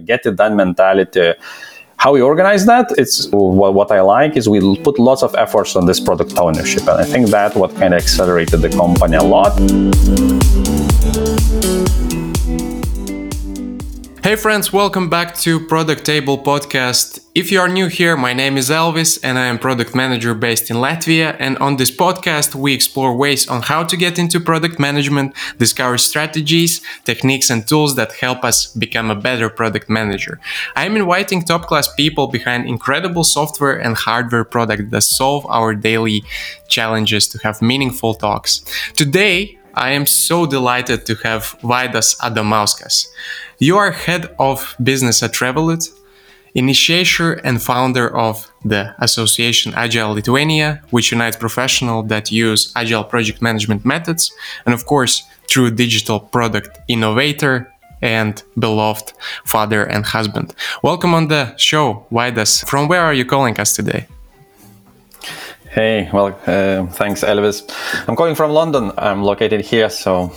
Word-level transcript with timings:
get 0.00 0.26
it 0.26 0.36
done 0.36 0.56
mentality. 0.56 1.34
How 1.96 2.12
we 2.14 2.22
organize 2.22 2.64
that, 2.64 2.90
it's 2.96 3.28
what 3.30 3.92
I 3.92 4.00
like 4.00 4.36
is 4.36 4.48
we 4.48 4.58
put 4.78 4.98
lots 4.98 5.22
of 5.22 5.34
efforts 5.34 5.76
on 5.76 5.84
this 5.84 6.00
product 6.00 6.38
ownership. 6.38 6.88
And 6.88 6.98
I 6.98 7.04
think 7.04 7.28
that 7.28 7.54
what 7.54 7.74
kind 7.76 7.92
of 7.92 8.00
accelerated 8.00 8.62
the 8.62 8.70
company 8.70 9.16
a 9.16 9.22
lot. 9.22 9.52
Hey 14.22 14.36
friends, 14.36 14.70
welcome 14.70 15.08
back 15.08 15.34
to 15.38 15.66
Product 15.66 16.04
Table 16.04 16.36
podcast. 16.36 17.24
If 17.34 17.50
you 17.50 17.58
are 17.58 17.68
new 17.68 17.86
here, 17.86 18.18
my 18.18 18.34
name 18.34 18.58
is 18.58 18.68
Elvis 18.68 19.18
and 19.22 19.38
I 19.38 19.46
am 19.46 19.58
product 19.58 19.94
manager 19.94 20.34
based 20.34 20.70
in 20.70 20.76
Latvia. 20.76 21.34
And 21.38 21.56
on 21.56 21.76
this 21.76 21.90
podcast, 21.90 22.54
we 22.54 22.74
explore 22.74 23.16
ways 23.16 23.48
on 23.48 23.62
how 23.62 23.82
to 23.82 23.96
get 23.96 24.18
into 24.18 24.38
product 24.38 24.78
management, 24.78 25.34
discover 25.56 25.96
strategies, 25.96 26.82
techniques, 27.04 27.48
and 27.48 27.66
tools 27.66 27.96
that 27.96 28.12
help 28.12 28.44
us 28.44 28.66
become 28.74 29.10
a 29.10 29.14
better 29.14 29.48
product 29.48 29.88
manager. 29.88 30.38
I 30.76 30.84
am 30.84 30.96
inviting 30.96 31.42
top 31.42 31.62
class 31.62 31.88
people 31.94 32.26
behind 32.26 32.68
incredible 32.68 33.24
software 33.24 33.80
and 33.80 33.96
hardware 33.96 34.44
products 34.44 34.90
that 34.90 35.02
solve 35.02 35.46
our 35.48 35.74
daily 35.74 36.24
challenges 36.68 37.26
to 37.28 37.38
have 37.38 37.62
meaningful 37.62 38.12
talks. 38.12 38.62
Today, 38.94 39.59
I 39.74 39.90
am 39.90 40.06
so 40.06 40.46
delighted 40.46 41.06
to 41.06 41.14
have 41.16 41.56
Vaidas 41.62 42.18
Adamauskas. 42.20 43.06
You 43.58 43.76
are 43.76 43.92
head 43.92 44.34
of 44.38 44.74
business 44.82 45.22
at 45.22 45.32
Revolut, 45.32 45.88
initiator 46.54 47.34
and 47.44 47.62
founder 47.62 48.14
of 48.16 48.50
the 48.64 48.94
association 48.98 49.72
Agile 49.74 50.14
Lithuania, 50.14 50.82
which 50.90 51.12
unites 51.12 51.36
professionals 51.36 52.08
that 52.08 52.32
use 52.32 52.72
agile 52.74 53.04
project 53.04 53.40
management 53.40 53.84
methods, 53.84 54.32
and 54.66 54.74
of 54.74 54.86
course, 54.86 55.22
true 55.48 55.70
digital 55.70 56.18
product 56.18 56.78
innovator 56.88 57.72
and 58.02 58.42
beloved 58.58 59.12
father 59.44 59.84
and 59.84 60.04
husband. 60.04 60.54
Welcome 60.82 61.14
on 61.14 61.28
the 61.28 61.56
show, 61.56 62.06
Vaidas. 62.10 62.66
From 62.66 62.88
where 62.88 63.02
are 63.02 63.14
you 63.14 63.24
calling 63.24 63.60
us 63.60 63.74
today? 63.76 64.06
Hey, 65.72 66.10
well, 66.12 66.36
uh, 66.48 66.86
thanks, 66.86 67.22
Elvis. 67.22 67.62
I'm 68.08 68.16
calling 68.16 68.34
from 68.34 68.50
London. 68.50 68.90
I'm 68.98 69.22
located 69.22 69.60
here, 69.60 69.88
so 69.88 70.32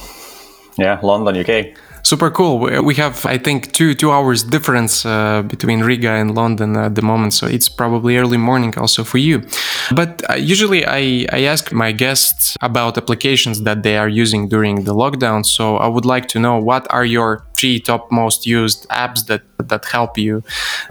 yeah, 0.77 0.99
London, 1.01 1.35
UK 1.35 1.75
super 2.03 2.29
cool. 2.29 2.59
We 2.59 2.95
have, 2.95 3.25
I 3.25 3.37
think, 3.37 3.71
two 3.73 3.93
two 3.93 4.11
hours 4.11 4.43
difference 4.43 5.05
uh, 5.05 5.41
between 5.43 5.81
Riga 5.81 6.11
and 6.11 6.35
London 6.35 6.75
at 6.77 6.95
the 6.95 7.01
moment, 7.01 7.33
so 7.33 7.47
it's 7.47 7.69
probably 7.69 8.17
early 8.17 8.37
morning 8.37 8.77
also 8.77 9.03
for 9.03 9.17
you. 9.17 9.41
But 9.95 10.21
uh, 10.29 10.35
usually, 10.35 10.85
I 10.85 11.25
I 11.31 11.43
ask 11.53 11.71
my 11.71 11.91
guests 11.91 12.57
about 12.61 12.97
applications 12.97 13.63
that 13.63 13.83
they 13.83 13.97
are 13.97 14.09
using 14.09 14.49
during 14.49 14.83
the 14.83 14.93
lockdown. 14.93 15.45
So 15.45 15.77
I 15.77 15.87
would 15.87 16.05
like 16.05 16.27
to 16.29 16.39
know 16.39 16.57
what 16.59 16.85
are 16.89 17.05
your 17.05 17.43
three 17.57 17.79
top 17.79 18.11
most 18.11 18.45
used 18.45 18.87
apps 18.89 19.25
that 19.27 19.41
that 19.69 19.85
help 19.85 20.17
you 20.17 20.43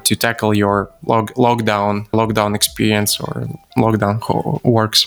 to 0.04 0.16
tackle 0.16 0.54
your 0.54 0.90
log, 1.04 1.32
lockdown 1.34 2.08
lockdown 2.10 2.54
experience 2.54 3.20
or 3.20 3.46
lockdown 3.76 4.18
works. 4.64 5.06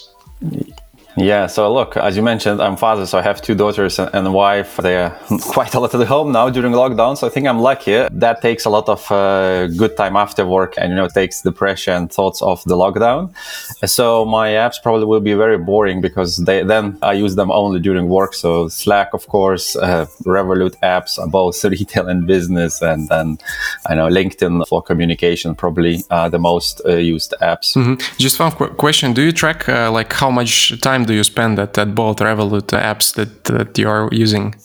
Yeah, 1.17 1.47
so 1.47 1.73
look, 1.73 1.95
as 1.95 2.17
you 2.17 2.23
mentioned, 2.23 2.61
I'm 2.61 2.75
father, 2.75 3.05
so 3.05 3.17
I 3.17 3.21
have 3.21 3.41
two 3.41 3.55
daughters 3.55 3.99
and 3.99 4.27
a 4.27 4.31
wife. 4.31 4.75
They're 4.77 5.09
quite 5.41 5.73
a 5.73 5.79
lot 5.79 5.95
at 5.95 6.07
home 6.07 6.33
now 6.33 6.49
during 6.49 6.73
lockdown, 6.73 7.17
so 7.17 7.27
I 7.27 7.29
think 7.29 7.47
I'm 7.47 7.59
lucky. 7.59 7.93
That 8.11 8.41
takes 8.41 8.65
a 8.65 8.69
lot 8.69 8.89
of 8.89 9.09
uh, 9.11 9.67
good 9.67 9.95
time 9.95 10.17
after 10.17 10.45
work 10.45 10.73
and, 10.77 10.89
you 10.89 10.95
know, 10.95 11.07
takes 11.07 11.41
the 11.41 11.53
pressure 11.53 11.91
and 11.91 12.11
thoughts 12.11 12.41
off 12.41 12.65
the 12.65 12.75
lockdown. 12.75 13.33
So 13.87 14.25
my 14.25 14.49
apps 14.49 14.81
probably 14.81 15.05
will 15.05 15.21
be 15.21 15.33
very 15.33 15.57
boring 15.57 16.01
because 16.01 16.37
they, 16.37 16.63
then 16.63 16.97
I 17.01 17.13
use 17.13 17.35
them 17.35 17.49
only 17.49 17.79
during 17.79 18.09
work. 18.09 18.33
So 18.33 18.67
Slack, 18.67 19.13
of 19.13 19.27
course, 19.27 19.75
uh, 19.77 20.07
Revolut 20.25 20.75
apps, 20.83 21.15
both 21.31 21.63
retail 21.75 22.09
and 22.09 22.27
business, 22.27 22.81
and 22.81 23.07
then 23.07 23.37
I 23.85 23.95
know 23.95 24.07
LinkedIn 24.09 24.67
for 24.67 24.81
communication, 24.81 25.55
probably 25.55 26.03
uh, 26.09 26.27
the 26.27 26.39
most 26.39 26.81
uh, 26.85 26.95
used 26.95 27.33
apps. 27.41 27.75
Mm-hmm. 27.75 28.17
Just 28.17 28.39
one 28.39 28.51
qu- 28.51 28.73
question: 28.73 29.13
Do 29.13 29.21
you 29.21 29.31
track 29.31 29.69
uh, 29.69 29.91
like 29.91 30.11
how 30.11 30.29
much 30.29 30.79
time 30.81 31.04
do 31.05 31.13
you 31.13 31.23
spend 31.23 31.59
at, 31.59 31.77
at 31.77 31.95
both 31.95 32.17
Revolut 32.17 32.67
apps 32.67 33.13
that, 33.15 33.45
that 33.45 33.77
you 33.77 33.89
are 33.89 34.09
using? 34.11 34.55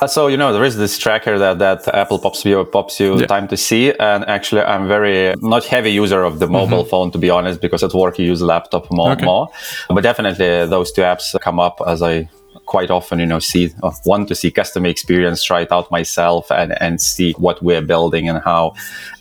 Uh, 0.00 0.06
so 0.06 0.28
you 0.28 0.36
know 0.36 0.52
there 0.52 0.64
is 0.64 0.76
this 0.76 0.98
tracker 0.98 1.38
that 1.38 1.58
that 1.58 1.86
Apple 1.94 2.18
pops 2.18 2.44
you 2.44 2.64
pops 2.64 3.00
you 3.00 3.18
yeah. 3.18 3.26
time 3.26 3.48
to 3.48 3.56
see, 3.56 3.92
and 3.98 4.24
actually 4.28 4.62
I'm 4.62 4.86
very 4.88 5.34
not 5.40 5.64
heavy 5.64 5.92
user 5.92 6.22
of 6.22 6.38
the 6.38 6.46
mobile 6.46 6.78
mm-hmm. 6.78 6.90
phone 6.90 7.10
to 7.12 7.18
be 7.18 7.30
honest 7.30 7.60
because 7.60 7.82
at 7.82 7.92
work 7.92 8.18
you 8.18 8.26
use 8.26 8.42
laptop 8.42 8.90
more 8.90 9.12
okay. 9.12 9.24
more, 9.24 9.48
but 9.88 10.02
definitely 10.02 10.66
those 10.66 10.92
two 10.92 11.02
apps 11.02 11.38
come 11.40 11.58
up 11.58 11.80
as 11.86 12.00
I 12.00 12.28
quite 12.70 12.90
often, 12.90 13.18
you 13.18 13.26
know, 13.26 13.40
see 13.40 13.64
uh, 13.82 13.90
want 14.06 14.28
to 14.28 14.34
see 14.34 14.50
customer 14.50 14.88
experience, 14.88 15.42
try 15.42 15.60
it 15.62 15.72
out 15.72 15.90
myself, 15.90 16.50
and 16.52 16.70
and 16.80 17.00
see 17.00 17.32
what 17.32 17.60
we're 17.62 17.86
building 17.94 18.28
and 18.30 18.38
how 18.44 18.72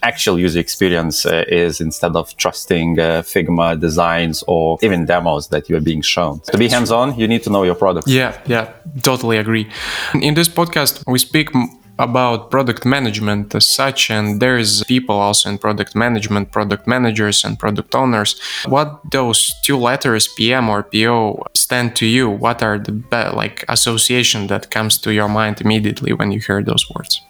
actual 0.03 0.37
user 0.39 0.59
experience 0.59 1.25
uh, 1.25 1.43
is 1.47 1.81
instead 1.81 2.15
of 2.15 2.25
trusting 2.37 2.99
uh, 2.99 3.23
Figma 3.23 3.75
designs 3.79 4.43
or 4.47 4.77
even 4.81 5.05
demos 5.05 5.47
that 5.49 5.67
you 5.67 5.75
are 5.77 5.85
being 5.91 6.03
shown. 6.03 6.39
To 6.51 6.57
be 6.57 6.69
hands-on, 6.69 7.17
you 7.19 7.27
need 7.27 7.43
to 7.43 7.49
know 7.49 7.63
your 7.63 7.75
product. 7.75 8.07
Yeah, 8.07 8.31
yeah, 8.45 8.65
totally 9.01 9.37
agree. 9.37 9.65
In 10.21 10.35
this 10.35 10.49
podcast, 10.49 11.03
we 11.07 11.19
speak 11.19 11.49
about 11.99 12.49
product 12.49 12.85
management 12.85 13.53
as 13.53 13.67
such 13.67 14.09
and 14.09 14.39
there 14.39 14.57
is 14.57 14.83
people 14.87 15.15
also 15.15 15.49
in 15.49 15.57
product 15.57 15.95
management 15.95 16.51
product 16.51 16.87
managers 16.87 17.43
and 17.43 17.59
product 17.59 17.93
owners. 17.93 18.39
What 18.65 18.99
those 19.11 19.53
two 19.63 19.77
letters 19.77 20.27
pm 20.27 20.69
or 20.69 20.83
po 20.83 21.43
stand 21.53 21.95
to 21.97 22.05
you? 22.05 22.29
What 22.29 22.63
are 22.63 22.79
the 22.79 22.93
be- 22.93 23.35
like 23.35 23.65
association 23.67 24.47
that 24.47 24.71
comes 24.71 24.97
to 24.99 25.13
your 25.13 25.29
mind 25.29 25.61
immediately 25.61 26.13
when 26.13 26.31
you 26.31 26.39
hear 26.39 26.63
those 26.63 26.85
words 26.95 27.21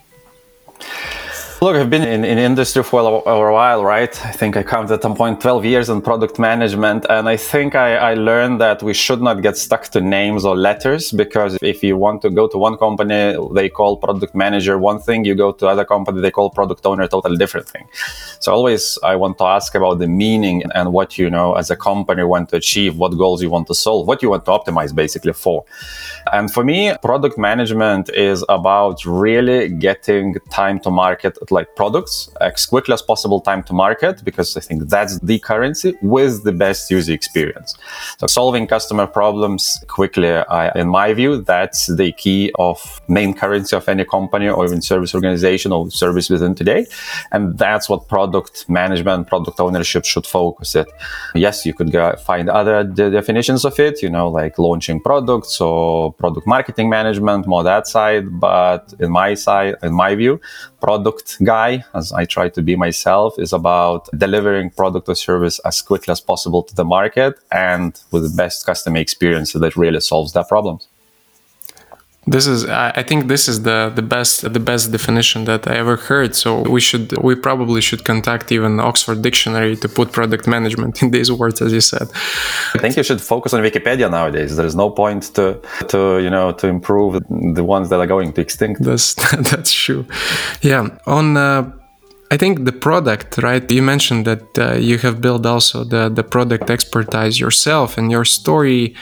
Look, 1.61 1.75
I've 1.75 1.89
been 1.89 2.03
in, 2.03 2.23
in 2.23 2.37
industry 2.37 2.83
for 2.83 3.01
a, 3.01 3.29
a, 3.31 3.51
while, 3.51 3.83
right? 3.83 4.25
I 4.25 4.31
think 4.31 4.55
I 4.55 4.63
counted 4.63 4.93
at 4.93 5.01
some 5.01 5.13
point 5.13 5.41
12 5.41 5.65
years 5.65 5.89
in 5.89 6.01
product 6.01 6.39
management. 6.39 7.05
And 7.09 7.27
I 7.27 7.35
think 7.35 7.75
I, 7.75 7.97
I, 7.97 8.13
learned 8.13 8.61
that 8.61 8.81
we 8.81 8.93
should 8.93 9.21
not 9.21 9.41
get 9.41 9.57
stuck 9.57 9.89
to 9.89 9.99
names 9.99 10.45
or 10.45 10.55
letters 10.55 11.11
because 11.11 11.57
if 11.61 11.83
you 11.83 11.97
want 11.97 12.21
to 12.21 12.29
go 12.29 12.47
to 12.47 12.57
one 12.57 12.77
company, 12.77 13.35
they 13.53 13.67
call 13.67 13.97
product 13.97 14.33
manager 14.33 14.77
one 14.77 15.01
thing. 15.01 15.25
You 15.25 15.35
go 15.35 15.51
to 15.51 15.67
other 15.67 15.83
company, 15.83 16.21
they 16.21 16.31
call 16.31 16.49
product 16.49 16.85
owner 16.85 17.09
totally 17.09 17.35
different 17.35 17.67
thing. 17.67 17.89
So 18.39 18.53
always 18.53 18.97
I 19.03 19.17
want 19.17 19.37
to 19.39 19.43
ask 19.43 19.75
about 19.75 19.99
the 19.99 20.07
meaning 20.07 20.63
and 20.73 20.93
what 20.93 21.17
you 21.17 21.29
know 21.29 21.55
as 21.55 21.69
a 21.69 21.75
company 21.75 22.23
want 22.23 22.47
to 22.49 22.55
achieve, 22.55 22.95
what 22.95 23.09
goals 23.17 23.41
you 23.41 23.49
want 23.49 23.67
to 23.67 23.75
solve, 23.75 24.07
what 24.07 24.23
you 24.23 24.29
want 24.29 24.45
to 24.45 24.51
optimize 24.51 24.95
basically 24.95 25.33
for. 25.33 25.65
And 26.31 26.49
for 26.49 26.63
me, 26.63 26.95
product 27.01 27.37
management 27.37 28.07
is 28.11 28.45
about 28.47 29.03
really 29.03 29.67
getting 29.67 30.35
time 30.51 30.79
to 30.81 30.89
market 30.89 31.37
like 31.51 31.75
products 31.75 32.29
as 32.41 32.65
quickly 32.65 32.93
as 32.93 33.01
possible 33.01 33.41
time 33.41 33.63
to 33.63 33.73
market 33.73 34.23
because 34.23 34.55
I 34.57 34.61
think 34.61 34.89
that's 34.89 35.19
the 35.19 35.39
currency 35.39 35.95
with 36.01 36.43
the 36.43 36.51
best 36.51 36.89
user 36.91 37.13
experience. 37.13 37.75
So 38.19 38.27
solving 38.27 38.67
customer 38.67 39.07
problems 39.07 39.83
quickly, 39.87 40.29
I, 40.29 40.71
in 40.75 40.89
my 40.89 41.13
view, 41.13 41.41
that's 41.41 41.87
the 41.87 42.11
key 42.11 42.51
of 42.55 43.01
main 43.07 43.33
currency 43.33 43.75
of 43.75 43.87
any 43.89 44.05
company 44.05 44.47
or 44.47 44.65
even 44.65 44.81
service 44.81 45.13
organization 45.15 45.71
or 45.71 45.89
service 45.91 46.29
within 46.29 46.55
today. 46.55 46.85
And 47.31 47.57
that's 47.57 47.89
what 47.89 48.07
product 48.07 48.69
management, 48.69 49.27
product 49.27 49.59
ownership 49.59 50.05
should 50.05 50.25
focus 50.25 50.75
it. 50.75 50.87
Yes, 51.35 51.65
you 51.65 51.73
could 51.73 51.91
go 51.91 52.15
find 52.17 52.49
other 52.49 52.83
de- 52.83 53.11
definitions 53.11 53.65
of 53.65 53.79
it, 53.79 54.01
you 54.01 54.09
know, 54.09 54.29
like 54.29 54.57
launching 54.59 55.01
products 55.01 55.61
or 55.61 56.13
product 56.13 56.45
marketing 56.47 56.89
management, 56.89 57.47
more 57.47 57.63
that 57.63 57.87
side. 57.87 58.39
But 58.39 58.93
in 58.99 59.11
my 59.11 59.33
side, 59.33 59.75
in 59.83 59.93
my 59.93 60.15
view, 60.15 60.39
product 60.81 61.41
guy, 61.43 61.85
as 61.93 62.11
I 62.11 62.25
try 62.25 62.49
to 62.49 62.61
be 62.61 62.75
myself, 62.75 63.39
is 63.39 63.53
about 63.53 64.09
delivering 64.17 64.71
product 64.71 65.07
or 65.07 65.15
service 65.15 65.59
as 65.59 65.81
quickly 65.81 66.11
as 66.11 66.19
possible 66.19 66.63
to 66.63 66.75
the 66.75 66.85
market 66.85 67.35
and 67.51 67.99
with 68.11 68.23
the 68.23 68.35
best 68.35 68.65
customer 68.65 68.97
experience 68.97 69.53
that 69.53 69.75
really 69.77 70.01
solves 70.01 70.33
their 70.33 70.43
problems. 70.43 70.88
This 72.31 72.45
is, 72.47 72.65
I 72.65 73.03
think, 73.09 73.27
this 73.27 73.47
is 73.47 73.57
the 73.63 73.79
the 73.99 74.05
best 74.15 74.53
the 74.57 74.63
best 74.71 74.91
definition 74.91 75.45
that 75.45 75.61
I 75.71 75.75
ever 75.83 75.95
heard. 76.09 76.35
So 76.35 76.49
we 76.75 76.81
should, 76.87 77.05
we 77.27 77.33
probably 77.47 77.81
should 77.81 78.03
contact 78.11 78.51
even 78.51 78.79
Oxford 78.79 79.19
Dictionary 79.21 79.75
to 79.83 79.87
put 79.89 80.11
product 80.11 80.45
management 80.47 81.01
in 81.01 81.11
these 81.11 81.31
words, 81.31 81.61
as 81.65 81.71
you 81.77 81.81
said. 81.81 82.07
I 82.75 82.79
think 82.81 82.95
you 82.97 83.03
should 83.03 83.21
focus 83.21 83.53
on 83.53 83.61
Wikipedia 83.61 84.09
nowadays. 84.11 84.55
There 84.57 84.69
is 84.71 84.75
no 84.75 84.89
point 84.89 85.23
to 85.35 85.45
to 85.87 85.99
you 86.25 86.29
know 86.29 86.51
to 86.61 86.67
improve 86.67 87.11
the 87.59 87.63
ones 87.63 87.89
that 87.89 87.99
are 87.99 88.07
going 88.15 88.33
to 88.33 88.41
extinct. 88.41 88.83
That's 88.83 89.13
that's 89.51 89.73
true. 89.73 90.05
Yeah. 90.61 90.89
On 91.07 91.37
uh, 91.37 91.71
I 92.31 92.37
think 92.37 92.65
the 92.65 92.71
product, 92.71 93.39
right? 93.39 93.71
You 93.71 93.81
mentioned 93.81 94.25
that 94.25 94.59
uh, 94.59 94.73
you 94.73 94.99
have 94.99 95.19
built 95.19 95.47
also 95.47 95.83
the, 95.83 96.09
the 96.09 96.23
product 96.23 96.69
expertise 96.69 97.39
yourself, 97.39 97.97
and 97.97 98.11
your 98.11 98.23
story, 98.23 98.93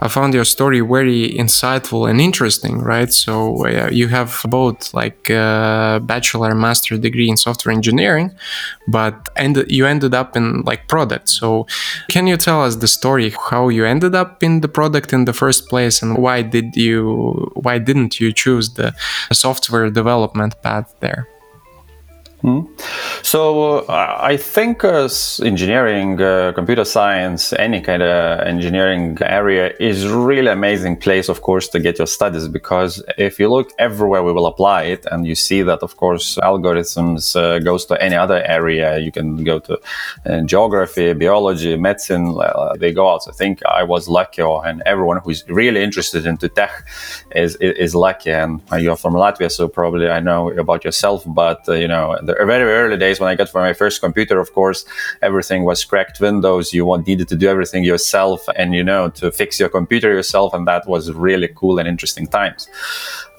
I 0.00 0.08
found 0.08 0.34
your 0.34 0.44
story 0.44 0.80
very 0.80 1.30
insightful 1.30 2.10
and 2.10 2.20
interesting, 2.20 2.80
right? 2.80 3.12
So 3.12 3.66
uh, 3.66 3.88
you 3.92 4.08
have 4.08 4.40
both 4.48 4.92
like 4.94 5.30
uh, 5.30 6.00
bachelor 6.00 6.56
master 6.56 6.98
degree 6.98 7.28
in 7.28 7.36
software 7.36 7.72
engineering, 7.72 8.32
but 8.88 9.28
end, 9.36 9.64
you 9.68 9.86
ended 9.86 10.12
up 10.12 10.36
in 10.36 10.62
like 10.62 10.88
product. 10.88 11.28
So 11.28 11.68
can 12.10 12.26
you 12.26 12.36
tell 12.36 12.64
us 12.64 12.74
the 12.74 12.88
story 12.88 13.32
how 13.50 13.68
you 13.68 13.84
ended 13.84 14.16
up 14.16 14.42
in 14.42 14.60
the 14.60 14.68
product 14.68 15.12
in 15.12 15.24
the 15.24 15.32
first 15.32 15.68
place, 15.68 16.02
and 16.02 16.18
why 16.18 16.42
did 16.42 16.74
you 16.74 17.52
why 17.54 17.78
didn't 17.78 18.18
you 18.18 18.32
choose 18.32 18.74
the 18.74 18.92
software 19.32 19.88
development 19.88 20.60
path 20.62 20.92
there? 20.98 21.28
Hmm. 22.42 22.62
So 23.22 23.86
uh, 23.86 24.16
I 24.20 24.36
think 24.36 24.82
uh, 24.82 25.08
engineering, 25.44 26.20
uh, 26.20 26.50
computer 26.56 26.84
science, 26.84 27.52
any 27.52 27.80
kind 27.80 28.02
of 28.02 28.40
engineering 28.44 29.16
area 29.22 29.72
is 29.78 30.08
really 30.08 30.50
amazing 30.50 30.96
place, 30.96 31.28
of 31.28 31.40
course, 31.40 31.68
to 31.68 31.78
get 31.78 31.98
your 31.98 32.08
studies 32.08 32.48
because 32.48 33.00
if 33.16 33.38
you 33.38 33.48
look 33.48 33.70
everywhere, 33.78 34.24
we 34.24 34.32
will 34.32 34.46
apply 34.46 34.82
it, 34.94 35.06
and 35.12 35.24
you 35.24 35.36
see 35.36 35.62
that, 35.62 35.84
of 35.84 35.96
course, 35.96 36.36
algorithms 36.42 37.36
uh, 37.36 37.60
goes 37.60 37.86
to 37.86 38.02
any 38.02 38.16
other 38.16 38.42
area. 38.42 38.98
You 38.98 39.12
can 39.12 39.44
go 39.44 39.60
to 39.60 39.80
uh, 40.26 40.40
geography, 40.40 41.12
biology, 41.12 41.76
medicine. 41.76 42.36
Uh, 42.36 42.74
they 42.76 42.92
go 42.92 43.08
out. 43.08 43.22
So 43.22 43.30
I 43.30 43.34
think 43.34 43.64
I 43.66 43.84
was 43.84 44.08
lucky, 44.08 44.42
and 44.42 44.82
everyone 44.84 45.18
who's 45.18 45.48
really 45.48 45.80
interested 45.80 46.26
into 46.26 46.48
tech 46.48 46.88
is 47.36 47.54
is, 47.56 47.76
is 47.76 47.94
lucky. 47.94 48.32
And 48.32 48.60
you're 48.80 48.96
from 48.96 49.14
Latvia, 49.14 49.48
so 49.48 49.68
probably 49.68 50.08
I 50.08 50.18
know 50.18 50.50
about 50.50 50.84
yourself, 50.84 51.22
but 51.24 51.60
you 51.68 51.86
know. 51.86 52.18
The 52.20 52.31
the 52.38 52.46
very 52.46 52.70
early 52.70 52.96
days 52.96 53.20
when 53.20 53.28
I 53.28 53.34
got 53.34 53.52
my 53.54 53.72
first 53.72 54.00
computer, 54.00 54.40
of 54.40 54.52
course, 54.52 54.84
everything 55.20 55.64
was 55.64 55.84
cracked 55.84 56.20
Windows. 56.20 56.72
You 56.72 56.86
needed 57.06 57.28
to 57.28 57.36
do 57.36 57.48
everything 57.48 57.84
yourself 57.84 58.46
and, 58.56 58.74
you 58.74 58.84
know, 58.84 59.10
to 59.10 59.30
fix 59.30 59.60
your 59.60 59.68
computer 59.68 60.12
yourself. 60.12 60.54
And 60.54 60.66
that 60.66 60.86
was 60.86 61.12
really 61.12 61.48
cool 61.54 61.78
and 61.78 61.88
interesting 61.88 62.26
times 62.26 62.68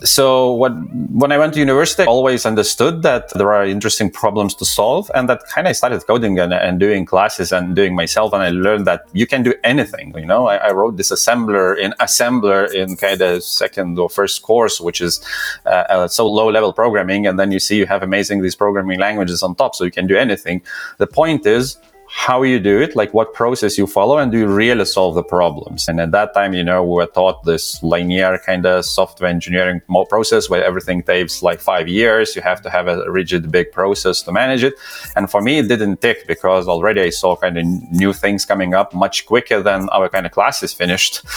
so 0.03 0.51
what, 0.51 0.71
when 1.11 1.31
I 1.31 1.37
went 1.37 1.53
to 1.53 1.59
university, 1.59 2.03
I 2.03 2.07
always 2.07 2.45
understood 2.45 3.03
that 3.03 3.29
there 3.35 3.53
are 3.53 3.65
interesting 3.65 4.11
problems 4.11 4.53
to 4.55 4.65
solve, 4.65 5.09
and 5.15 5.29
that 5.29 5.43
kind 5.47 5.67
of 5.67 5.75
started 5.75 6.05
coding 6.05 6.39
and, 6.39 6.53
and, 6.53 6.79
doing 6.79 7.05
classes 7.05 7.53
and 7.53 7.75
doing 7.75 7.95
myself, 7.95 8.33
and 8.33 8.43
I 8.43 8.49
learned 8.49 8.85
that 8.87 9.07
you 9.13 9.25
can 9.25 9.43
do 9.43 9.53
anything. 9.63 10.13
You 10.17 10.25
know, 10.25 10.47
I, 10.47 10.55
I 10.57 10.71
wrote 10.71 10.97
this 10.97 11.11
assembler 11.11 11.77
in 11.77 11.93
assembler 12.01 12.71
in 12.73 12.97
kind 12.97 13.21
of 13.21 13.43
second 13.43 13.97
or 13.97 14.09
first 14.09 14.41
course, 14.41 14.81
which 14.81 14.99
is 14.99 15.21
uh, 15.65 15.85
uh, 15.89 16.07
so 16.07 16.27
low 16.27 16.49
level 16.49 16.73
programming, 16.73 17.25
and 17.25 17.39
then 17.39 17.51
you 17.51 17.59
see 17.59 17.77
you 17.77 17.85
have 17.85 18.03
amazing 18.03 18.41
these 18.41 18.55
programming 18.55 18.99
languages 18.99 19.41
on 19.41 19.55
top, 19.55 19.73
so 19.73 19.85
you 19.85 19.91
can 19.91 20.07
do 20.07 20.17
anything. 20.17 20.61
The 20.97 21.07
point 21.07 21.45
is 21.45 21.77
how 22.15 22.43
you 22.43 22.59
do 22.59 22.79
it, 22.79 22.95
like 22.95 23.11
what 23.11 23.33
process 23.33 23.75
you 23.75 23.87
follow, 23.87 24.19
and 24.19 24.31
do 24.31 24.37
you 24.37 24.47
really 24.47 24.85
solve 24.85 25.15
the 25.15 25.23
problems? 25.23 25.87
And 25.87 25.99
at 25.99 26.11
that 26.11 26.35
time, 26.35 26.53
you 26.53 26.63
know, 26.63 26.83
we 26.83 26.93
were 26.93 27.07
taught 27.07 27.43
this 27.43 27.81
linear 27.81 28.37
kind 28.37 28.67
of 28.67 28.85
software 28.85 29.27
engineering 29.27 29.81
process 30.09 30.47
where 30.47 30.63
everything 30.63 31.01
takes 31.01 31.41
like 31.41 31.59
five 31.59 31.87
years. 31.87 32.35
You 32.35 32.43
have 32.43 32.61
to 32.61 32.69
have 32.69 32.87
a 32.87 33.11
rigid, 33.11 33.51
big 33.51 33.71
process 33.71 34.21
to 34.21 34.31
manage 34.31 34.63
it. 34.63 34.75
And 35.15 35.29
for 35.29 35.41
me, 35.41 35.57
it 35.57 35.67
didn't 35.67 36.01
tick 36.01 36.27
because 36.27 36.67
already 36.67 37.01
I 37.01 37.09
saw 37.09 37.35
kind 37.35 37.57
of 37.57 37.65
new 37.91 38.13
things 38.13 38.45
coming 38.45 38.75
up 38.75 38.93
much 38.93 39.25
quicker 39.25 39.63
than 39.63 39.89
our 39.89 40.07
kind 40.07 40.27
of 40.27 40.31
classes 40.31 40.71
finished. 40.71 41.27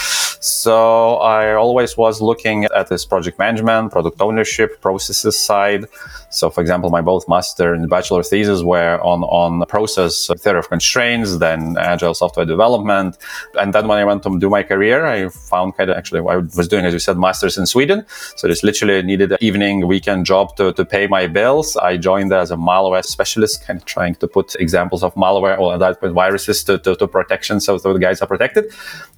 So 0.45 1.17
I 1.17 1.55
always 1.55 1.97
was 1.97 2.21
looking 2.21 2.67
at 2.67 2.89
this 2.89 3.07
project 3.07 3.39
management, 3.39 3.93
product 3.93 4.21
ownership, 4.21 4.83
processes 4.83 5.39
side. 5.39 5.87
So, 6.29 6.51
for 6.51 6.61
example, 6.61 6.91
my 6.91 7.01
both 7.01 7.27
master 7.29 7.73
and 7.73 7.89
bachelor 7.89 8.23
thesis 8.23 8.63
were 8.63 9.01
on 9.01 9.23
on 9.23 9.65
process 9.67 10.27
theory 10.37 10.66
of 10.67 10.71
constraints, 10.71 11.39
then 11.39 11.77
agile 11.79 12.15
software 12.15 12.47
development, 12.47 13.17
and 13.61 13.73
then 13.73 13.89
when 13.89 13.99
I 13.99 14.05
went 14.05 14.23
to 14.25 14.39
do 14.39 14.51
my 14.51 14.63
career, 14.63 15.07
I 15.07 15.29
found 15.29 15.77
kind 15.77 15.91
of 15.91 15.97
actually 15.97 16.21
I 16.21 16.37
was 16.37 16.69
doing, 16.69 16.85
as 16.85 16.93
you 16.93 16.99
said, 16.99 17.17
masters 17.19 17.57
in 17.59 17.67
Sweden. 17.67 18.05
So 18.37 18.49
this 18.49 18.63
literally 18.63 19.03
needed 19.03 19.33
an 19.33 19.39
evening 19.41 19.87
weekend 19.87 20.27
job 20.27 20.57
to, 20.57 20.73
to 20.73 20.85
pay 20.85 21.07
my 21.07 21.27
bills. 21.27 21.77
I 21.77 21.97
joined 21.97 22.33
as 22.33 22.51
a 22.51 22.57
malware 22.57 23.05
specialist, 23.05 23.65
kind 23.67 23.79
of 23.79 23.85
trying 23.85 24.17
to 24.17 24.29
put 24.29 24.55
examples 24.57 25.03
of 25.03 25.15
malware 25.15 25.59
or 25.59 25.79
that 25.79 26.01
viruses 26.01 26.65
to, 26.65 26.79
to, 26.79 26.97
to 26.97 27.07
protection, 27.07 27.61
so, 27.61 27.79
so 27.79 27.93
the 27.93 27.99
guys 27.99 28.21
are 28.21 28.27
protected. 28.27 28.65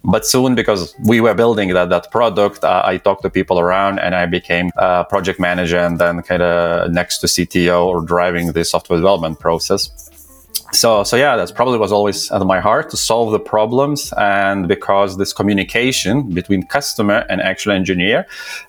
But 0.04 0.26
soon, 0.26 0.54
because 0.54 0.94
we 1.04 1.20
were 1.20 1.34
building 1.34 1.72
that 1.74 1.88
that 1.90 2.10
product, 2.10 2.64
uh, 2.64 2.82
I 2.84 2.98
talked 2.98 3.22
to 3.22 3.30
people 3.30 3.58
around, 3.58 3.98
and 3.98 4.14
I 4.14 4.26
became 4.26 4.70
a 4.76 5.04
project 5.04 5.40
manager, 5.40 5.78
and 5.78 5.98
then 5.98 6.22
kind 6.22 6.42
of 6.42 6.90
next 6.92 7.18
to 7.18 7.26
CTO 7.26 7.84
or 7.86 8.02
driving 8.02 8.52
the 8.52 8.64
software 8.64 8.98
development 8.98 9.40
process 9.40 10.08
so 10.72 11.02
so 11.02 11.16
yeah 11.16 11.36
that's 11.36 11.50
probably 11.50 11.78
was 11.78 11.92
always 11.92 12.30
at 12.30 12.42
my 12.42 12.60
heart 12.60 12.90
to 12.90 12.96
solve 12.96 13.32
the 13.32 13.40
problems. 13.40 14.12
And 14.16 14.68
because 14.68 15.16
this 15.16 15.32
communication 15.32 16.30
between 16.30 16.62
customer 16.64 17.24
and 17.30 17.40
actual 17.40 17.72
engineer 17.72 18.26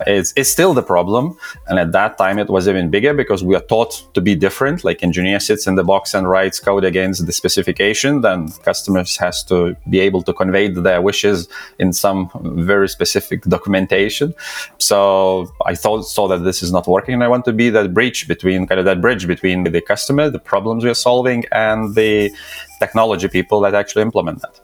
is, 0.08 0.34
is 0.34 0.52
still 0.52 0.74
the 0.74 0.84
problem. 0.84 1.38
And 1.68 1.80
at 1.80 1.92
that 1.92 2.18
time 2.18 2.40
it 2.40 2.50
was 2.50 2.68
even 2.68 2.90
bigger 2.90 3.14
because 3.14 3.44
we 3.44 3.56
are 3.56 3.62
taught 3.62 3.94
to 4.14 4.22
be 4.22 4.36
different. 4.36 4.84
Like 4.84 5.04
engineer 5.04 5.40
sits 5.40 5.68
in 5.68 5.76
the 5.76 5.84
box 5.84 6.14
and 6.14 6.30
writes 6.30 6.60
code 6.60 6.86
against 6.86 7.26
the 7.26 7.32
specification. 7.32 8.22
Then 8.22 8.50
customers 8.64 9.18
has 9.18 9.44
to 9.46 9.76
be 9.90 10.00
able 10.00 10.22
to 10.24 10.34
convey 10.34 10.70
their 10.70 11.02
wishes 11.02 11.48
in 11.80 11.94
some 11.94 12.30
very 12.44 12.88
specific 12.88 13.44
documentation. 13.44 14.34
So 14.78 15.52
i 15.66 15.76
thought 15.76 16.04
saw 16.04 16.28
that 16.28 16.44
this 16.44 16.64
is 16.64 16.72
not 16.72 16.88
working. 16.88 17.14
And 17.16 17.24
i 17.24 17.28
want 17.28 17.46
to 17.46 17.54
be 17.54 17.70
that 17.70 17.94
bridge 17.94 18.28
between 18.28 18.68
kind 18.68 18.80
of 18.80 18.86
that 18.86 19.02
bridge 19.02 19.28
between 19.28 19.64
the 19.64 19.82
customer 19.82 20.30
the 20.30 20.40
problems 20.40 20.84
we 20.84 20.90
are 20.90 21.02
solving 21.10 21.44
and 21.52 21.89
the 21.94 22.32
technology 22.80 23.28
people 23.28 23.62
that 23.62 23.76
actually 23.76 24.02
implement 24.02 24.42
that, 24.42 24.60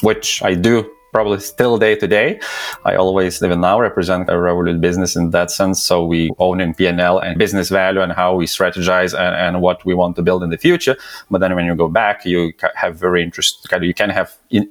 which 0.00 0.42
I 0.42 0.54
do 0.54 0.90
probably 1.12 1.40
still 1.40 1.78
day 1.78 1.96
to 1.96 2.06
day. 2.06 2.40
I 2.84 2.94
always, 2.94 3.42
even 3.42 3.60
now, 3.60 3.80
represent 3.80 4.28
a 4.28 4.32
Revolut 4.32 4.80
business 4.80 5.16
in 5.16 5.30
that 5.30 5.50
sense. 5.50 5.82
So 5.82 6.04
we 6.04 6.30
own 6.38 6.60
in 6.60 6.74
P&L 6.74 7.18
and 7.18 7.38
business 7.38 7.68
value 7.68 8.00
and 8.00 8.12
how 8.12 8.34
we 8.36 8.46
strategize 8.46 9.12
and, 9.12 9.34
and 9.34 9.62
what 9.62 9.84
we 9.84 9.94
want 9.94 10.16
to 10.16 10.22
build 10.22 10.42
in 10.42 10.50
the 10.50 10.58
future. 10.58 10.96
But 11.30 11.40
then 11.40 11.54
when 11.54 11.66
you 11.66 11.74
go 11.74 11.88
back, 11.88 12.24
you 12.24 12.52
have 12.74 12.96
very 12.96 13.22
interesting, 13.22 13.82
you 13.82 13.94
can 13.94 14.10
have 14.10 14.36
in, 14.50 14.68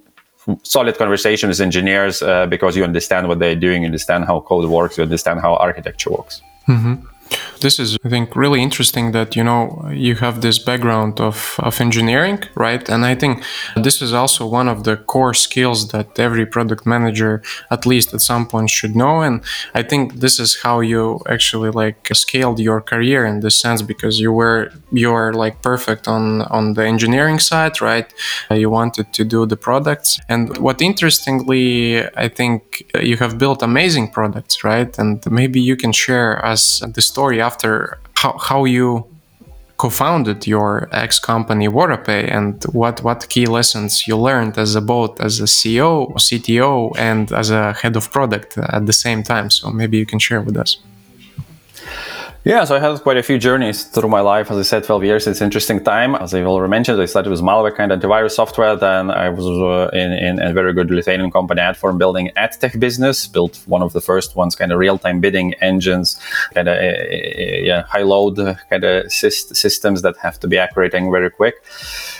solid 0.64 0.98
conversations 0.98 1.60
with 1.60 1.62
engineers 1.62 2.22
uh, 2.22 2.46
because 2.48 2.76
you 2.76 2.84
understand 2.84 3.28
what 3.28 3.40
they're 3.40 3.56
doing, 3.56 3.84
you 3.84 3.88
understand 3.88 4.26
how 4.26 4.40
code 4.40 4.70
works, 4.70 4.98
you 4.98 5.04
understand 5.04 5.42
how 5.42 5.56
architecture 5.56 6.10
works. 6.12 6.42
Mm-hmm. 6.68 7.06
This 7.62 7.78
is, 7.78 7.98
I 8.06 8.10
think, 8.10 8.36
really 8.36 8.62
interesting 8.64 9.12
that 9.12 9.36
you 9.36 9.44
know 9.44 9.90
you 9.92 10.16
have 10.16 10.42
this 10.42 10.58
background 10.60 11.20
of, 11.20 11.56
of 11.60 11.82
engineering, 11.82 12.42
right? 12.56 12.88
And 12.90 13.06
I 13.06 13.16
think 13.16 13.44
this 13.76 14.02
is 14.02 14.14
also 14.14 14.48
one 14.48 14.70
of 14.70 14.84
the 14.86 14.96
core 14.96 15.34
skills 15.34 15.90
that 15.90 16.18
every 16.18 16.46
product 16.46 16.86
manager, 16.86 17.42
at 17.70 17.86
least 17.86 18.14
at 18.14 18.22
some 18.22 18.48
point, 18.48 18.70
should 18.70 18.96
know. 18.96 19.22
And 19.22 19.42
I 19.74 19.84
think 19.84 20.22
this 20.22 20.40
is 20.40 20.62
how 20.64 20.80
you 20.80 21.20
actually 21.28 21.72
like 21.72 22.08
scaled 22.14 22.60
your 22.60 22.80
career 22.82 23.26
in 23.26 23.42
this 23.42 23.60
sense 23.60 23.82
because 23.82 24.20
you 24.20 24.32
were 24.32 24.72
you're 24.92 25.34
like 25.34 25.62
perfect 25.62 26.08
on 26.08 26.44
on 26.44 26.74
the 26.76 26.86
engineering 26.86 27.40
side, 27.40 27.82
right? 27.82 28.12
You 28.50 28.70
wanted 28.70 29.12
to 29.14 29.26
do 29.26 29.46
the 29.46 29.58
products, 29.58 30.20
and 30.30 30.58
what 30.58 30.82
interestingly, 30.82 32.06
I 32.16 32.30
think 32.30 32.90
you 33.02 33.18
have 33.18 33.38
built 33.38 33.62
amazing 33.62 34.12
products, 34.12 34.64
right? 34.64 34.98
And 34.98 35.22
maybe 35.30 35.60
you 35.60 35.76
can 35.76 35.92
share 35.92 36.44
us 36.46 36.80
the 36.80 37.02
story 37.02 37.19
story 37.20 37.42
after 37.42 37.74
how, 38.22 38.34
how 38.50 38.62
you 38.78 38.88
co-founded 39.82 40.40
your 40.54 40.70
ex 40.92 41.20
company 41.32 41.68
WaterPay 41.78 42.22
and 42.38 42.54
what 42.80 42.96
what 43.08 43.20
key 43.34 43.46
lessons 43.58 43.92
you 44.08 44.16
learned 44.30 44.54
as 44.66 44.72
a 44.82 44.84
both 44.94 45.14
as 45.28 45.34
a 45.48 45.50
CEO, 45.58 45.94
CTO, 46.28 46.72
and 47.10 47.24
as 47.42 47.48
a 47.60 47.64
head 47.82 47.96
of 48.00 48.06
product 48.18 48.50
at 48.78 48.84
the 48.90 48.98
same 49.06 49.22
time. 49.34 49.48
So 49.58 49.64
maybe 49.80 49.96
you 50.02 50.08
can 50.12 50.20
share 50.28 50.42
with 50.48 50.58
us. 50.64 50.72
Yeah, 52.46 52.64
so 52.64 52.78
I 52.78 52.80
had 52.80 53.02
quite 53.02 53.18
a 53.18 53.24
few 53.24 53.38
journeys 53.38 53.84
through 53.84 54.08
my 54.08 54.22
life. 54.22 54.50
As 54.50 54.58
I 54.58 54.62
said, 54.62 54.86
12 54.86 55.04
years, 55.04 55.28
it's 55.28 55.42
an 55.42 55.46
interesting 55.46 55.84
time. 55.84 56.16
As 56.16 56.34
I've 56.34 56.46
already 56.46 56.70
mentioned, 56.70 57.02
I 57.02 57.06
started 57.06 57.32
with 57.32 57.42
malware 57.42 57.76
kind 57.76 57.92
of 57.92 58.00
antivirus 58.00 58.32
software. 58.32 58.78
Then 58.78 59.12
I 59.12 59.28
was 59.28 59.46
uh, 59.46 59.90
in, 59.92 60.14
in, 60.14 60.42
a 60.42 60.54
very 60.54 60.74
good 60.74 60.90
Lithuanian 60.90 61.32
company, 61.32 61.60
Adform, 61.60 61.98
building 61.98 62.32
ad 62.38 62.54
tech 62.54 62.80
business, 62.80 63.28
built 63.28 63.62
one 63.66 63.82
of 63.82 63.92
the 63.92 64.00
first 64.00 64.38
ones, 64.38 64.56
kind 64.56 64.72
of 64.72 64.80
real 64.80 64.98
time 64.98 65.20
bidding 65.20 65.54
engines, 65.56 66.18
kind 66.54 66.70
of 66.70 66.78
uh, 66.78 67.08
yeah, 67.12 67.84
high 67.84 68.04
load 68.04 68.38
kind 68.70 68.86
of 68.86 69.12
systems 69.12 70.02
that 70.04 70.16
have 70.22 70.40
to 70.40 70.48
be 70.48 70.58
accurate 70.58 70.94
and 70.94 71.12
very 71.12 71.30
quick. 71.30 71.56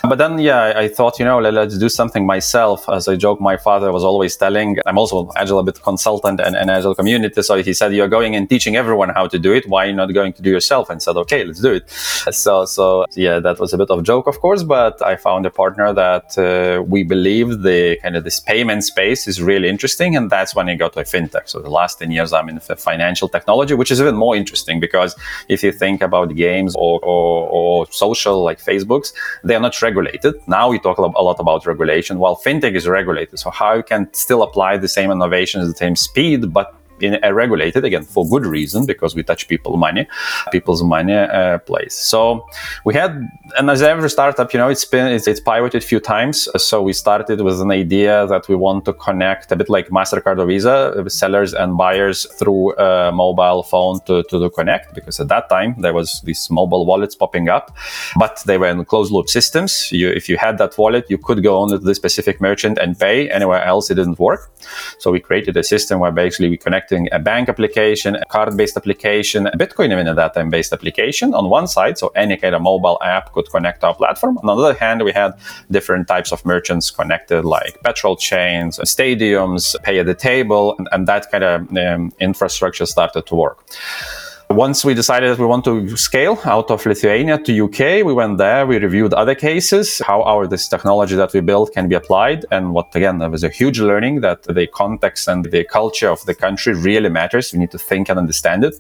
But 0.04 0.18
then, 0.18 0.38
yeah, 0.38 0.74
I 0.76 0.90
thought, 0.90 1.18
you 1.20 1.24
know, 1.24 1.40
let, 1.40 1.56
us 1.56 1.78
do 1.78 1.88
something 1.88 2.26
myself. 2.26 2.90
As 2.90 3.08
I 3.08 3.16
joke, 3.16 3.40
my 3.40 3.56
father 3.56 3.94
was 3.94 4.04
always 4.04 4.36
telling, 4.36 4.80
I'm 4.86 4.98
also 4.98 5.32
Agile 5.38 5.60
a 5.60 5.64
bit 5.64 5.82
consultant 5.82 6.42
and, 6.42 6.58
and 6.58 6.70
Agile 6.70 6.94
community. 6.94 7.42
So 7.42 7.64
he 7.64 7.74
said, 7.74 7.94
you're 7.94 8.10
going 8.10 8.36
and 8.36 8.50
teaching 8.50 8.76
everyone 8.76 9.10
how 9.10 9.26
to 9.28 9.40
do 9.40 9.54
it. 9.54 9.66
Why 9.70 9.92
not 9.92 10.09
going 10.14 10.34
to 10.34 10.42
do 10.42 10.50
yourself 10.50 10.90
and 10.90 11.02
said, 11.02 11.18
okay, 11.18 11.44
let's 11.44 11.62
do 11.62 11.74
it. 11.74 11.90
So, 11.90 12.66
so 12.66 13.06
yeah, 13.16 13.40
that 13.40 13.60
was 13.60 13.74
a 13.74 13.78
bit 13.78 13.90
of 13.90 14.00
a 14.00 14.02
joke, 14.02 14.28
of 14.28 14.40
course, 14.40 14.64
but 14.64 15.02
I 15.02 15.16
found 15.16 15.46
a 15.46 15.50
partner 15.50 15.94
that 15.94 16.38
uh, 16.38 16.84
we 16.84 17.04
believe 17.04 17.62
the 17.62 17.98
kind 18.02 18.16
of 18.16 18.24
this 18.24 18.40
payment 18.40 18.84
space 18.84 19.28
is 19.28 19.42
really 19.42 19.70
interesting. 19.70 20.16
And 20.16 20.30
that's 20.30 20.56
when 20.56 20.70
I 20.70 20.76
got 20.76 20.94
to 20.94 21.02
fintech. 21.02 21.50
So 21.50 21.60
the 21.60 21.70
last 21.70 22.00
10 22.00 22.12
years, 22.12 22.34
I'm 22.34 22.50
in 22.50 22.60
financial 22.60 23.30
technology, 23.30 23.74
which 23.74 23.92
is 23.92 24.00
even 24.02 24.16
more 24.16 24.36
interesting 24.36 24.80
because 24.80 25.16
if 25.48 25.64
you 25.64 25.72
think 25.72 26.02
about 26.02 26.36
games 26.36 26.76
or, 26.76 27.00
or, 27.02 27.48
or 27.50 27.88
social 27.92 28.44
like 28.44 28.60
Facebooks, 28.60 29.14
they 29.44 29.56
are 29.56 29.62
not 29.62 29.82
regulated. 29.82 30.36
Now 30.48 30.70
we 30.70 30.80
talk 30.80 30.98
a 30.98 31.02
lot 31.02 31.40
about 31.40 31.66
regulation 31.66 32.20
while 32.20 32.36
fintech 32.36 32.76
is 32.76 32.88
regulated. 32.88 33.40
So 33.40 33.50
how 33.50 33.76
you 33.76 33.84
can 33.84 34.12
still 34.14 34.44
apply 34.44 34.78
the 34.78 34.88
same 34.88 35.12
innovations, 35.12 35.68
the 35.68 35.78
same 35.78 35.96
speed, 35.96 36.54
but 36.54 36.79
in 37.04 37.20
regulated 37.34 37.86
again 37.86 38.04
for 38.04 38.28
good 38.28 38.46
reason 38.46 38.86
because 38.86 39.16
we 39.16 39.24
touch 39.24 39.48
people 39.48 39.78
money, 39.78 40.08
people's 40.52 40.84
money 40.84 41.14
uh, 41.14 41.60
place. 41.60 41.96
So 41.96 42.48
we 42.86 42.94
had, 42.94 43.30
and 43.58 43.70
as 43.70 43.82
every 43.82 44.10
startup, 44.10 44.54
you 44.54 44.60
know, 44.60 44.70
it's 44.70 44.86
been 44.86 45.08
it's, 45.08 45.28
it's 45.28 45.40
pivoted 45.40 45.84
a 45.84 45.86
few 45.86 46.00
times. 46.00 46.48
So 46.58 46.82
we 46.82 46.94
started 46.94 47.42
with 47.42 47.62
an 47.62 47.72
idea 47.72 48.28
that 48.28 48.48
we 48.48 48.56
want 48.56 48.86
to 48.86 48.94
connect 48.94 49.52
a 49.52 49.56
bit 49.56 49.70
like 49.70 49.90
Mastercard 49.90 50.40
or 50.40 50.46
Visa, 50.46 51.06
sellers 51.10 51.54
and 51.54 51.78
buyers 51.78 52.26
through 52.38 52.78
a 52.78 53.12
mobile 53.12 53.64
phone 53.64 54.00
to 54.06 54.24
to 54.24 54.50
connect 54.50 54.94
because 54.94 55.20
at 55.20 55.28
that 55.28 55.50
time 55.50 55.76
there 55.80 55.94
was 55.94 56.22
these 56.22 56.50
mobile 56.50 56.86
wallets 56.86 57.16
popping 57.16 57.50
up, 57.50 57.76
but 58.18 58.42
they 58.46 58.58
were 58.58 58.68
in 58.68 58.84
closed 58.86 59.12
loop 59.12 59.30
systems. 59.30 59.92
You, 59.92 60.10
if 60.10 60.30
you 60.30 60.38
had 60.38 60.58
that 60.58 60.78
wallet, 60.78 61.06
you 61.10 61.18
could 61.18 61.44
go 61.44 61.58
only 61.58 61.78
to 61.78 61.84
the 61.84 61.96
specific 61.96 62.42
merchant 62.42 62.78
and 62.78 62.98
pay. 62.98 63.30
Anywhere 63.30 63.64
else, 63.64 63.90
it 63.90 63.96
didn't 63.96 64.20
work. 64.20 64.52
So 65.00 65.12
we 65.12 65.20
created 65.20 65.58
a 65.58 65.64
system 65.64 66.00
where 66.00 66.12
basically 66.12 66.50
we're 66.50 66.58
connecting 66.90 67.14
a 67.14 67.20
bank 67.20 67.50
application, 67.50 68.16
a 68.16 68.26
card-based 68.26 68.78
application, 68.78 69.48
a 69.48 69.58
Bitcoin 69.58 69.92
even 69.92 70.08
a 70.08 70.30
time 70.30 70.50
based 70.50 70.74
application 70.74 71.34
on 71.34 71.50
one 71.50 71.68
side. 71.68 71.98
So 71.98 72.12
any 72.16 72.38
kind 72.38 72.56
of 72.56 72.62
mobile 72.62 72.98
app 73.02 73.32
could 73.34 73.50
connect 73.50 73.82
to 73.82 73.88
our 73.88 73.96
platform. 73.96 74.38
On 74.40 74.46
the 74.46 74.54
other 74.54 74.74
hand, 74.74 75.04
we 75.04 75.12
had 75.12 75.34
different 75.72 76.08
types 76.08 76.32
of 76.32 76.46
merchants 76.46 76.92
connected, 76.92 77.46
like 77.46 77.82
petrol 77.84 78.16
chains, 78.16 78.80
stadiums, 78.80 79.76
pay 79.84 80.00
at 80.00 80.06
the 80.06 80.16
table, 80.16 80.76
and, 80.78 80.88
and 80.92 81.08
that 81.08 81.32
kind 81.32 81.44
of 81.44 81.78
um, 81.78 82.12
infrastructure 82.20 82.86
started 82.86 83.26
to 83.28 83.36
work. 83.36 83.58
Once 84.52 84.84
we 84.84 84.96
decided 84.96 85.30
that 85.30 85.38
we 85.38 85.46
want 85.46 85.64
to 85.64 85.96
scale 85.96 86.40
out 86.44 86.72
of 86.72 86.84
Lithuania 86.84 87.38
to 87.38 87.66
UK, 87.66 88.04
we 88.04 88.12
went 88.12 88.40
there, 88.40 88.66
we 88.66 88.80
reviewed 88.80 89.14
other 89.14 89.36
cases, 89.36 90.02
how 90.08 90.24
our 90.24 90.48
this 90.48 90.68
technology 90.68 91.16
that 91.16 91.32
we 91.34 91.40
built 91.40 91.72
can 91.72 91.88
be 91.88 91.94
applied. 91.94 92.46
And 92.50 92.74
what 92.74 92.88
again, 92.96 93.20
there 93.20 93.30
was 93.30 93.44
a 93.44 93.50
huge 93.50 93.80
learning 93.80 94.22
that 94.22 94.42
the 94.44 94.66
context 94.66 95.28
and 95.28 95.46
the 95.46 95.66
culture 95.66 96.10
of 96.10 96.26
the 96.26 96.34
country 96.34 96.74
really 96.74 97.10
matters. 97.10 97.54
We 97.54 97.60
need 97.60 97.70
to 97.72 97.78
think 97.78 98.10
and 98.10 98.18
understand 98.18 98.64
it 98.64 98.74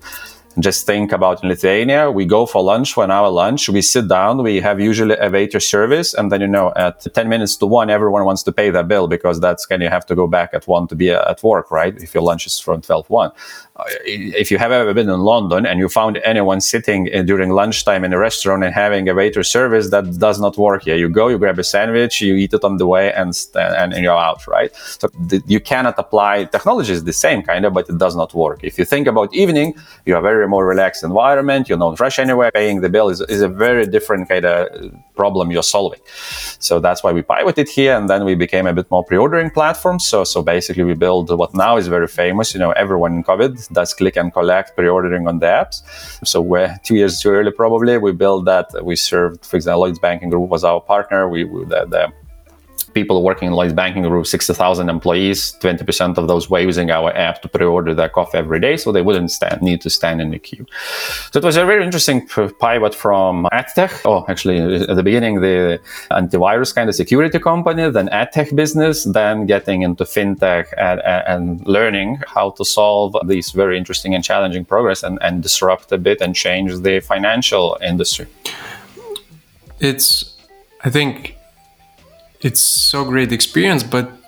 just 0.57 0.85
think 0.85 1.11
about 1.11 1.43
in 1.43 1.49
Lithuania, 1.49 2.11
we 2.11 2.25
go 2.25 2.45
for 2.45 2.63
lunch 2.63 2.93
an 3.03 3.11
hour 3.11 3.29
lunch, 3.29 3.69
we 3.69 3.81
sit 3.81 4.07
down, 4.07 4.41
we 4.43 4.59
have 4.59 4.79
usually 4.79 5.15
a 5.15 5.29
waiter 5.29 5.59
service, 5.59 6.13
and 6.13 6.31
then 6.31 6.41
you 6.41 6.47
know 6.47 6.73
at 6.75 7.05
10 7.13 7.29
minutes 7.29 7.55
to 7.57 7.65
one, 7.65 7.89
everyone 7.89 8.25
wants 8.25 8.43
to 8.43 8.51
pay 8.51 8.69
their 8.69 8.83
bill 8.83 9.07
because 9.07 9.39
that's 9.39 9.65
of 9.65 9.81
you 9.81 9.89
have 9.89 10.05
to 10.07 10.15
go 10.15 10.27
back 10.27 10.53
at 10.53 10.67
one 10.67 10.87
to 10.87 10.95
be 10.95 11.11
at 11.11 11.41
work, 11.43 11.71
right? 11.71 11.95
If 11.97 12.13
your 12.13 12.23
lunch 12.23 12.45
is 12.45 12.59
from 12.59 12.81
12 12.81 13.09
1. 13.09 13.31
Uh, 13.79 13.83
if 14.03 14.51
you 14.51 14.57
have 14.57 14.71
ever 14.71 14.93
been 14.93 15.09
in 15.09 15.21
London 15.21 15.65
and 15.65 15.79
you 15.79 15.87
found 15.87 16.17
anyone 16.25 16.59
sitting 16.59 17.05
during 17.25 17.49
lunchtime 17.51 18.03
in 18.03 18.11
a 18.11 18.17
restaurant 18.17 18.63
and 18.63 18.73
having 18.73 19.07
a 19.07 19.13
waiter 19.13 19.43
service, 19.43 19.89
that 19.89 20.19
does 20.19 20.39
not 20.39 20.57
work 20.57 20.83
here. 20.83 20.97
You 20.97 21.07
go, 21.07 21.29
you 21.29 21.37
grab 21.37 21.57
a 21.59 21.63
sandwich, 21.63 22.19
you 22.21 22.35
eat 22.35 22.53
it 22.53 22.63
on 22.63 22.77
the 22.77 22.87
way, 22.87 23.13
and 23.13 23.33
and, 23.55 23.93
and 23.93 24.03
you're 24.03 24.17
out, 24.17 24.45
right? 24.47 24.75
So 24.75 25.07
you 25.45 25.61
cannot 25.61 25.95
apply 25.97 26.45
technology 26.45 26.91
is 26.91 27.03
the 27.05 27.13
same 27.13 27.41
kind 27.41 27.63
of, 27.65 27.73
but 27.73 27.89
it 27.89 27.97
does 27.97 28.15
not 28.15 28.33
work. 28.33 28.59
If 28.63 28.77
you 28.77 28.85
think 28.85 29.07
about 29.07 29.33
evening, 29.33 29.75
you 30.05 30.15
are 30.15 30.21
very 30.21 30.47
more 30.47 30.65
relaxed 30.65 31.03
environment. 31.03 31.69
You 31.69 31.77
don't 31.77 31.99
rush 31.99 32.19
anywhere. 32.19 32.51
Paying 32.51 32.81
the 32.81 32.89
bill 32.89 33.09
is, 33.09 33.21
is 33.21 33.41
a 33.41 33.47
very 33.47 33.85
different 33.85 34.27
kind 34.27 34.45
of 34.45 34.91
problem 35.21 35.51
you're 35.53 35.71
solving. 35.77 36.01
So 36.67 36.73
that's 36.85 37.01
why 37.03 37.11
we 37.17 37.21
pivoted 37.33 37.67
here, 37.77 37.93
and 37.97 38.05
then 38.11 38.21
we 38.29 38.35
became 38.45 38.65
a 38.73 38.73
bit 38.79 38.87
more 38.93 39.03
pre-ordering 39.09 39.51
platform. 39.59 39.97
So 39.99 40.17
so 40.33 40.37
basically, 40.55 40.85
we 40.91 40.95
build 41.05 41.25
what 41.41 41.51
now 41.65 41.73
is 41.81 41.87
very 41.97 42.09
famous. 42.21 42.53
You 42.53 42.61
know, 42.63 42.71
everyone 42.83 43.11
in 43.17 43.23
COVID 43.23 43.53
does 43.77 43.93
click 43.99 44.15
and 44.21 44.31
collect 44.39 44.75
pre-ordering 44.77 45.27
on 45.27 45.39
the 45.39 45.49
apps. 45.61 45.77
So 46.31 46.37
we're 46.51 46.71
two 46.87 46.95
years 47.01 47.19
too 47.21 47.31
early, 47.37 47.51
probably. 47.51 47.97
We 47.97 48.11
built 48.25 48.45
that. 48.45 48.67
We 48.89 48.95
served, 48.95 49.45
for 49.49 49.55
example, 49.57 49.81
Lloyd's 49.81 49.99
Banking 49.99 50.29
Group 50.29 50.49
was 50.49 50.63
our 50.63 50.81
partner. 50.81 51.29
We, 51.29 51.43
we 51.43 51.65
the, 51.65 51.85
the 51.95 52.03
people 52.93 53.23
working 53.23 53.47
in 53.47 53.53
Lloyd's 53.53 53.73
Banking 53.73 54.03
Group, 54.03 54.27
60,000 54.27 54.89
employees, 54.89 55.55
20% 55.61 56.17
of 56.17 56.27
those 56.27 56.49
were 56.49 56.59
using 56.59 56.91
our 56.91 57.15
app 57.15 57.41
to 57.41 57.47
pre-order 57.47 57.93
their 57.93 58.09
coffee 58.09 58.37
every 58.37 58.59
day, 58.59 58.77
so 58.77 58.91
they 58.91 59.01
wouldn't 59.01 59.31
stand, 59.31 59.61
need 59.61 59.81
to 59.81 59.89
stand 59.89 60.21
in 60.21 60.31
the 60.31 60.39
queue. 60.39 60.65
So 61.31 61.39
it 61.39 61.43
was 61.43 61.57
a 61.57 61.65
very 61.65 61.83
interesting 61.83 62.27
pivot 62.27 62.95
from 62.95 63.47
AdTech, 63.51 64.01
oh, 64.05 64.25
actually 64.27 64.59
at 64.59 64.95
the 64.95 65.03
beginning, 65.03 65.41
the 65.41 65.79
antivirus 66.11 66.73
kind 66.73 66.89
of 66.89 66.95
security 66.95 67.39
company, 67.39 67.89
then 67.89 68.07
AdTech 68.09 68.55
business, 68.55 69.03
then 69.05 69.45
getting 69.45 69.81
into 69.81 70.03
FinTech 70.03 70.65
and, 70.77 71.01
and 71.01 71.65
learning 71.67 72.19
how 72.27 72.51
to 72.51 72.65
solve 72.65 73.15
these 73.25 73.51
very 73.51 73.77
interesting 73.77 74.13
and 74.15 74.23
challenging 74.23 74.65
progress 74.65 75.03
and, 75.03 75.17
and 75.21 75.43
disrupt 75.43 75.91
a 75.91 75.97
bit 75.97 76.21
and 76.21 76.35
change 76.35 76.77
the 76.79 76.99
financial 76.99 77.77
industry. 77.81 78.27
It's, 79.79 80.37
I 80.83 80.89
think 80.89 81.38
it's 82.41 82.61
so 82.61 83.03
great 83.03 83.31
experience 83.31 83.83
but 83.83 84.19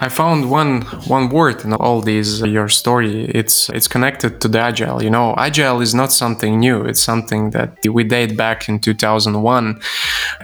I 0.00 0.08
found 0.08 0.48
one 0.48 0.82
one 1.08 1.28
word 1.28 1.64
in 1.64 1.72
all 1.72 2.00
these 2.00 2.40
uh, 2.42 2.46
your 2.46 2.68
story. 2.68 3.24
It's 3.24 3.68
it's 3.70 3.88
connected 3.88 4.40
to 4.40 4.48
the 4.48 4.60
agile. 4.60 5.02
You 5.02 5.10
know, 5.10 5.34
agile 5.36 5.80
is 5.80 5.92
not 5.92 6.12
something 6.12 6.60
new. 6.60 6.82
It's 6.82 7.00
something 7.00 7.50
that 7.50 7.78
we 7.84 8.04
date 8.04 8.36
back 8.36 8.68
in 8.68 8.78
2001, 8.78 9.80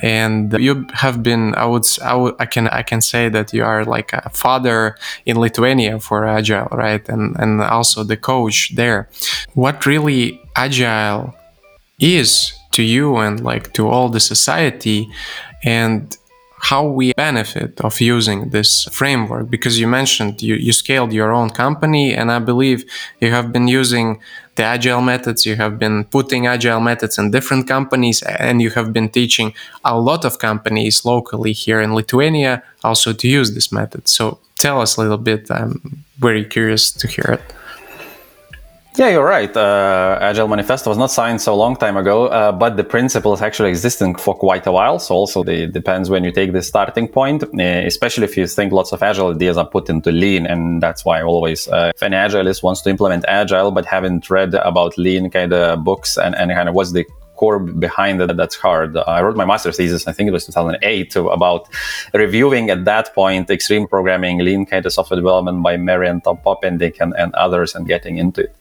and 0.03 0.53
you 0.59 0.87
have 0.95 1.23
been. 1.23 1.55
I 1.55 1.67
would 1.67 1.87
I, 2.03 2.15
would, 2.15 2.35
I 2.41 2.47
can 2.47 2.67
I 2.69 2.83
can 2.83 3.01
say 3.01 3.29
that 3.29 3.53
you 3.53 3.65
are 3.65 3.85
like 3.85 4.13
a 4.13 4.29
father 4.31 4.97
in 5.25 5.39
Lithuania 5.39 6.01
for 6.01 6.27
agile, 6.27 6.69
right? 6.73 7.09
And 7.09 7.37
and 7.39 7.63
also 7.63 8.03
the 8.03 8.17
coach 8.17 8.75
there. 8.75 9.09
What 9.55 9.87
really 9.87 10.41
agile 10.57 11.33
is 12.01 12.53
to 12.73 12.83
you 12.83 13.19
and 13.19 13.41
like 13.41 13.73
to 13.75 13.87
all 13.87 14.09
the 14.09 14.21
society, 14.21 15.09
and 15.63 16.17
how 16.71 16.83
we 16.83 17.13
benefit 17.13 17.79
of 17.83 18.01
using 18.01 18.49
this 18.49 18.85
framework 18.91 19.51
because 19.51 19.79
you 19.79 19.87
mentioned 19.87 20.41
you, 20.41 20.55
you 20.55 20.73
scaled 20.73 21.13
your 21.13 21.31
own 21.31 21.51
company 21.51 22.15
and 22.15 22.33
i 22.33 22.39
believe 22.39 22.85
you 23.21 23.31
have 23.31 23.53
been 23.53 23.69
using 23.69 24.19
the 24.57 24.63
agile 24.63 25.03
methods 25.03 25.45
you 25.45 25.57
have 25.57 25.79
been 25.79 26.05
putting 26.05 26.47
agile 26.47 26.81
methods 26.81 27.19
in 27.19 27.31
different 27.31 27.69
companies 27.69 28.23
and 28.23 28.63
you 28.63 28.71
have 28.71 28.93
been 28.95 29.11
teaching 29.11 29.53
a 29.85 29.95
lot 30.01 30.25
of 30.25 30.39
companies 30.39 31.05
locally 31.05 31.53
here 31.53 31.81
in 31.83 31.95
lithuania 31.95 32.63
also 32.83 33.13
to 33.13 33.27
use 33.29 33.55
this 33.55 33.73
method. 33.73 34.09
So 34.09 34.39
tell 34.57 34.81
us 34.81 34.97
a 34.97 35.01
little 35.03 35.19
bit 35.19 35.51
um, 35.51 35.81
i'm 35.85 36.05
very 36.19 36.45
curious 36.45 36.91
to 36.91 37.07
hear 37.07 37.29
it 37.37 37.43
yeah, 38.97 39.09
you're 39.09 39.25
right. 39.25 39.55
Uh, 39.57 40.19
Agile 40.21 40.47
Manifesto 40.47 40.89
was 40.89 40.99
not 40.99 41.11
signed 41.11 41.41
so 41.41 41.57
long 41.57 41.75
time 41.75 41.97
ago, 41.97 42.27
uh, 42.27 42.53
but 42.53 42.77
the 42.77 42.85
principles 42.85 43.43
actually 43.43 43.71
existing 43.71 44.15
for 44.15 44.37
quite 44.37 44.67
a 44.67 44.73
while. 44.73 45.01
So 45.01 45.17
also 45.17 45.43
it 45.43 45.73
depends 45.73 46.11
when 46.11 46.23
you 46.23 46.31
take 46.31 46.53
the 46.53 46.63
starting 46.63 47.09
point, 47.09 47.43
uh, 47.43 47.63
especially 47.63 48.25
if 48.25 48.37
you 48.37 48.47
think 48.47 48.73
lots 48.73 48.93
of 48.93 49.03
Agile 49.03 49.35
ideas 49.35 49.57
are 49.57 49.67
put 49.67 49.91
into 49.91 50.13
Lean. 50.13 50.47
And 50.47 50.81
that's 50.81 51.05
why 51.05 51.23
always, 51.23 51.67
uh, 51.67 51.91
if 51.95 52.03
an 52.03 52.13
Agileist 52.13 52.63
wants 52.63 52.83
to 52.83 52.91
implement 52.91 53.25
Agile, 53.27 53.73
but 53.73 53.85
haven't 53.85 54.31
read 54.31 54.55
about 54.55 54.97
Lean 54.97 55.29
kind 55.29 55.53
of 55.53 55.83
books 55.83 56.17
and, 56.17 56.37
and 56.37 56.53
kind 56.53 56.69
of 56.69 56.77
what's 56.77 56.93
the 56.93 57.05
core 57.37 57.59
behind 57.59 58.21
it 58.21 58.37
that's 58.37 58.57
hard. 58.57 58.97
I 58.97 59.23
wrote 59.23 59.37
my 59.37 59.45
master's 59.45 59.77
thesis, 59.77 60.07
I 60.07 60.13
think 60.13 60.29
it 60.29 60.33
was 60.33 60.47
2008, 60.47 61.17
about 61.17 61.69
reviewing 62.13 62.71
at 62.71 62.85
that 62.85 63.15
point 63.15 63.51
extreme 63.51 63.87
programming, 63.87 64.39
lean 64.39 64.67
kind 64.67 64.85
of 64.87 64.93
software 64.93 65.19
development 65.19 65.63
by 65.63 65.77
Marian 65.77 66.21
Tom 66.21 66.39
Poppendieck 66.39 67.01
and, 67.01 67.15
and 67.17 67.35
others 67.35 67.75
and 67.75 67.87
getting 67.87 68.19
into 68.19 68.43
it. 68.43 68.57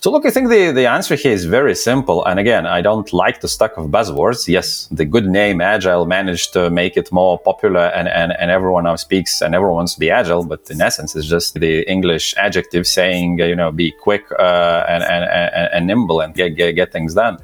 So 0.00 0.10
look, 0.10 0.26
I 0.26 0.30
think 0.30 0.48
the, 0.48 0.72
the 0.72 0.86
answer 0.86 1.14
here 1.14 1.32
is 1.32 1.44
very 1.44 1.74
simple. 1.74 2.24
And 2.24 2.38
again, 2.38 2.66
I 2.66 2.80
don't 2.80 3.12
like 3.12 3.40
the 3.40 3.48
stuck 3.48 3.76
of 3.76 3.86
buzzwords. 3.86 4.48
Yes, 4.48 4.88
the 4.90 5.04
good 5.04 5.26
name 5.26 5.60
Agile 5.60 6.06
managed 6.06 6.52
to 6.54 6.70
make 6.70 6.96
it 6.96 7.10
more 7.12 7.38
popular 7.38 7.86
and, 7.94 8.08
and, 8.08 8.32
and 8.32 8.50
everyone 8.50 8.84
now 8.84 8.96
speaks 8.96 9.40
and 9.42 9.54
everyone 9.54 9.76
wants 9.76 9.94
to 9.94 10.00
be 10.00 10.10
Agile, 10.10 10.44
but 10.44 10.70
in 10.70 10.80
essence, 10.80 11.14
it's 11.16 11.26
just 11.26 11.54
the 11.54 11.82
English 11.90 12.34
adjective 12.36 12.86
saying, 12.86 13.38
you 13.38 13.56
know, 13.56 13.70
be 13.70 13.90
quick 13.90 14.24
uh, 14.38 14.84
and, 14.88 15.02
and, 15.02 15.24
and, 15.24 15.68
and 15.72 15.86
nimble 15.86 16.20
and 16.20 16.34
get, 16.34 16.50
get, 16.50 16.72
get 16.72 16.92
things 16.92 17.14
done 17.14 17.38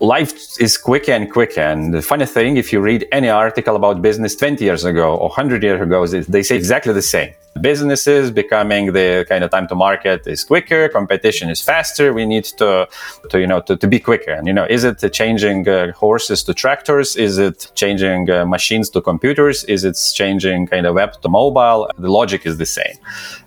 life 0.00 0.60
is 0.60 0.76
quicker 0.76 1.12
and 1.12 1.30
quicker. 1.30 1.60
And 1.60 1.94
the 1.94 2.02
funny 2.02 2.26
thing, 2.26 2.56
if 2.56 2.72
you 2.72 2.80
read 2.80 3.06
any 3.12 3.28
article 3.28 3.76
about 3.76 4.02
business 4.02 4.34
20 4.36 4.64
years 4.64 4.84
ago 4.84 5.14
or 5.16 5.28
100 5.28 5.62
years 5.62 5.80
ago, 5.80 6.06
they 6.06 6.42
say 6.42 6.56
exactly 6.56 6.92
the 6.92 7.02
same. 7.02 7.32
Businesses 7.60 8.32
becoming 8.32 8.92
the 8.92 9.24
kind 9.28 9.44
of 9.44 9.50
time 9.52 9.68
to 9.68 9.76
market 9.76 10.26
is 10.26 10.42
quicker 10.42 10.88
competition 10.88 11.48
is 11.48 11.62
faster. 11.62 12.12
We 12.12 12.26
need 12.26 12.44
to, 12.58 12.88
to 13.30 13.40
you 13.40 13.46
know 13.46 13.60
to, 13.60 13.76
to 13.76 13.86
be 13.86 14.00
quicker. 14.00 14.32
And 14.32 14.48
you 14.48 14.52
know 14.52 14.64
is 14.64 14.82
it 14.82 15.12
changing 15.12 15.68
uh, 15.68 15.92
horses 15.92 16.42
to 16.44 16.52
tractors? 16.52 17.14
Is 17.14 17.38
it 17.38 17.70
changing 17.76 18.28
uh, 18.28 18.44
machines 18.44 18.90
to 18.90 19.00
computers? 19.00 19.62
Is 19.64 19.84
it 19.84 19.96
changing 20.14 20.66
kind 20.66 20.84
of 20.84 20.96
web 20.96 21.12
to 21.22 21.28
mobile? 21.28 21.88
The 21.96 22.10
logic 22.10 22.44
is 22.44 22.58
the 22.58 22.66
same 22.66 22.96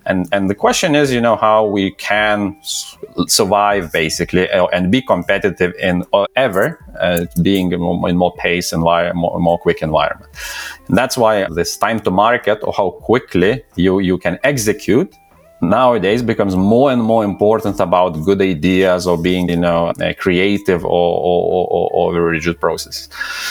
and 0.07 0.27
and 0.31 0.49
the 0.49 0.55
question 0.55 0.95
is 0.95 1.11
you 1.11 1.21
know 1.21 1.35
how 1.35 1.65
we 1.65 1.91
can 1.91 2.55
survive 3.27 3.91
basically 3.91 4.49
uh, 4.49 4.65
and 4.67 4.91
be 4.91 5.01
competitive 5.01 5.73
in 5.79 6.03
uh, 6.13 6.25
ever 6.35 6.79
uh, 6.99 7.25
being 7.41 7.71
in 7.71 7.79
more, 7.79 8.09
in 8.09 8.17
more 8.17 8.33
pace 8.37 8.73
environment 8.73 9.15
more, 9.15 9.39
more 9.39 9.59
quick 9.59 9.81
environment. 9.81 10.31
And 10.87 10.97
that's 10.97 11.17
why 11.17 11.45
this 11.49 11.77
time 11.77 11.99
to 12.01 12.11
market 12.11 12.59
or 12.63 12.73
how 12.73 12.91
quickly 12.91 13.63
you, 13.75 13.99
you 13.99 14.17
can 14.17 14.39
execute 14.43 15.13
nowadays 15.61 16.21
becomes 16.21 16.55
more 16.55 16.91
and 16.91 17.01
more 17.01 17.23
important 17.23 17.79
about 17.79 18.11
good 18.23 18.41
ideas 18.41 19.07
or 19.07 19.17
being, 19.17 19.49
you 19.49 19.57
know, 19.57 19.91
creative 20.17 20.85
or, 20.85 20.91
or, 20.91 21.67
or, 21.69 21.89
or 21.93 22.13
very 22.13 22.31
rigid 22.31 22.59
process. 22.59 23.09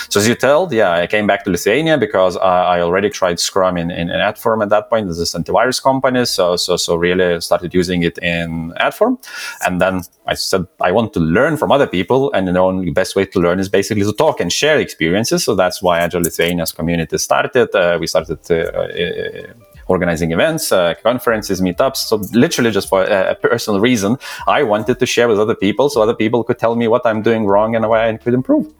So 0.08 0.20
as 0.20 0.28
you 0.28 0.34
told, 0.34 0.72
yeah, 0.72 0.92
I 0.92 1.06
came 1.06 1.26
back 1.26 1.44
to 1.44 1.50
Lithuania 1.50 1.98
because 1.98 2.36
I, 2.36 2.76
I 2.76 2.80
already 2.80 3.10
tried 3.10 3.40
Scrum 3.40 3.76
in, 3.76 3.90
in, 3.90 4.10
in 4.10 4.20
Adform 4.20 4.62
at 4.62 4.68
that 4.68 4.88
point. 4.88 5.08
This 5.08 5.18
is 5.18 5.32
antivirus 5.32 5.82
company. 5.82 6.24
So, 6.26 6.56
so, 6.56 6.76
so 6.76 6.96
really 6.96 7.40
started 7.40 7.74
using 7.74 8.02
it 8.02 8.18
in 8.18 8.72
Adform. 8.80 9.18
And 9.66 9.80
then 9.80 10.02
I 10.26 10.34
said, 10.34 10.66
I 10.80 10.92
want 10.92 11.12
to 11.14 11.20
learn 11.20 11.56
from 11.56 11.72
other 11.72 11.86
people. 11.86 12.32
And 12.32 12.48
the 12.48 12.58
only 12.58 12.90
best 12.90 13.16
way 13.16 13.24
to 13.26 13.40
learn 13.40 13.58
is 13.58 13.68
basically 13.68 14.04
to 14.04 14.12
talk 14.12 14.40
and 14.40 14.52
share 14.52 14.78
experiences. 14.78 15.44
So 15.44 15.54
that's 15.54 15.82
why 15.82 16.00
Agile 16.00 16.22
Lithuania's 16.22 16.72
community 16.72 17.18
started. 17.18 17.74
Uh, 17.74 17.98
we 18.00 18.06
started 18.06 18.38
uh, 18.50 19.52
organizing 19.86 20.32
events, 20.32 20.72
uh, 20.72 20.94
conferences, 21.02 21.60
meetups. 21.60 21.96
So 21.96 22.16
literally 22.32 22.70
just 22.70 22.88
for 22.88 23.02
a, 23.04 23.32
a, 23.32 23.34
personal 23.34 23.80
reason, 23.80 24.16
I 24.46 24.62
wanted 24.62 24.98
to 24.98 25.06
share 25.06 25.28
with 25.28 25.38
other 25.38 25.54
people 25.54 25.88
so 25.88 26.02
other 26.02 26.14
people 26.14 26.42
could 26.44 26.58
tell 26.58 26.76
me 26.76 26.88
what 26.88 27.06
I'm 27.06 27.22
doing 27.22 27.46
wrong 27.46 27.74
and 27.76 27.88
why 27.88 28.08
I 28.08 28.16
could 28.16 28.34
improve 28.34 28.72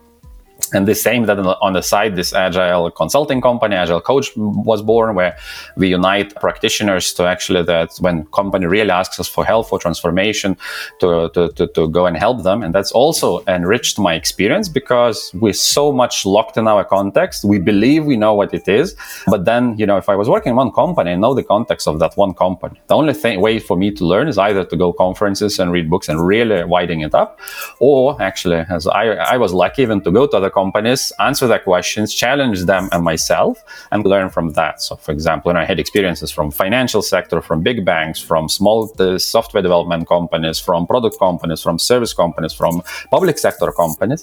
and 0.73 0.87
the 0.87 0.95
same 0.95 1.27
that 1.27 1.39
on 1.39 1.73
the 1.73 1.83
side 1.83 2.17
this 2.17 2.33
agile 2.33 2.91
consulting 2.91 3.41
company 3.41 3.77
agile 3.77 4.01
coach 4.01 4.33
was 4.37 4.83
born 4.83 5.15
where 5.15 5.37
we 5.77 5.89
unite 5.89 6.35
practitioners 6.37 7.13
to 7.15 7.25
actually 7.25 7.63
that 7.63 7.91
when 8.01 8.25
company 8.27 8.67
really 8.67 8.91
asks 8.91 9.21
us 9.21 9.29
for 9.29 9.45
help 9.45 9.69
for 9.69 9.79
transformation 9.79 10.57
to, 11.01 11.31
to, 11.35 11.53
to, 11.53 11.67
to, 11.69 11.89
go 11.89 12.07
and 12.07 12.17
help 12.17 12.43
them. 12.43 12.63
And 12.63 12.75
that's 12.75 12.91
also 12.93 13.45
enriched 13.47 13.99
my 13.99 14.15
experience 14.15 14.69
because 14.69 15.31
we're 15.35 15.53
so 15.53 15.93
much 15.93 16.27
locked 16.27 16.57
in 16.57 16.67
our 16.67 16.85
context. 16.85 17.45
We 17.45 17.59
believe 17.59 18.05
we 18.05 18.17
know 18.17 18.35
what 18.35 18.53
it 18.53 18.67
is. 18.67 18.97
But 19.27 19.45
then 19.45 19.77
you 19.79 19.87
know 19.87 19.97
if 19.97 20.09
i 20.09 20.17
was 20.17 20.29
working 20.29 20.51
in 20.51 20.57
one 20.57 20.73
company 20.73 21.13
i 21.13 21.15
know 21.15 21.35
the 21.35 21.43
context 21.43 21.87
of 21.89 21.99
that 21.99 22.17
one 22.17 22.35
company. 22.35 22.81
The 22.89 22.97
only 22.97 23.15
thing, 23.15 23.41
way 23.41 23.59
for 23.59 23.77
me 23.77 23.91
to 23.93 24.05
learn 24.05 24.29
is 24.29 24.39
either 24.39 24.65
to 24.65 24.77
go 24.77 24.93
conferences 24.93 25.59
and 25.59 25.73
read 25.73 25.91
books 25.91 26.09
and 26.09 26.25
really 26.27 26.65
widen 26.65 27.01
it 27.01 27.15
up 27.15 27.41
or 27.81 28.21
actually 28.21 28.65
as 28.71 28.87
i, 28.87 29.05
I 29.35 29.37
was 29.37 29.53
lucky 29.53 29.83
even 29.83 30.01
to 30.03 30.11
go 30.11 30.27
to 30.27 30.37
other 30.37 30.51
companies, 30.61 31.03
answer 31.29 31.47
their 31.53 31.65
questions, 31.71 32.09
challenge 32.25 32.59
them 32.73 32.85
and 32.93 33.03
myself, 33.13 33.55
and 33.93 34.01
learn 34.13 34.29
from 34.37 34.47
that. 34.59 34.75
So, 34.87 34.93
for 35.05 35.13
example, 35.17 35.47
when 35.51 35.59
I 35.63 35.65
had 35.71 35.79
experiences 35.85 36.31
from 36.37 36.47
financial 36.65 37.03
sector, 37.15 37.37
from 37.49 37.59
big 37.71 37.79
banks, 37.93 38.19
from 38.31 38.43
small 38.61 38.79
uh, 38.99 39.19
software 39.35 39.65
development 39.69 40.05
companies, 40.17 40.57
from 40.69 40.81
product 40.93 41.17
companies, 41.27 41.61
from 41.67 41.77
service 41.93 42.13
companies, 42.23 42.55
from 42.61 42.83
public 43.17 43.37
sector 43.47 43.71
companies. 43.83 44.23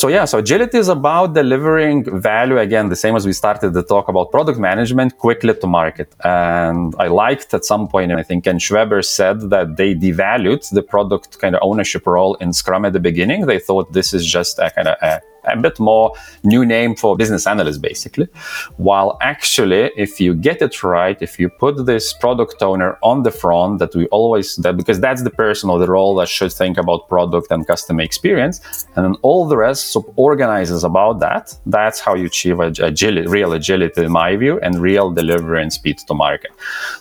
So, 0.00 0.06
yeah, 0.16 0.24
so 0.30 0.34
agility 0.44 0.78
is 0.84 0.90
about 0.98 1.28
delivering 1.42 1.98
value 2.32 2.58
again, 2.66 2.84
the 2.94 3.00
same 3.04 3.14
as 3.20 3.24
we 3.30 3.34
started 3.42 3.70
the 3.78 3.84
talk 3.94 4.06
about 4.12 4.26
product 4.36 4.58
management 4.70 5.10
quickly 5.26 5.54
to 5.62 5.66
market. 5.66 6.08
And 6.24 6.94
I 7.04 7.08
liked 7.24 7.48
at 7.58 7.64
some 7.72 7.84
point, 7.92 8.08
I 8.22 8.24
think 8.28 8.44
Ken 8.46 8.58
Schwaber 8.66 9.00
said 9.18 9.36
that 9.54 9.66
they 9.78 9.90
devalued 10.06 10.62
the 10.78 10.84
product 10.94 11.30
kind 11.42 11.54
of 11.56 11.60
ownership 11.70 12.04
role 12.06 12.34
in 12.44 12.52
Scrum 12.60 12.84
at 12.88 12.92
the 12.92 13.04
beginning. 13.10 13.40
They 13.52 13.60
thought 13.66 13.92
this 13.92 14.08
is 14.18 14.24
just 14.38 14.58
a 14.58 14.68
kind 14.76 14.88
of 14.92 14.96
a 15.10 15.14
a 15.46 15.56
bit 15.56 15.78
more 15.78 16.14
new 16.42 16.64
name 16.64 16.94
for 16.96 17.16
business 17.16 17.46
analyst, 17.46 17.80
basically. 17.82 18.28
While 18.76 19.18
actually, 19.20 19.90
if 19.96 20.20
you 20.20 20.34
get 20.34 20.62
it 20.62 20.82
right, 20.82 21.20
if 21.20 21.38
you 21.38 21.48
put 21.48 21.86
this 21.86 22.12
product 22.12 22.62
owner 22.62 22.98
on 23.02 23.22
the 23.22 23.30
front, 23.30 23.78
that 23.78 23.94
we 23.94 24.06
always 24.06 24.56
that 24.56 24.76
because 24.76 25.00
that's 25.00 25.22
the 25.22 25.30
person 25.30 25.70
or 25.70 25.78
the 25.78 25.88
role 25.88 26.14
that 26.16 26.28
should 26.28 26.52
think 26.52 26.78
about 26.78 27.08
product 27.08 27.50
and 27.50 27.66
customer 27.66 28.02
experience, 28.02 28.86
and 28.96 29.04
then 29.04 29.14
all 29.22 29.46
the 29.46 29.56
rest 29.56 29.92
sub 29.92 30.04
organizes 30.16 30.84
about 30.84 31.20
that. 31.20 31.56
That's 31.66 32.00
how 32.00 32.14
you 32.14 32.26
achieve 32.26 32.60
agility, 32.60 33.26
real 33.28 33.52
agility, 33.52 34.04
in 34.04 34.12
my 34.12 34.36
view, 34.36 34.58
and 34.60 34.80
real 34.80 35.10
delivery 35.10 35.62
and 35.62 35.72
speed 35.72 35.98
to 35.98 36.14
market. 36.14 36.50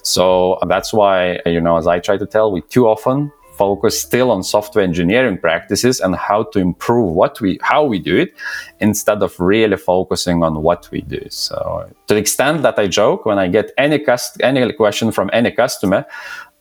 So 0.01 0.59
that's 0.67 0.93
why 0.93 1.39
you 1.45 1.61
know, 1.61 1.77
as 1.77 1.87
I 1.87 1.99
try 1.99 2.17
to 2.17 2.25
tell, 2.25 2.51
we 2.51 2.61
too 2.61 2.87
often 2.87 3.31
focus 3.53 4.01
still 4.01 4.31
on 4.31 4.43
software 4.43 4.83
engineering 4.83 5.37
practices 5.37 5.99
and 5.99 6.15
how 6.15 6.43
to 6.43 6.59
improve 6.59 7.13
what 7.13 7.39
we 7.41 7.59
how 7.61 7.83
we 7.85 7.99
do 7.99 8.17
it 8.17 8.33
instead 8.79 9.21
of 9.21 9.39
really 9.39 9.77
focusing 9.77 10.43
on 10.43 10.61
what 10.61 10.89
we 10.91 11.01
do. 11.01 11.21
So 11.29 11.89
to 12.07 12.13
the 12.13 12.19
extent 12.19 12.61
that 12.63 12.77
i 12.79 12.87
joke 12.87 13.25
when 13.25 13.39
i 13.39 13.47
get 13.47 13.71
any 13.77 13.99
cust- 13.99 14.41
any 14.41 14.71
question 14.73 15.11
from 15.11 15.29
any 15.33 15.51
customer 15.51 16.05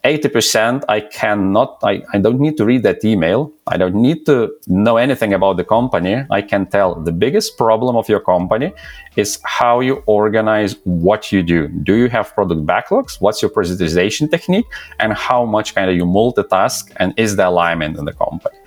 80% 0.03 0.83
I 0.89 0.99
cannot, 0.99 1.79
I, 1.81 2.03
I 2.13 2.17
don't 2.17 2.39
need 2.39 2.57
to 2.57 2.65
read 2.65 2.83
that 2.83 3.05
email. 3.05 3.53
I 3.67 3.77
don't 3.77 3.95
need 3.95 4.25
to 4.25 4.51
know 4.67 4.97
anything 4.97 5.33
about 5.33 5.55
the 5.55 5.63
company. 5.63 6.25
I 6.29 6.41
can 6.41 6.65
tell 6.65 6.95
the 6.95 7.13
biggest 7.13 7.57
problem 7.57 7.95
of 7.95 8.09
your 8.09 8.19
company 8.19 8.73
is 9.15 9.39
how 9.45 9.79
you 9.79 10.03
organize 10.05 10.75
what 10.83 11.31
you 11.31 11.41
do. 11.41 11.69
Do 11.69 11.95
you 11.95 12.09
have 12.09 12.33
product 12.33 12.65
backlogs? 12.65 13.21
What's 13.21 13.41
your 13.41 13.49
prioritization 13.49 14.29
technique? 14.29 14.65
And 14.99 15.13
how 15.13 15.45
much 15.45 15.73
kind 15.73 15.89
of 15.89 15.95
you 15.95 16.03
multitask 16.03 16.91
and 16.97 17.13
is 17.15 17.37
the 17.37 17.47
alignment 17.47 17.97
in 17.97 18.03
the 18.03 18.13
company? 18.13 18.57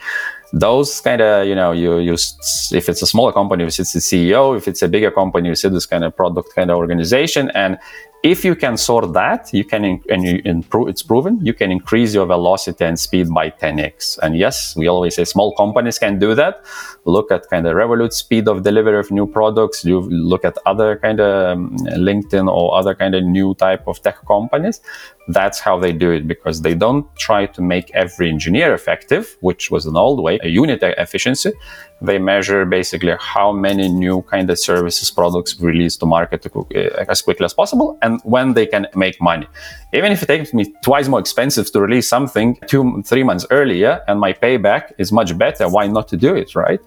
those 0.52 1.00
kind 1.00 1.21
of 1.21 1.47
you 1.47 1.55
know 1.55 1.73
you 1.73 1.99
you 1.99 2.12
if 2.14 2.88
it's 2.88 3.02
a 3.02 3.07
smaller 3.07 3.33
company 3.33 3.64
you 3.64 3.71
sit 3.71 3.87
the 3.88 3.99
ceo 3.99 4.57
if 4.57 4.69
it's 4.69 4.81
a 4.81 4.88
bigger 4.88 5.11
company 5.11 5.49
you 5.49 5.55
sit 5.57 5.73
this 5.73 5.87
kind 5.87 6.05
of 6.05 6.16
product 6.16 6.55
kind 6.55 6.70
of 6.70 6.77
organization 6.77 7.51
and 7.51 7.79
if 8.22 8.44
you 8.44 8.57
can 8.57 8.76
sort 8.76 9.12
that 9.12 9.52
you 9.52 9.64
can 9.64 9.85
and 10.09 10.24
you 10.24 10.40
improve 10.44 10.88
it's 10.88 11.02
proven 11.02 11.38
you 11.44 11.55
can 11.55 11.70
increase 11.70 12.14
your 12.14 12.26
velocity 12.26 12.85
and 12.85 12.98
speed 12.98 13.33
by 13.33 13.50
10x 13.50 14.18
and 14.22 14.37
yes 14.37 14.74
we 14.76 14.88
always 14.88 15.14
say 15.16 15.24
small 15.24 15.55
companies 15.57 15.98
can 15.98 16.18
do 16.18 16.35
that. 16.35 16.64
Look 17.05 17.31
at 17.31 17.48
kind 17.48 17.66
of 17.66 17.74
revolut 17.74 18.12
speed 18.12 18.48
of 18.48 18.62
delivery 18.62 18.98
of 18.98 19.11
new 19.11 19.26
products. 19.26 19.85
You 19.85 20.00
look 20.00 20.44
at 20.44 20.57
other 20.66 20.96
kind 20.96 21.20
of 21.20 21.57
um, 21.57 21.76
linkedin 22.09 22.52
or 22.52 22.74
other 22.76 22.94
kind 22.94 23.14
of 23.14 23.22
new 23.24 23.55
type 23.55 23.87
of 23.87 24.02
tech 24.02 24.24
companies 24.26 24.81
that's 25.28 25.58
how 25.58 25.78
they 25.78 25.92
do 25.92 26.10
it 26.10 26.28
because 26.28 26.62
they 26.62 26.74
don't 26.74 27.04
try 27.16 27.46
to 27.46 27.60
make 27.60 27.90
every 27.94 28.28
engineer 28.28 28.72
effective, 28.74 29.36
which 29.40 29.70
was 29.70 29.86
an 29.86 29.96
old 29.96 30.22
way, 30.22 30.38
a 30.42 30.48
unit 30.48 30.82
efficiency. 30.82 31.52
They 32.00 32.18
measure 32.18 32.64
basically 32.64 33.14
how 33.18 33.52
many 33.52 33.88
new 33.88 34.22
kind 34.22 34.48
of 34.50 34.58
services 34.58 35.10
products 35.10 35.58
release 35.60 35.96
to 35.96 36.06
market 36.06 36.46
eh, 36.74 36.90
as 37.08 37.22
quickly 37.22 37.44
as 37.44 37.54
possible 37.54 37.98
and 38.02 38.20
when 38.22 38.54
they 38.54 38.66
can 38.66 38.86
make 38.94 39.20
money. 39.20 39.48
Even 39.92 40.12
if 40.12 40.22
it 40.22 40.26
takes 40.26 40.54
me 40.54 40.72
twice 40.84 41.08
more 41.08 41.20
expensive 41.20 41.72
to 41.72 41.80
release 41.80 42.08
something 42.08 42.58
two, 42.66 43.02
three 43.02 43.22
months 43.24 43.46
earlier 43.50 44.02
and 44.06 44.20
my 44.20 44.32
payback 44.32 44.92
is 44.98 45.10
much 45.10 45.36
better, 45.36 45.68
why 45.68 45.86
not 45.86 46.06
to 46.08 46.16
do 46.16 46.34
it, 46.36 46.54
right? 46.54 46.80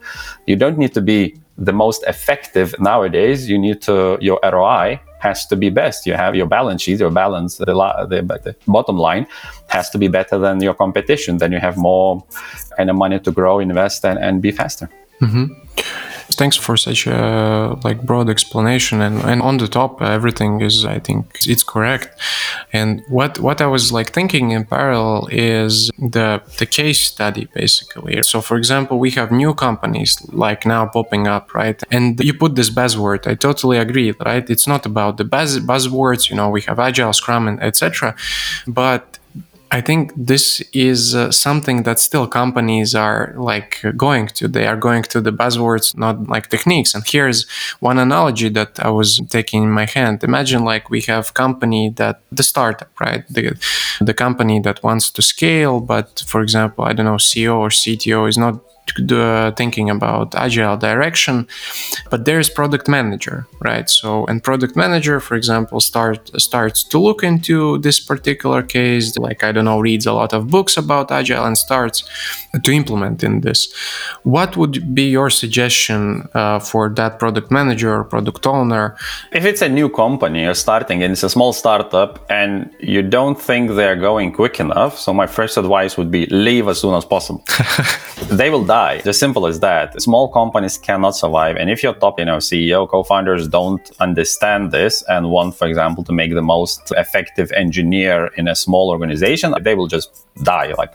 You 0.48 0.56
don't 0.56 0.78
need 0.78 0.94
to 0.94 1.02
be 1.02 1.36
the 1.58 1.74
most 1.74 2.04
effective 2.08 2.74
nowadays. 2.80 3.50
You 3.50 3.60
need 3.60 3.82
to, 3.82 4.18
your 4.22 4.40
ROI 4.44 5.02
has 5.20 5.46
to 5.48 5.56
be 5.56 5.70
best. 5.70 6.06
You 6.06 6.14
have 6.14 6.36
your 6.36 6.48
balance 6.48 6.82
sheet, 6.82 7.00
your 7.00 7.12
balance, 7.12 7.58
the, 7.58 7.66
the, 7.66 8.22
the, 8.44 8.56
bottom 8.68 8.98
line 8.98 9.28
has 9.68 9.90
to 9.92 9.98
be 9.98 10.08
better 10.08 10.38
than 10.38 10.62
your 10.62 10.74
competition. 10.74 11.38
Then 11.38 11.52
you 11.52 11.60
have 11.60 11.78
more 11.78 12.24
kind 12.78 12.90
of 12.90 12.96
money 12.96 13.20
to 13.20 13.32
grow, 13.32 13.60
invest, 13.60 14.06
and, 14.06 14.18
and 14.20 14.42
be 14.42 14.52
faster. 14.52 14.90
Mm-hmm. 15.22 15.54
Thanks 16.32 16.56
for 16.56 16.78
such 16.78 17.08
a 17.08 17.78
like 17.84 18.04
broad 18.04 18.30
explanation 18.30 19.02
and, 19.02 19.22
and 19.24 19.42
on 19.42 19.58
the 19.58 19.68
top 19.68 20.02
everything 20.02 20.62
is 20.62 20.86
I 20.86 21.00
think 21.00 21.40
it's 21.48 21.64
correct. 21.64 22.10
And 22.72 23.04
what 23.10 23.40
what 23.40 23.62
I 23.62 23.68
was 23.68 23.92
like 23.92 24.12
thinking 24.12 24.52
in 24.52 24.66
parallel 24.66 25.28
is 25.32 25.92
the 25.98 26.42
the 26.58 26.66
case 26.66 27.02
study 27.02 27.48
basically. 27.54 28.22
So 28.24 28.42
for 28.42 28.58
example, 28.58 29.00
we 29.00 29.12
have 29.12 29.32
new 29.32 29.54
companies 29.54 30.18
like 30.32 30.66
now 30.66 30.86
popping 30.88 31.28
up, 31.28 31.54
right? 31.54 31.82
And 31.92 32.20
you 32.20 32.34
put 32.34 32.56
this 32.56 32.70
buzzword. 32.70 33.28
I 33.28 33.36
totally 33.36 33.78
agree, 33.78 34.12
right? 34.26 34.50
It's 34.50 34.68
not 34.68 34.86
about 34.86 35.18
the 35.18 35.26
buzz 35.26 35.60
buzzwords, 35.60 36.30
you 36.30 36.36
know, 36.36 36.50
we 36.50 36.62
have 36.62 36.80
agile, 36.80 37.14
scrum 37.14 37.48
and 37.48 37.62
etc. 37.62 38.16
But 38.68 39.19
I 39.72 39.82
think 39.82 40.14
this 40.16 40.62
is 40.74 41.14
uh, 41.14 41.32
something 41.32 41.84
that 41.84 42.00
still 42.00 42.28
companies 42.28 42.96
are 42.96 43.34
like 43.38 43.82
going 43.96 44.28
to. 44.28 44.48
They 44.48 44.66
are 44.66 44.76
going 44.76 45.04
to 45.04 45.22
the 45.22 45.32
buzzwords, 45.32 45.96
not 45.96 46.28
like 46.28 46.50
techniques. 46.50 46.96
And 46.96 47.04
here's 47.08 47.48
one 47.80 48.00
analogy 48.00 48.50
that 48.50 48.80
I 48.80 48.90
was 48.90 49.22
taking 49.30 49.64
in 49.64 49.72
my 49.72 49.86
hand. 49.86 50.24
Imagine 50.24 50.64
like 50.64 50.90
we 50.90 51.02
have 51.02 51.36
company 51.36 51.90
that 51.98 52.22
the 52.32 52.44
startup, 52.44 52.90
right? 53.00 53.24
The 53.30 53.56
the 54.02 54.14
company 54.14 54.60
that 54.62 54.82
wants 54.82 55.12
to 55.12 55.22
scale, 55.22 55.80
but 55.80 56.24
for 56.26 56.42
example, 56.42 56.86
I 56.86 56.94
don't 56.94 57.06
know, 57.06 57.18
CEO 57.18 57.58
or 57.60 57.70
CTO 57.70 58.28
is 58.28 58.38
not 58.38 58.62
uh, 59.12 59.52
thinking 59.54 59.90
about 59.90 60.36
agile 60.36 60.78
direction 60.78 61.48
but 62.10 62.26
there's 62.26 62.50
product 62.50 62.88
manager 62.88 63.48
right? 63.62 63.90
So 63.90 64.26
and 64.26 64.44
product 64.44 64.76
manager 64.76 65.20
for 65.20 65.36
example 65.36 65.80
start 65.80 66.30
starts 66.42 66.84
to 66.92 66.98
look 67.00 67.24
into 67.24 67.78
this 67.80 68.00
particular 68.00 68.62
case. 68.64 69.18
Like 69.18 69.44
i 69.44 69.52
don't 69.52 69.66
know 69.66 69.80
reads 69.80 70.06
a 70.06 70.14
lot 70.14 70.34
of 70.34 70.48
books 70.48 70.78
about 70.78 71.12
agile 71.12 71.46
and 71.46 71.58
starts 71.58 71.98
to 72.64 72.72
implement 72.72 73.24
in 73.24 73.42
this. 73.42 73.60
What 74.24 74.58
would 74.58 74.96
be 74.96 75.10
your 75.10 75.30
suggestion 75.30 76.28
uh, 76.34 76.60
for 76.60 76.90
that 77.00 77.20
product 77.20 77.52
manager 77.52 77.92
or 78.00 78.04
product 78.04 78.48
owner? 78.48 78.96
If 79.32 79.46
it's 79.46 79.62
a 79.62 79.70
new 79.70 79.90
company 79.90 80.44
you're 80.44 80.62
starting 80.68 81.04
and 81.04 81.12
it's 81.14 81.24
a 81.24 81.30
small 81.30 81.54
startup 81.54 82.12
and 82.30 82.52
you 82.80 83.02
don't 83.02 83.40
think 83.40 83.72
they're 83.72 84.02
going 84.10 84.32
quick 84.32 84.60
enough 84.60 84.98
so 84.98 85.14
my 85.14 85.28
first 85.28 85.58
advice 85.58 85.98
would 85.98 86.12
be 86.12 86.26
leave 86.28 86.68
as 86.68 86.80
soon 86.82 86.96
as 86.96 87.06
possible. 87.06 87.44
They 88.40 88.50
will 88.50 88.66
die 88.66 88.79
die. 88.80 88.96
As 89.06 89.18
simple 89.26 89.44
as 89.52 89.58
that. 89.68 89.86
Small 90.10 90.26
companies 90.40 90.76
cannot 90.88 91.14
survive. 91.24 91.56
And 91.60 91.68
if 91.76 91.80
your 91.86 91.96
top, 92.04 92.14
you 92.22 92.28
know, 92.30 92.40
CEO, 92.50 92.80
co-founders 92.94 93.44
don't 93.60 93.86
understand 94.08 94.62
this 94.78 94.94
and 95.14 95.22
want, 95.36 95.52
for 95.60 95.68
example, 95.72 96.04
to 96.10 96.14
make 96.22 96.32
the 96.40 96.48
most 96.56 96.82
effective 97.04 97.48
engineer 97.64 98.18
in 98.40 98.46
a 98.48 98.56
small 98.66 98.86
organization, 98.96 99.48
they 99.66 99.76
will 99.80 99.90
just 99.98 100.10
die, 100.44 100.74
like 100.82 100.94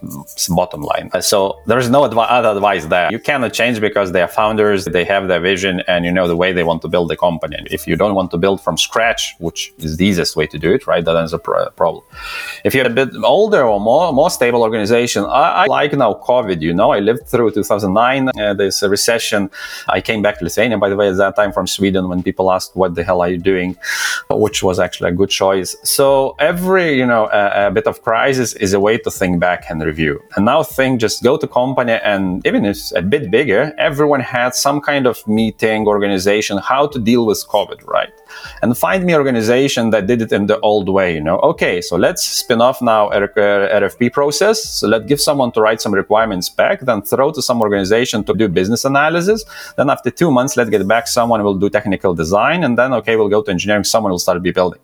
bottom 0.61 0.83
line. 0.83 1.11
So 1.20 1.38
there's 1.66 1.90
no 1.97 2.01
advi- 2.09 2.31
other 2.38 2.51
advice 2.57 2.85
there. 2.87 3.09
You 3.11 3.18
cannot 3.18 3.53
change 3.53 3.81
because 3.81 4.12
they 4.12 4.23
are 4.27 4.33
founders, 4.42 4.85
they 4.97 5.05
have 5.05 5.29
their 5.29 5.40
vision, 5.40 5.75
and 5.92 6.05
you 6.07 6.12
know 6.16 6.27
the 6.27 6.37
way 6.37 6.53
they 6.53 6.64
want 6.64 6.81
to 6.83 6.88
build 6.88 7.09
the 7.11 7.16
company. 7.16 7.59
If 7.70 7.87
you 7.87 7.97
don't 7.97 8.14
want 8.14 8.31
to 8.35 8.38
build 8.38 8.59
from 8.66 8.77
scratch, 8.77 9.35
which 9.38 9.73
is 9.79 9.97
the 9.99 10.07
easiest 10.07 10.37
way 10.37 10.47
to 10.47 10.59
do 10.59 10.73
it, 10.77 10.87
right, 10.87 11.05
then 11.05 11.16
a 11.16 11.38
pr- 11.38 11.70
problem. 11.77 12.03
If 12.64 12.75
you're 12.75 12.87
a 12.87 12.97
bit 13.01 13.11
older 13.23 13.62
or 13.73 13.79
more 13.81 14.12
more 14.12 14.31
stable 14.31 14.62
organization, 14.68 15.25
I, 15.25 15.47
I 15.62 15.64
like 15.66 15.92
now 16.05 16.12
COVID. 16.31 16.59
You 16.61 16.75
know, 16.75 16.90
I 16.99 17.01
lived 17.01 17.25
through 17.31 17.51
2009, 17.64 18.29
uh, 18.29 18.55
this 18.55 18.83
recession. 18.83 19.50
I 19.88 20.00
came 20.00 20.22
back 20.22 20.38
to 20.38 20.44
Lithuania, 20.44 20.79
by 20.79 20.88
the 20.88 20.96
way, 20.96 21.09
at 21.09 21.16
that 21.16 21.37
time 21.37 21.53
from 21.53 21.66
Sweden. 21.66 22.09
When 22.09 22.22
people 22.22 22.53
asked, 22.53 22.77
"What 22.77 22.94
the 22.94 23.05
hell 23.05 23.20
are 23.24 23.31
you 23.35 23.38
doing?" 23.38 23.77
which 24.31 24.62
was 24.62 24.79
actually 24.79 25.11
a 25.11 25.12
good 25.12 25.31
choice. 25.31 25.77
So 25.83 26.37
every 26.38 26.96
you 27.00 27.07
know 27.07 27.29
a, 27.33 27.68
a 27.68 27.70
bit 27.70 27.87
of 27.87 28.03
crisis 28.03 28.55
is 28.55 28.72
a 28.72 28.81
way 28.81 28.98
to 28.98 29.11
think 29.11 29.40
back 29.40 29.64
and 29.70 29.83
review. 29.83 30.22
And 30.37 30.44
now 30.44 30.62
think, 30.62 31.00
just 31.00 31.22
go 31.22 31.37
to 31.37 31.46
company, 31.46 31.98
and 32.12 32.46
even 32.46 32.64
if 32.64 32.77
it's 32.77 32.92
a 32.92 33.03
bit 33.03 33.31
bigger, 33.31 33.72
everyone 33.79 34.20
had 34.20 34.55
some 34.55 34.81
kind 34.81 35.07
of 35.07 35.27
meeting, 35.27 35.87
organization, 35.87 36.59
how 36.59 36.87
to 36.87 36.98
deal 36.98 37.27
with 37.27 37.46
COVID, 37.48 37.87
right? 37.87 38.13
And 38.62 38.77
find 38.77 39.05
me 39.05 39.14
organization 39.14 39.90
that 39.90 40.07
did 40.07 40.23
it 40.23 40.33
in 40.33 40.47
the 40.47 40.59
old 40.61 40.88
way. 40.88 41.14
You 41.14 41.20
know, 41.20 41.38
okay, 41.40 41.81
so 41.81 41.97
let's 41.97 42.23
spin 42.23 42.61
off 42.61 42.81
now 42.81 43.11
RFP 43.11 44.07
uh, 44.07 44.11
process. 44.11 44.62
So 44.64 44.88
let's 44.88 45.07
give 45.07 45.20
someone 45.20 45.53
to 45.53 45.61
write 45.61 45.81
some 45.81 45.92
requirements 45.92 46.49
back, 46.49 46.81
then 46.81 47.03
throw 47.03 47.33
to 47.33 47.42
some 47.42 47.61
organization 47.61 48.25
to 48.25 48.35
do 48.35 48.49
business 48.49 48.85
analysis. 48.85 49.44
Then 49.77 49.90
after 49.90 50.11
two 50.11 50.31
months, 50.31 50.57
let's 50.57 50.70
get 50.70 50.87
back 50.87 51.07
someone 51.07 51.42
will 51.42 51.59
do 51.59 51.68
technical 51.68 52.14
design, 52.14 52.64
and 52.64 52.79
then 52.79 52.92
okay, 52.94 53.16
we'll 53.16 53.29
go 53.29 53.42
to 53.42 53.51
engineering. 53.51 53.85
Someone 53.85 54.11
will 54.11 54.18
start 54.18 54.42
be 54.42 54.51
building 54.51 54.81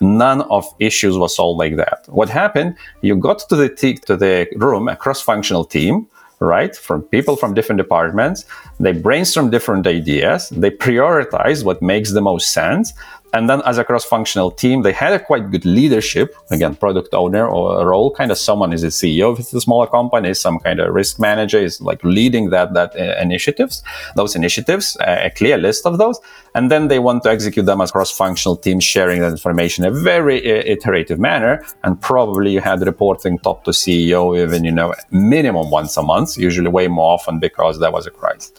none 0.00 0.42
of 0.42 0.66
issues 0.80 1.16
was 1.16 1.36
solved 1.36 1.58
like 1.58 1.76
that. 1.76 2.04
What 2.08 2.28
happened? 2.28 2.76
You 3.02 3.16
got 3.16 3.38
to 3.48 3.56
the 3.56 3.68
t- 3.68 3.94
to 3.94 4.16
the 4.16 4.48
room, 4.56 4.88
a 4.88 4.96
cross-functional 4.96 5.64
team, 5.66 6.08
right? 6.44 6.76
From 6.76 7.02
people 7.02 7.36
from 7.36 7.54
different 7.54 7.78
departments. 7.78 8.44
They 8.78 8.92
brainstorm 8.92 9.50
different 9.50 9.86
ideas. 9.86 10.48
They 10.50 10.70
prioritize 10.70 11.64
what 11.64 11.82
makes 11.82 12.12
the 12.12 12.20
most 12.20 12.52
sense. 12.52 12.92
And 13.34 13.50
then 13.50 13.62
as 13.66 13.78
a 13.78 13.84
cross-functional 13.84 14.52
team, 14.52 14.82
they 14.82 14.92
had 14.92 15.12
a 15.12 15.18
quite 15.18 15.50
good 15.50 15.64
leadership, 15.64 16.36
again, 16.52 16.76
product 16.76 17.12
owner 17.14 17.44
or 17.44 17.80
a 17.80 17.84
role, 17.84 18.14
kind 18.14 18.30
of 18.30 18.38
someone 18.38 18.72
is 18.72 18.84
a 18.84 18.92
CEO 18.98 19.32
if 19.32 19.40
it's 19.40 19.52
a 19.52 19.60
smaller 19.60 19.88
company, 19.88 20.32
some 20.34 20.60
kind 20.60 20.78
of 20.78 20.94
risk 20.94 21.18
manager 21.18 21.58
is 21.58 21.80
like 21.80 22.02
leading 22.04 22.50
that, 22.50 22.74
that 22.74 22.94
uh, 22.94 23.20
initiatives, 23.20 23.82
those 24.14 24.36
initiatives, 24.36 24.96
uh, 25.00 25.22
a 25.24 25.30
clear 25.30 25.58
list 25.58 25.84
of 25.84 25.98
those. 25.98 26.20
And 26.54 26.70
then 26.70 26.86
they 26.86 27.00
want 27.00 27.24
to 27.24 27.30
execute 27.30 27.66
them 27.66 27.80
as 27.80 27.90
cross-functional 27.90 28.58
teams, 28.58 28.84
sharing 28.84 29.20
that 29.20 29.32
information 29.32 29.84
in 29.84 29.92
a 29.92 29.96
very 30.00 30.38
uh, 30.38 30.62
iterative 30.64 31.18
manner. 31.18 31.64
And 31.82 32.00
probably 32.00 32.52
you 32.52 32.60
had 32.60 32.82
reporting 32.82 33.40
top 33.40 33.64
to 33.64 33.72
CEO, 33.72 34.40
even, 34.40 34.62
you 34.62 34.70
know, 34.70 34.94
minimum 35.10 35.70
once 35.72 35.96
a 35.96 36.04
month, 36.04 36.38
usually 36.38 36.68
way 36.68 36.86
more 36.86 37.14
often 37.14 37.40
because 37.40 37.80
there 37.80 37.90
was 37.90 38.06
a 38.06 38.12
crisis. 38.12 38.52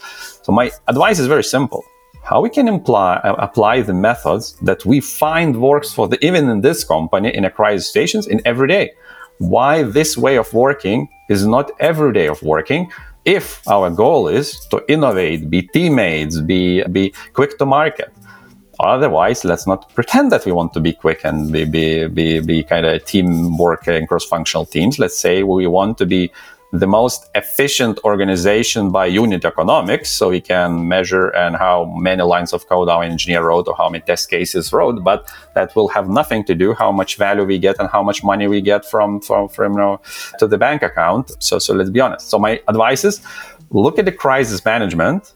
So 0.43 0.51
my 0.51 0.69
advice 0.89 1.19
is 1.19 1.27
very 1.27 1.45
simple 1.45 1.85
how 2.25 2.41
we 2.41 2.49
can 2.49 2.67
imply, 2.67 3.15
uh, 3.17 3.35
apply 3.37 3.81
the 3.81 3.93
methods 3.93 4.53
that 4.63 4.83
we 4.83 4.99
find 4.99 5.61
works 5.61 5.93
for 5.93 6.07
the 6.07 6.17
even 6.25 6.49
in 6.49 6.61
this 6.61 6.83
company 6.83 7.33
in 7.33 7.45
a 7.45 7.51
crisis 7.51 7.87
situations 7.87 8.27
in 8.27 8.41
every 8.45 8.67
day. 8.67 8.91
Why 9.37 9.83
this 9.83 10.17
way 10.17 10.37
of 10.37 10.51
working 10.53 11.07
is 11.29 11.45
not 11.45 11.71
every 11.79 12.13
day 12.13 12.27
of 12.27 12.41
working. 12.41 12.91
If 13.25 13.67
our 13.67 13.89
goal 13.89 14.27
is 14.27 14.59
to 14.71 14.83
innovate, 14.87 15.49
be 15.49 15.61
teammates, 15.63 16.39
be 16.41 16.83
be 16.83 17.13
quick 17.33 17.57
to 17.59 17.65
market. 17.65 18.11
Otherwise, 18.79 19.45
let's 19.45 19.67
not 19.67 19.93
pretend 19.93 20.31
that 20.31 20.45
we 20.45 20.51
want 20.51 20.73
to 20.73 20.79
be 20.79 20.93
quick 20.93 21.21
and 21.23 21.51
be 21.51 21.63
be 21.65 22.07
be, 22.07 22.39
be 22.39 22.63
kind 22.63 22.85
of 22.85 23.05
teamwork 23.05 23.87
and 23.87 24.07
cross-functional 24.07 24.65
teams. 24.65 24.99
Let's 24.99 25.17
say 25.17 25.43
we 25.43 25.67
want 25.67 25.97
to 25.99 26.05
be 26.05 26.31
the 26.79 26.87
most 26.87 27.29
efficient 27.35 27.99
organization 28.03 28.91
by 28.91 29.05
unit 29.05 29.45
economics. 29.45 30.11
So 30.11 30.29
we 30.29 30.41
can 30.41 30.87
measure 30.87 31.29
and 31.29 31.55
how 31.55 31.85
many 31.85 32.23
lines 32.23 32.53
of 32.53 32.67
code 32.67 32.89
our 32.89 33.03
engineer 33.03 33.43
wrote 33.43 33.67
or 33.67 33.75
how 33.75 33.89
many 33.89 34.03
test 34.03 34.29
cases 34.29 34.71
wrote, 34.73 35.03
but 35.03 35.31
that 35.53 35.75
will 35.75 35.87
have 35.89 36.09
nothing 36.09 36.43
to 36.45 36.55
do 36.55 36.73
how 36.73 36.91
much 36.91 37.17
value 37.17 37.45
we 37.45 37.57
get 37.59 37.79
and 37.79 37.89
how 37.89 38.03
much 38.03 38.23
money 38.23 38.47
we 38.47 38.61
get 38.61 38.85
from 38.85 39.21
from, 39.21 39.47
from 39.49 39.73
you 39.73 39.79
know, 39.79 40.01
to 40.39 40.47
the 40.47 40.57
bank 40.57 40.81
account. 40.83 41.31
So 41.39 41.59
so 41.59 41.73
let's 41.73 41.89
be 41.89 41.99
honest. 41.99 42.29
So 42.29 42.39
my 42.39 42.61
advice 42.67 43.03
is 43.03 43.21
look 43.71 43.99
at 43.99 44.05
the 44.05 44.11
crisis 44.11 44.63
management 44.63 45.33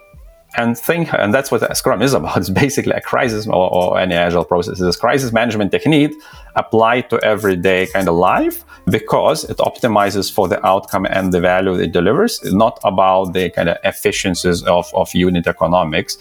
and 0.55 0.77
think, 0.77 1.13
and 1.13 1.33
that's 1.33 1.51
what 1.51 1.75
Scrum 1.77 2.01
is 2.01 2.13
about. 2.13 2.37
It's 2.39 2.49
basically 2.49 2.93
a 2.93 3.01
crisis 3.01 3.47
or, 3.47 3.71
or 3.71 3.99
any 3.99 4.15
agile 4.15 4.45
process. 4.45 4.79
It's 4.79 4.97
a 4.97 4.99
crisis 4.99 5.31
management 5.31 5.71
technique 5.71 6.13
applied 6.55 7.09
to 7.09 7.19
everyday 7.23 7.87
kind 7.87 8.07
of 8.07 8.15
life 8.15 8.65
because 8.89 9.43
it 9.43 9.57
optimizes 9.57 10.31
for 10.31 10.47
the 10.47 10.65
outcome 10.65 11.05
and 11.05 11.31
the 11.31 11.39
value 11.39 11.73
it 11.75 11.91
delivers, 11.91 12.39
it's 12.43 12.53
not 12.53 12.79
about 12.83 13.33
the 13.33 13.49
kind 13.51 13.69
of 13.69 13.77
efficiencies 13.83 14.63
of, 14.63 14.91
of 14.93 15.13
unit 15.13 15.47
economics. 15.47 16.17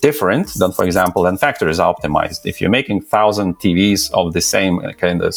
Different 0.00 0.48
than, 0.54 0.72
for 0.72 0.84
example, 0.84 1.22
when 1.22 1.36
factories 1.36 1.78
are 1.78 1.94
optimized. 1.94 2.46
If 2.46 2.60
you're 2.60 2.70
making 2.70 3.02
thousand 3.02 3.58
TVs 3.58 4.10
of 4.12 4.32
the 4.32 4.40
same 4.40 4.80
kind 4.92 5.22
of 5.22 5.34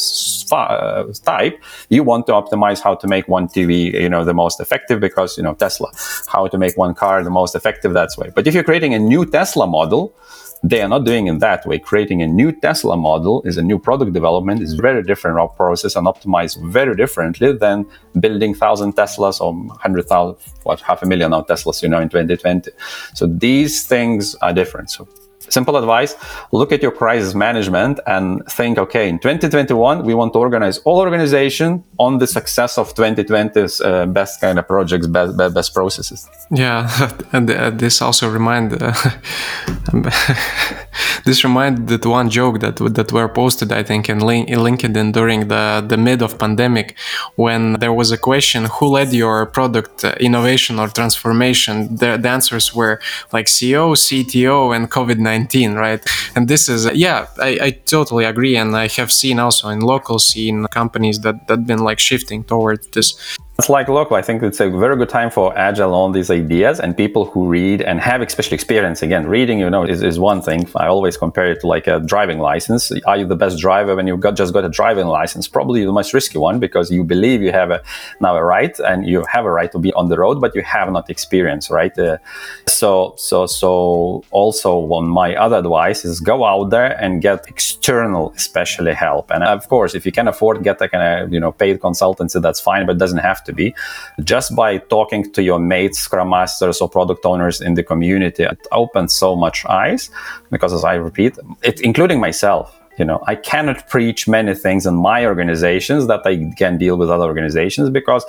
uh, 0.52 1.12
type, 1.24 1.62
you 1.88 2.02
want 2.02 2.26
to 2.26 2.32
optimize 2.32 2.80
how 2.80 2.94
to 2.94 3.06
make 3.06 3.28
one 3.28 3.46
TV, 3.48 3.92
you 3.92 4.08
know, 4.08 4.24
the 4.24 4.34
most 4.34 4.60
effective 4.60 5.00
because, 5.00 5.36
you 5.36 5.42
know, 5.42 5.54
Tesla, 5.54 5.90
how 6.28 6.46
to 6.46 6.58
make 6.58 6.76
one 6.76 6.94
car 6.94 7.22
the 7.22 7.30
most 7.30 7.54
effective 7.54 7.92
that's 7.92 8.16
way. 8.30 8.34
But 8.34 8.46
if 8.46 8.54
you're 8.54 8.64
creating 8.64 8.94
a 8.94 8.98
new 8.98 9.26
Tesla 9.26 9.66
model, 9.66 10.14
they 10.62 10.82
are 10.82 10.88
not 10.88 11.04
doing 11.04 11.26
it 11.26 11.38
that 11.40 11.64
way. 11.66 11.78
Creating 11.78 12.22
a 12.22 12.26
new 12.26 12.52
Tesla 12.52 12.96
model 12.96 13.42
is 13.44 13.56
a 13.56 13.62
new 13.62 13.78
product 13.78 14.12
development, 14.12 14.62
is 14.62 14.74
very 14.74 15.02
different 15.02 15.38
process 15.56 15.96
and 15.96 16.06
optimized 16.06 16.62
very 16.70 16.94
differently 16.94 17.52
than 17.52 17.86
building 18.18 18.54
thousand 18.54 18.94
Teslas 18.94 19.40
or 19.40 19.54
hundred 19.76 20.06
thousand, 20.06 20.36
what 20.64 20.80
half 20.80 21.02
a 21.02 21.06
million 21.06 21.32
of 21.32 21.46
Teslas, 21.46 21.82
you 21.82 21.88
know, 21.88 22.00
in 22.00 22.08
2020. 22.08 22.70
So 23.14 23.26
these 23.26 23.86
things 23.86 24.34
are 24.36 24.52
different. 24.52 24.90
So 24.90 25.08
simple 25.48 25.76
advice 25.76 26.14
look 26.52 26.70
at 26.70 26.82
your 26.82 26.92
crisis 26.92 27.34
management 27.34 27.98
and 28.06 28.46
think 28.46 28.78
okay 28.78 29.08
in 29.08 29.18
2021 29.18 30.04
we 30.04 30.14
want 30.14 30.32
to 30.32 30.38
organize 30.38 30.78
all 30.78 30.98
organization 30.98 31.82
on 32.04 32.18
the 32.18 32.26
success 32.26 32.72
of 32.78 32.94
2020's 32.94 33.80
uh, 33.80 34.06
best 34.06 34.40
kind 34.40 34.58
of 34.58 34.66
projects 34.66 35.06
best, 35.06 35.54
best 35.58 35.70
processes 35.74 36.20
yeah 36.50 36.80
and 37.32 37.50
uh, 37.50 37.70
this 37.82 38.02
also 38.02 38.24
remind 38.28 38.68
uh, 38.82 38.92
this 41.26 41.44
reminded 41.44 41.86
that 41.92 42.04
one 42.06 42.28
joke 42.28 42.60
that 42.60 42.76
that 42.96 43.08
were 43.12 43.28
posted 43.28 43.72
i 43.72 43.82
think 43.82 44.08
in, 44.08 44.20
link, 44.20 44.48
in 44.48 44.58
linkedin 44.58 45.12
during 45.12 45.48
the 45.48 45.64
the 45.90 45.96
mid 45.96 46.22
of 46.22 46.38
pandemic 46.38 46.96
when 47.36 47.62
there 47.82 47.92
was 47.92 48.10
a 48.12 48.18
question 48.18 48.60
who 48.74 48.86
led 48.86 49.12
your 49.12 49.46
product 49.46 50.04
uh, 50.04 50.14
innovation 50.20 50.78
or 50.78 50.88
transformation 50.88 51.74
the, 52.00 52.16
the 52.22 52.28
answers 52.28 52.74
were 52.74 53.00
like 53.32 53.46
ceo 53.46 53.86
cto 54.06 54.74
and 54.74 54.90
covid-19 54.90 55.60
right? 55.80 56.04
And 56.36 56.48
this 56.48 56.68
is, 56.68 56.88
yeah, 56.94 57.26
I, 57.38 57.58
I 57.62 57.70
totally 57.70 58.24
agree. 58.24 58.56
And 58.56 58.76
I 58.76 58.88
have 58.88 59.10
seen 59.10 59.38
also 59.38 59.68
in 59.68 59.80
local 59.80 60.18
scene 60.18 60.66
companies 60.70 61.20
that, 61.20 61.46
that 61.48 61.66
been 61.66 61.78
like 61.78 61.89
shifting 61.98 62.44
towards 62.44 62.86
this 62.88 63.38
it's 63.60 63.68
like 63.68 63.88
local. 63.88 64.16
I 64.16 64.22
think 64.22 64.42
it's 64.42 64.58
a 64.58 64.70
very 64.70 64.96
good 64.96 65.10
time 65.10 65.30
for 65.30 65.46
agile 65.56 65.92
on 65.92 66.12
these 66.12 66.30
ideas 66.30 66.80
and 66.80 66.96
people 66.96 67.26
who 67.26 67.46
read 67.46 67.82
and 67.82 68.00
have 68.00 68.22
especially 68.22 68.54
experience. 68.54 69.02
Again, 69.02 69.26
reading, 69.26 69.58
you 69.58 69.68
know, 69.68 69.84
is, 69.84 70.02
is 70.02 70.18
one 70.18 70.40
thing. 70.40 70.66
I 70.76 70.86
always 70.86 71.18
compare 71.18 71.50
it 71.52 71.60
to 71.60 71.66
like 71.66 71.86
a 71.86 72.00
driving 72.00 72.38
license. 72.38 72.90
Are 73.06 73.18
you 73.18 73.26
the 73.26 73.36
best 73.36 73.58
driver 73.58 73.94
when 73.94 74.06
you 74.06 74.16
got 74.16 74.34
just 74.34 74.54
got 74.54 74.64
a 74.64 74.70
driving 74.70 75.08
license? 75.08 75.46
Probably 75.46 75.84
the 75.84 75.92
most 75.92 76.14
risky 76.14 76.38
one 76.38 76.58
because 76.58 76.90
you 76.90 77.04
believe 77.04 77.42
you 77.42 77.52
have 77.52 77.70
a 77.70 77.82
now 78.20 78.34
a 78.34 78.42
right 78.42 78.74
and 78.80 79.06
you 79.06 79.26
have 79.28 79.44
a 79.44 79.50
right 79.50 79.70
to 79.72 79.78
be 79.78 79.92
on 79.92 80.08
the 80.08 80.18
road, 80.18 80.40
but 80.40 80.54
you 80.54 80.62
have 80.62 80.90
not 80.90 81.10
experience, 81.10 81.70
right? 81.70 81.96
Uh, 81.98 82.16
so 82.66 83.14
so 83.18 83.44
so 83.44 84.24
also 84.30 84.78
one 84.78 85.06
my 85.06 85.36
other 85.36 85.58
advice 85.58 86.02
is 86.06 86.18
go 86.18 86.46
out 86.46 86.70
there 86.70 86.98
and 86.98 87.20
get 87.20 87.46
external, 87.46 88.32
especially 88.36 88.94
help. 88.94 89.30
And 89.30 89.44
of 89.44 89.68
course, 89.68 89.94
if 89.94 90.06
you 90.06 90.12
can 90.12 90.28
afford 90.28 90.62
get 90.62 90.80
a 90.80 90.88
kind 90.88 91.04
of 91.04 91.30
you 91.34 91.40
know 91.40 91.52
paid 91.52 91.78
consultancy, 91.80 92.40
that's 92.40 92.60
fine, 92.60 92.86
but 92.86 92.96
doesn't 92.96 93.24
have 93.30 93.44
to 93.44 93.49
to 93.50 93.54
be. 93.62 93.74
Just 94.24 94.54
by 94.54 94.78
talking 94.78 95.30
to 95.32 95.42
your 95.42 95.58
mates, 95.58 95.98
scrum 95.98 96.30
masters, 96.30 96.80
or 96.80 96.88
product 96.88 97.24
owners 97.26 97.60
in 97.60 97.74
the 97.74 97.82
community, 97.82 98.44
it 98.44 98.66
opens 98.72 99.12
so 99.12 99.36
much 99.36 99.64
eyes 99.66 100.10
because, 100.50 100.72
as 100.72 100.84
I 100.84 100.94
repeat, 100.94 101.38
it, 101.62 101.80
including 101.80 102.20
myself, 102.20 102.79
you 103.00 103.06
know 103.10 103.18
i 103.32 103.34
cannot 103.50 103.78
preach 103.88 104.28
many 104.28 104.54
things 104.54 104.86
in 104.90 104.94
my 104.94 105.20
organizations 105.32 106.06
that 106.06 106.20
i 106.24 106.34
can 106.62 106.78
deal 106.84 106.96
with 106.96 107.10
other 107.10 107.24
organizations 107.32 107.90
because 107.90 108.24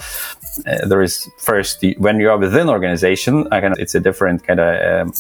uh, 0.66 0.88
there 0.90 1.02
is 1.02 1.30
first 1.38 1.86
when 1.98 2.20
you 2.20 2.30
are 2.32 2.40
within 2.46 2.68
organization 2.70 3.34
again 3.52 3.74
it's 3.84 3.96
a 3.96 4.00
different 4.00 4.44
kind 4.48 4.60
of 4.60 4.72
um, 4.92 5.14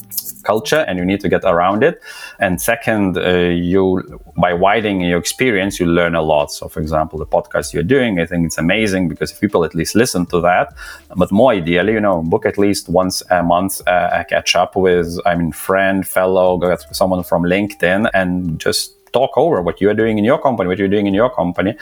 culture 0.44 0.84
and 0.88 0.98
you 0.98 1.06
need 1.06 1.22
to 1.22 1.30
get 1.30 1.44
around 1.44 1.84
it. 1.84 2.02
And 2.40 2.62
second 2.62 3.18
uh, 3.18 3.50
you 3.72 4.20
by 4.38 4.54
widening 4.54 5.02
your 5.02 5.20
experience 5.20 5.80
you 5.80 5.86
learn 5.86 6.16
a 6.16 6.22
lot. 6.22 6.52
So 6.52 6.68
for 6.68 6.82
example 6.82 7.20
the 7.20 7.26
podcast 7.26 7.74
you're 7.74 7.84
doing 7.84 8.20
i 8.20 8.26
think 8.26 8.46
it's 8.46 8.58
amazing 8.58 9.08
because 9.08 9.32
if 9.32 9.40
people 9.40 9.64
at 9.64 9.74
least 9.76 9.96
listen 9.96 10.26
to 10.28 10.42
that 10.42 10.74
but 11.16 11.32
more 11.32 11.52
ideally 11.52 11.94
you 11.94 12.00
know 12.00 12.22
book 12.22 12.46
at 12.46 12.58
least 12.58 12.90
once 12.90 13.22
a 13.30 13.44
month 13.44 13.82
uh, 13.88 14.10
a 14.12 14.24
catch 14.26 14.56
up 14.56 14.76
with 14.76 15.20
i 15.26 15.36
mean 15.36 15.52
friend 15.52 16.08
fellow 16.08 16.50
someone 16.92 17.24
from 17.24 17.44
linkedin 17.44 18.10
and 18.14 18.60
just 18.60 19.01
talk 19.14 19.38
over 19.38 19.62
what 19.62 19.82
you're 19.82 19.94
doing 19.94 20.18
in 20.18 20.24
your 20.24 20.40
company, 20.40 20.68
what 20.68 20.78
you're 20.78 20.88
doing 20.88 21.08
in 21.08 21.14
your 21.14 21.30
company, 21.30 21.76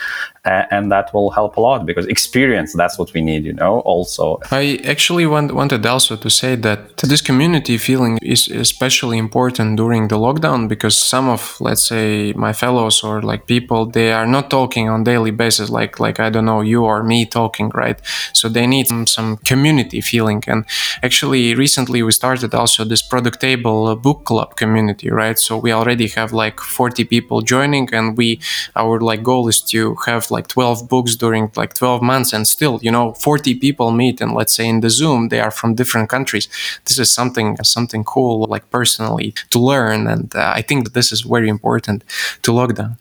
uh, 0.46 0.64
and 0.72 0.92
that 0.92 1.14
will 1.14 1.32
help 1.32 1.58
a 1.58 1.62
lot 1.62 1.86
because 1.86 2.06
experience 2.08 2.74
that's 2.74 2.98
what 2.98 3.14
we 3.14 3.22
need, 3.22 3.46
you 3.46 3.54
know. 3.54 3.80
Also, 3.82 4.40
I 4.52 4.80
actually 4.86 5.26
want, 5.26 5.54
wanted 5.54 5.86
also 5.86 6.16
to 6.16 6.30
say 6.30 6.56
that 6.56 6.98
this 6.98 7.22
community 7.22 7.78
feeling 7.78 8.18
is 8.22 8.48
especially 8.48 9.18
important 9.18 9.78
during 9.78 10.08
the 10.08 10.18
lockdown 10.18 10.68
because 10.68 10.96
some 10.96 11.30
of, 11.30 11.58
let's 11.60 11.86
say, 11.86 12.34
my 12.34 12.54
fellows 12.54 13.04
or 13.04 13.22
like 13.22 13.46
people, 13.46 13.86
they 13.86 14.12
are 14.12 14.28
not 14.28 14.50
talking 14.50 14.90
on 14.90 15.04
daily 15.04 15.32
basis, 15.32 15.70
like 15.70 16.00
like 16.00 16.20
I 16.20 16.30
don't 16.30 16.46
know 16.46 16.62
you 16.62 16.84
or 16.84 17.04
me 17.04 17.26
talking, 17.26 17.70
right? 17.76 18.00
So 18.34 18.50
they 18.50 18.66
need 18.68 18.88
some, 18.88 19.08
some 19.08 19.38
community 19.38 20.02
feeling, 20.02 20.44
and 20.48 20.66
actually 21.04 21.56
recently 21.56 22.02
we 22.04 22.12
started 22.12 22.54
also 22.54 22.84
this 22.86 23.02
product 23.02 23.40
table 23.42 23.96
book 23.96 24.26
club 24.26 24.56
community, 24.56 25.10
right? 25.10 25.38
So 25.38 25.58
we 25.58 25.72
already 25.72 26.08
have 26.10 26.34
like 26.34 26.60
40 26.60 27.04
people 27.06 27.19
people 27.20 27.42
joining 27.42 27.86
and 27.94 28.18
we 28.18 28.28
our 28.76 29.00
like 29.10 29.22
goal 29.24 29.48
is 29.48 29.60
to 29.62 29.96
have 30.06 30.24
like 30.32 30.48
12 30.48 30.88
books 30.90 31.16
during 31.16 31.52
like 31.62 31.74
12 31.74 32.02
months 32.02 32.34
and 32.34 32.48
still 32.48 32.80
you 32.82 32.92
know 32.92 33.14
40 33.14 33.56
people 33.56 33.92
meet 33.92 34.22
and 34.22 34.32
let's 34.34 34.54
say 34.54 34.68
in 34.68 34.80
the 34.82 34.90
zoom 34.90 35.30
they 35.30 35.40
are 35.40 35.52
from 35.52 35.76
different 35.76 36.10
countries. 36.10 36.48
This 36.86 36.98
is 37.00 37.10
something 37.20 37.48
something 37.64 38.04
cool 38.04 38.46
like 38.54 38.66
personally 38.70 39.34
to 39.52 39.60
learn 39.72 40.08
and 40.14 40.36
uh, 40.36 40.60
i 40.60 40.62
think 40.68 40.80
that 40.86 40.94
this 40.94 41.12
is 41.16 41.22
very 41.36 41.50
important 41.50 42.04
to 42.44 42.52
lockdown. 42.52 42.92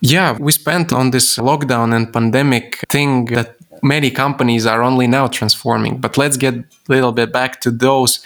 Yeah 0.00 0.28
we 0.46 0.52
spent 0.52 0.92
on 0.92 1.10
this 1.10 1.28
lockdown 1.38 1.88
and 1.96 2.12
pandemic 2.12 2.66
thing 2.94 3.12
that 3.36 3.59
many 3.82 4.10
companies 4.10 4.66
are 4.66 4.82
only 4.82 5.06
now 5.06 5.26
transforming. 5.26 5.98
But 5.98 6.16
let's 6.16 6.36
get 6.36 6.54
a 6.54 6.64
little 6.88 7.12
bit 7.12 7.32
back 7.32 7.60
to 7.62 7.70
those 7.70 8.20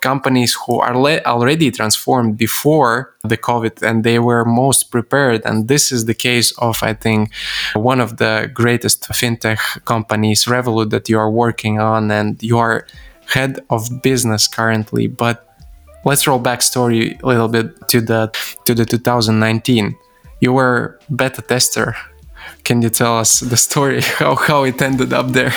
companies 0.00 0.56
who 0.66 0.80
are 0.80 0.96
le- 0.96 1.22
already 1.24 1.70
transformed 1.70 2.36
before 2.36 3.14
the 3.24 3.36
COVID 3.36 3.82
and 3.82 4.04
they 4.04 4.18
were 4.18 4.44
most 4.44 4.90
prepared. 4.90 5.42
And 5.44 5.68
this 5.68 5.92
is 5.92 6.04
the 6.06 6.14
case 6.14 6.52
of, 6.58 6.82
I 6.82 6.94
think, 6.94 7.32
one 7.74 8.00
of 8.00 8.18
the 8.18 8.50
greatest 8.52 9.08
fintech 9.08 9.84
companies, 9.84 10.44
Revolut, 10.44 10.90
that 10.90 11.08
you 11.08 11.18
are 11.18 11.30
working 11.30 11.80
on 11.80 12.10
and 12.10 12.42
you 12.42 12.58
are 12.58 12.86
head 13.26 13.60
of 13.70 14.02
business 14.02 14.46
currently. 14.48 15.06
But 15.06 15.46
let's 16.04 16.26
roll 16.26 16.38
back 16.38 16.62
story 16.62 17.18
a 17.22 17.26
little 17.26 17.48
bit 17.48 17.88
to 17.88 18.00
the 18.00 18.30
to 18.64 18.74
the 18.74 18.84
2019. 18.84 19.96
You 20.40 20.52
were 20.52 21.00
beta 21.14 21.42
tester 21.42 21.96
can 22.66 22.82
you 22.82 22.90
tell 22.90 23.18
us 23.18 23.38
the 23.38 23.56
story 23.56 24.02
how, 24.18 24.34
how 24.34 24.64
it 24.64 24.82
ended 24.82 25.12
up 25.12 25.28
there? 25.28 25.54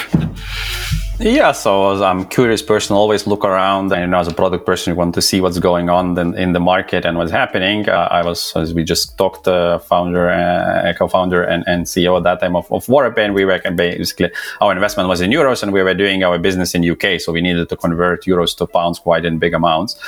Yeah, 1.22 1.52
so 1.52 1.92
as 1.92 2.02
I'm 2.02 2.24
curious 2.24 2.62
person, 2.62 2.96
always 2.96 3.28
look 3.28 3.44
around, 3.44 3.92
and 3.92 4.02
you 4.04 4.08
know, 4.08 4.20
as 4.20 4.30
a 4.30 4.34
product 4.34 4.66
person, 4.66 4.94
you 4.94 4.98
want 4.98 5.14
to 5.16 5.22
see 5.22 5.42
what's 5.42 5.60
going 5.60 5.90
on 5.90 6.18
in, 6.18 6.54
the 6.54 6.62
market 6.62 7.04
and 7.04 7.18
what's 7.18 7.30
happening. 7.30 7.90
Uh, 7.90 8.08
I 8.10 8.24
was, 8.24 8.54
as 8.56 8.74
we 8.74 8.86
just 8.86 9.18
talked, 9.18 9.46
uh, 9.46 9.80
founder, 9.80 10.30
uh, 10.30 10.94
co-founder, 10.98 11.44
and, 11.44 11.66
and 11.68 11.88
CEO 11.88 12.16
at 12.16 12.24
that 12.24 12.40
time 12.40 12.56
of, 12.56 12.72
of 12.72 12.88
we 12.88 13.44
were 13.44 13.60
basically 13.76 14.32
our 14.62 14.72
investment 14.72 15.10
was 15.10 15.20
in 15.20 15.30
euros, 15.30 15.62
and 15.62 15.74
we 15.74 15.84
were 15.84 15.94
doing 15.94 16.24
our 16.24 16.40
business 16.40 16.74
in 16.74 16.90
UK, 16.90 17.20
so 17.20 17.34
we 17.34 17.42
needed 17.42 17.68
to 17.68 17.76
convert 17.76 18.24
euros 18.24 18.56
to 18.56 18.66
pounds 18.66 18.98
quite 18.98 19.26
in 19.26 19.40
big 19.40 19.54
amounts. 19.54 20.00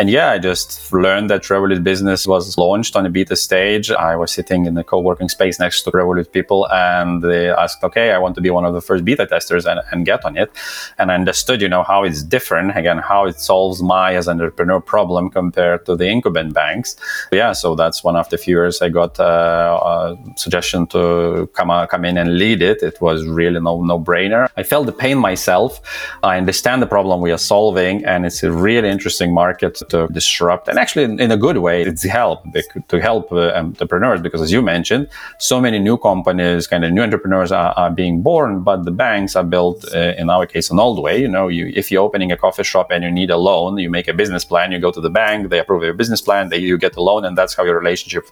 And 0.00 0.10
yeah, 0.10 0.30
I 0.30 0.38
just 0.38 0.92
learned 0.92 1.30
that 1.30 1.42
Revolut 1.42 1.84
business 1.84 2.26
was 2.26 2.58
launched 2.58 2.96
on 2.96 3.06
a 3.06 3.10
beta 3.10 3.36
stage. 3.36 3.92
I 3.92 4.16
was 4.16 4.32
sitting 4.32 4.66
in 4.66 4.74
the 4.74 4.82
co-working 4.82 5.28
space 5.28 5.60
next 5.60 5.82
to 5.82 5.92
Revolut 5.92 6.32
people, 6.32 6.66
and 6.72 7.22
they 7.22 7.50
asked, 7.50 7.84
"Okay, 7.84 8.10
I 8.10 8.18
want 8.18 8.34
to 8.34 8.40
be 8.40 8.50
one 8.50 8.64
of 8.64 8.74
the 8.74 8.80
first 8.80 9.04
beta 9.04 9.28
testers 9.28 9.64
and, 9.64 9.80
and 9.92 10.04
get 10.04 10.24
on 10.24 10.36
it." 10.36 10.50
And 10.98 11.10
I 11.10 11.14
understood, 11.14 11.60
you 11.60 11.68
know, 11.68 11.82
how 11.82 12.04
it's 12.04 12.22
different. 12.22 12.76
Again, 12.76 12.98
how 12.98 13.26
it 13.26 13.40
solves 13.40 13.82
my 13.82 14.14
as 14.14 14.28
an 14.28 14.40
entrepreneur 14.40 14.80
problem 14.80 15.30
compared 15.30 15.86
to 15.86 15.96
the 15.96 16.06
incumbent 16.06 16.52
banks. 16.54 16.96
Yeah, 17.32 17.52
so 17.52 17.74
that's 17.74 18.02
one 18.04 18.16
of 18.16 18.28
the 18.30 18.38
few 18.38 18.56
years 18.56 18.82
I 18.82 18.88
got 18.88 19.18
uh, 19.20 19.80
a 19.82 20.16
suggestion 20.36 20.86
to 20.88 21.48
come 21.54 21.70
uh, 21.70 21.86
come 21.86 22.04
in 22.04 22.16
and 22.18 22.38
lead 22.38 22.62
it. 22.62 22.82
It 22.82 23.00
was 23.00 23.26
really 23.26 23.60
no 23.60 23.82
no 23.82 23.98
brainer. 23.98 24.48
I 24.56 24.62
felt 24.62 24.86
the 24.86 24.92
pain 24.92 25.18
myself. 25.18 25.80
I 26.22 26.36
understand 26.38 26.82
the 26.82 26.86
problem 26.86 27.20
we 27.20 27.32
are 27.32 27.38
solving, 27.38 28.04
and 28.04 28.24
it's 28.26 28.42
a 28.42 28.52
really 28.52 28.88
interesting 28.88 29.32
market 29.32 29.80
to 29.90 30.08
disrupt. 30.12 30.68
And 30.68 30.78
actually, 30.78 31.04
in, 31.04 31.20
in 31.20 31.30
a 31.30 31.36
good 31.36 31.58
way, 31.58 31.82
it's 31.82 32.04
help 32.04 32.44
to 32.88 33.00
help 33.00 33.32
uh, 33.32 33.52
entrepreneurs 33.54 34.20
because, 34.20 34.42
as 34.42 34.52
you 34.52 34.62
mentioned, 34.62 35.08
so 35.38 35.60
many 35.60 35.78
new 35.78 35.98
companies, 35.98 36.66
kind 36.66 36.84
of 36.84 36.92
new 36.92 37.02
entrepreneurs 37.02 37.52
are, 37.52 37.72
are 37.76 37.90
being 37.90 38.22
born, 38.22 38.62
but 38.62 38.84
the 38.84 38.90
banks 38.90 39.36
are 39.36 39.44
built, 39.44 39.84
uh, 39.94 40.14
in 40.16 40.30
our 40.30 40.45
case, 40.46 40.70
on 40.70 40.78
old 40.78 41.02
way. 41.02 41.20
You 41.20 41.28
know, 41.28 41.48
you 41.48 41.72
if 41.74 41.90
you're 41.90 42.02
opening 42.02 42.32
a 42.32 42.36
coffee 42.36 42.64
shop 42.64 42.90
and 42.90 43.04
you 43.04 43.10
need 43.10 43.30
a 43.30 43.36
loan, 43.36 43.78
you 43.78 43.90
make 43.90 44.08
a 44.08 44.14
business 44.14 44.44
plan, 44.44 44.72
you 44.72 44.78
go 44.78 44.90
to 44.90 45.00
the 45.00 45.10
bank, 45.10 45.50
they 45.50 45.58
approve 45.58 45.82
your 45.82 45.94
business 45.94 46.20
plan, 46.20 46.48
they, 46.48 46.58
you 46.58 46.78
get 46.78 46.96
a 46.96 47.02
loan, 47.02 47.24
and 47.24 47.36
that's 47.36 47.54
how 47.54 47.64
your 47.64 47.78
relationship 47.78 48.24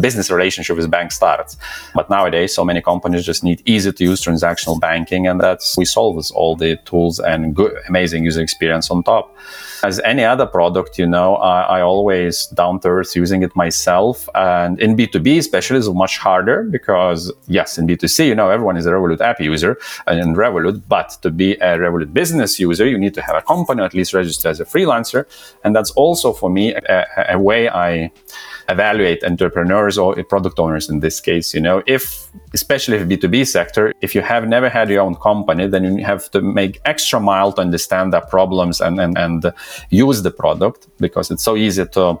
business 0.00 0.30
relationship 0.30 0.76
with 0.76 0.90
bank 0.90 1.12
starts. 1.12 1.56
But 1.94 2.10
nowadays, 2.10 2.54
so 2.54 2.64
many 2.64 2.82
companies 2.82 3.24
just 3.24 3.44
need 3.44 3.62
easy 3.64 3.92
to 3.92 4.04
use 4.04 4.22
transactional 4.22 4.80
banking, 4.80 5.26
and 5.26 5.40
that's 5.40 5.76
we 5.76 5.84
solve 5.84 6.16
with 6.16 6.30
all 6.34 6.56
the 6.56 6.76
tools 6.84 7.20
and 7.20 7.54
good, 7.54 7.72
amazing 7.88 8.24
user 8.24 8.42
experience 8.42 8.90
on 8.90 9.02
top. 9.02 9.36
As 9.82 10.00
any 10.00 10.24
other 10.24 10.46
product, 10.46 10.98
you 10.98 11.06
know, 11.06 11.36
I, 11.36 11.78
I 11.78 11.80
always 11.82 12.46
down 12.46 12.80
to 12.80 12.88
earth 12.88 13.14
using 13.14 13.42
it 13.42 13.54
myself. 13.54 14.28
And 14.34 14.80
in 14.80 14.96
B2B, 14.96 15.38
especially, 15.38 15.78
is 15.78 15.90
much 15.90 16.18
harder 16.18 16.64
because, 16.64 17.30
yes, 17.48 17.76
in 17.76 17.86
B2C, 17.86 18.28
you 18.28 18.34
know, 18.34 18.48
everyone 18.50 18.76
is 18.76 18.86
a 18.86 18.90
Revolut 18.90 19.20
app 19.20 19.40
user 19.40 19.78
and 20.06 20.18
in 20.18 20.34
Revolut, 20.34 20.82
but 20.88 21.18
to 21.22 21.30
be 21.30 21.52
a 21.54 21.78
Revolut 21.78 22.12
business 22.14 22.58
user, 22.58 22.86
you 22.86 22.98
need 22.98 23.14
to 23.14 23.22
have 23.22 23.36
a 23.36 23.42
company, 23.42 23.82
at 23.82 23.94
least 23.94 24.14
register 24.14 24.48
as 24.48 24.58
a 24.60 24.64
freelancer. 24.64 25.26
And 25.64 25.76
that's 25.76 25.90
also 25.92 26.32
for 26.32 26.48
me 26.48 26.74
a, 26.74 27.06
a 27.30 27.38
way 27.38 27.68
I 27.68 28.10
evaluate 28.68 29.22
entrepreneurs 29.84 29.98
or 29.98 30.24
product 30.24 30.58
owners 30.58 30.88
in 30.88 31.00
this 31.00 31.20
case. 31.20 31.54
You 31.54 31.60
know, 31.60 31.82
if, 31.86 32.28
especially 32.52 32.98
if 32.98 33.08
B2B 33.08 33.46
sector, 33.46 33.92
if 34.00 34.14
you 34.14 34.22
have 34.22 34.48
never 34.48 34.68
had 34.68 34.88
your 34.90 35.02
own 35.02 35.14
company, 35.14 35.66
then 35.68 35.98
you 35.98 36.04
have 36.04 36.30
to 36.30 36.40
make 36.40 36.80
extra 36.84 37.20
mile 37.20 37.52
to 37.52 37.60
understand 37.60 38.12
the 38.12 38.20
problems 38.20 38.80
and, 38.80 39.00
and, 39.00 39.18
and 39.18 39.52
use 39.90 40.22
the 40.22 40.30
product 40.30 40.88
because 40.98 41.30
it's 41.30 41.44
so 41.44 41.56
easy 41.56 41.84
to 41.86 42.18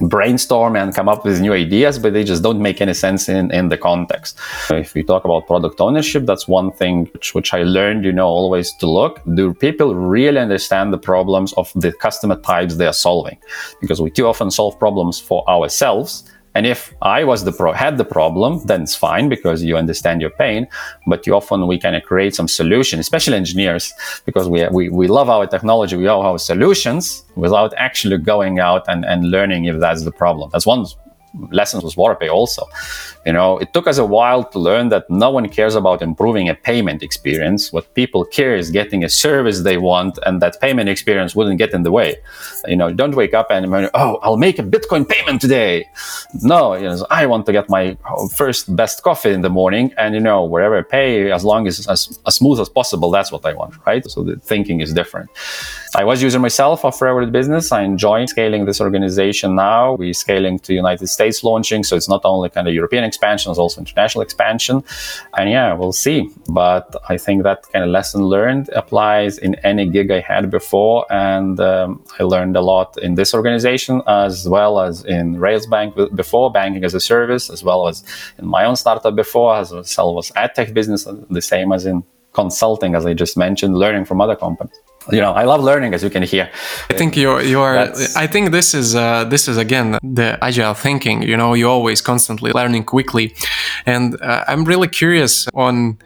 brainstorm 0.00 0.76
and 0.76 0.92
come 0.92 1.08
up 1.08 1.24
with 1.24 1.40
new 1.40 1.52
ideas, 1.52 1.98
but 1.98 2.12
they 2.12 2.24
just 2.24 2.42
don't 2.42 2.60
make 2.60 2.80
any 2.80 2.94
sense 2.94 3.28
in, 3.28 3.50
in 3.52 3.68
the 3.68 3.76
context. 3.76 4.38
If 4.70 4.94
we 4.94 5.04
talk 5.04 5.24
about 5.24 5.46
product 5.46 5.80
ownership, 5.80 6.26
that's 6.26 6.48
one 6.48 6.72
thing 6.72 7.06
which, 7.12 7.34
which 7.34 7.54
I 7.54 7.62
learned, 7.62 8.04
you 8.04 8.12
know, 8.12 8.26
always 8.26 8.72
to 8.80 8.90
look. 8.90 9.20
Do 9.34 9.54
people 9.54 9.94
really 9.94 10.40
understand 10.40 10.92
the 10.92 10.98
problems 10.98 11.52
of 11.52 11.70
the 11.76 11.92
customer 11.92 12.36
types 12.36 12.76
they 12.76 12.86
are 12.86 12.92
solving? 12.92 13.38
Because 13.80 14.00
we 14.00 14.10
too 14.10 14.26
often 14.26 14.50
solve 14.50 14.78
problems 14.80 15.20
for 15.20 15.48
ourselves 15.48 16.24
and 16.54 16.66
if 16.66 16.94
I 17.02 17.24
was 17.24 17.44
the 17.44 17.52
pro 17.52 17.72
had 17.72 17.98
the 17.98 18.04
problem, 18.04 18.64
then 18.66 18.82
it's 18.82 18.94
fine 18.94 19.28
because 19.28 19.62
you 19.62 19.76
understand 19.76 20.20
your 20.20 20.30
pain. 20.30 20.68
But 21.06 21.26
you 21.26 21.34
often 21.34 21.66
we 21.66 21.78
kind 21.78 21.96
of 21.96 22.02
create 22.04 22.34
some 22.34 22.48
solution, 22.48 23.00
especially 23.00 23.36
engineers, 23.36 23.92
because 24.24 24.48
we, 24.48 24.66
we, 24.68 24.88
we 24.88 25.08
love 25.08 25.28
our 25.28 25.46
technology, 25.46 25.96
we 25.96 26.06
love 26.06 26.24
our 26.24 26.38
solutions 26.38 27.24
without 27.34 27.74
actually 27.76 28.18
going 28.18 28.60
out 28.60 28.84
and, 28.88 29.04
and 29.04 29.30
learning 29.30 29.64
if 29.64 29.80
that's 29.80 30.04
the 30.04 30.12
problem. 30.12 30.50
That's 30.52 30.66
one 30.66 30.86
lessons 31.50 31.84
with 31.84 31.94
WarrowPay 31.94 32.30
also. 32.30 32.66
You 33.26 33.32
know, 33.32 33.58
it 33.58 33.72
took 33.72 33.86
us 33.86 33.96
a 33.98 34.04
while 34.04 34.44
to 34.44 34.58
learn 34.58 34.90
that 34.90 35.08
no 35.08 35.30
one 35.30 35.48
cares 35.48 35.74
about 35.74 36.02
improving 36.02 36.48
a 36.48 36.54
payment 36.54 37.02
experience. 37.02 37.72
What 37.72 37.92
people 37.94 38.24
care 38.24 38.54
is 38.54 38.70
getting 38.70 39.02
a 39.02 39.08
service 39.08 39.62
they 39.62 39.78
want, 39.78 40.18
and 40.26 40.42
that 40.42 40.60
payment 40.60 40.88
experience 40.90 41.34
wouldn't 41.34 41.58
get 41.58 41.72
in 41.72 41.84
the 41.84 41.90
way. 41.90 42.16
You 42.66 42.76
know, 42.76 42.92
don't 42.92 43.14
wake 43.14 43.32
up 43.32 43.50
and 43.50 43.90
oh, 43.94 44.18
I'll 44.22 44.36
make 44.36 44.58
a 44.58 44.62
Bitcoin 44.62 45.08
payment 45.08 45.40
today. 45.40 45.88
No, 46.42 46.74
you 46.74 46.84
know, 46.84 47.06
I 47.10 47.24
want 47.26 47.46
to 47.46 47.52
get 47.52 47.70
my 47.70 47.96
first 48.36 48.74
best 48.76 49.02
coffee 49.02 49.30
in 49.30 49.40
the 49.40 49.50
morning, 49.50 49.94
and 49.96 50.14
you 50.14 50.20
know, 50.20 50.44
wherever 50.44 50.78
I 50.78 50.82
pay, 50.82 51.32
as 51.32 51.44
long 51.44 51.66
as 51.66 51.86
as, 51.88 52.18
as 52.26 52.34
smooth 52.34 52.60
as 52.60 52.68
possible, 52.68 53.10
that's 53.10 53.32
what 53.32 53.46
I 53.46 53.54
want, 53.54 53.74
right? 53.86 54.04
So 54.10 54.22
the 54.22 54.36
thinking 54.36 54.80
is 54.80 54.92
different. 54.92 55.30
I 55.96 56.04
was 56.04 56.20
user 56.20 56.40
myself 56.40 56.84
of 56.84 56.94
Revolut 56.98 57.30
Business. 57.30 57.70
I 57.70 57.82
enjoy 57.82 58.26
scaling 58.26 58.64
this 58.64 58.80
organization 58.80 59.54
now. 59.54 59.94
We're 59.94 60.12
scaling 60.12 60.58
to 60.60 60.74
United 60.74 61.06
States 61.06 61.23
States 61.24 61.42
launching. 61.42 61.82
So 61.84 61.96
it's 61.96 62.08
not 62.08 62.22
only 62.24 62.48
kind 62.50 62.68
of 62.68 62.74
European 62.74 63.04
expansion, 63.04 63.50
it's 63.50 63.58
also 63.58 63.80
international 63.80 64.22
expansion. 64.22 64.84
And 65.38 65.50
yeah, 65.50 65.72
we'll 65.78 65.98
see. 66.06 66.18
But 66.60 66.86
I 67.08 67.16
think 67.24 67.42
that 67.44 67.60
kind 67.72 67.84
of 67.84 67.90
lesson 67.90 68.20
learned 68.36 68.68
applies 68.80 69.38
in 69.38 69.54
any 69.70 69.86
gig 69.96 70.10
I 70.10 70.20
had 70.20 70.50
before. 70.50 71.06
And 71.10 71.58
um, 71.60 72.04
I 72.18 72.22
learned 72.24 72.56
a 72.56 72.60
lot 72.60 72.88
in 73.06 73.14
this 73.14 73.34
organization 73.34 74.02
as 74.06 74.48
well 74.54 74.80
as 74.80 75.04
in 75.04 75.36
Railsbank 75.36 76.14
before, 76.14 76.52
banking 76.52 76.84
as 76.84 76.94
a 76.94 77.00
service, 77.00 77.44
as 77.50 77.64
well 77.64 77.88
as 77.88 78.04
in 78.38 78.46
my 78.46 78.64
own 78.68 78.76
startup 78.76 79.16
before, 79.16 79.56
as 79.56 79.70
well 79.96 80.18
as 80.18 80.32
ad 80.36 80.54
tech 80.54 80.74
business, 80.74 81.08
the 81.30 81.42
same 81.42 81.72
as 81.72 81.86
in 81.86 82.04
consulting, 82.32 82.94
as 82.94 83.06
I 83.06 83.14
just 83.14 83.36
mentioned, 83.36 83.78
learning 83.78 84.04
from 84.04 84.20
other 84.20 84.36
companies 84.36 84.76
you 85.12 85.20
know 85.20 85.32
i 85.32 85.44
love 85.44 85.62
learning 85.62 85.94
as 85.94 86.02
you 86.02 86.10
can 86.10 86.22
hear. 86.22 86.50
I 86.90 86.94
think 86.94 87.16
you're 87.16 87.42
you're 87.42 87.76
i 88.16 88.26
think 88.26 88.50
this 88.50 88.74
is 88.74 88.94
uh, 88.94 89.24
this 89.24 89.48
is 89.48 89.56
again 89.56 89.98
the 90.02 90.38
agile 90.42 90.74
thinking 90.74 91.22
you 91.22 91.36
know 91.36 91.54
you're 91.54 91.70
always 91.70 92.00
constantly 92.00 92.52
learning 92.52 92.84
quickly. 92.84 93.34
And 93.86 94.20
uh, 94.20 94.44
i'm 94.48 94.64
really 94.64 94.88
curious 94.88 95.46
on 95.54 95.98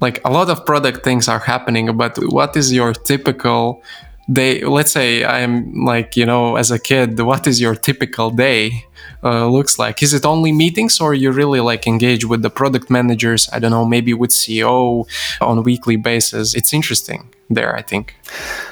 like 0.00 0.20
a 0.24 0.30
lot 0.30 0.50
of 0.50 0.66
product 0.66 1.04
things 1.04 1.28
are 1.28 1.38
happening 1.38 1.96
but 1.96 2.18
what 2.30 2.56
is 2.56 2.72
your 2.72 2.92
typical 2.92 3.82
day 4.30 4.62
let's 4.64 4.90
say 4.90 5.24
i'm 5.24 5.84
like 5.84 6.16
you 6.16 6.26
know 6.26 6.56
as 6.56 6.70
a 6.70 6.78
kid 6.78 7.18
what 7.20 7.46
is 7.46 7.60
your 7.60 7.74
typical 7.74 8.30
day 8.30 8.84
uh, 9.22 9.46
looks 9.46 9.78
like? 9.78 10.02
Is 10.02 10.12
it 10.14 10.24
only 10.24 10.52
meetings 10.52 11.00
or 11.00 11.14
you 11.14 11.30
really 11.32 11.60
like 11.60 11.86
engage 11.86 12.24
with 12.24 12.42
the 12.42 12.50
product 12.50 12.90
managers 12.90 13.48
i 13.52 13.58
don't 13.58 13.70
know 13.70 13.84
maybe 13.84 14.12
with 14.14 14.30
ceo 14.30 15.06
on 15.40 15.62
weekly 15.62 15.96
basis? 15.96 16.54
It's 16.54 16.72
interesting 16.72 17.32
there, 17.48 17.74
I 17.76 17.82
think. 17.82 18.15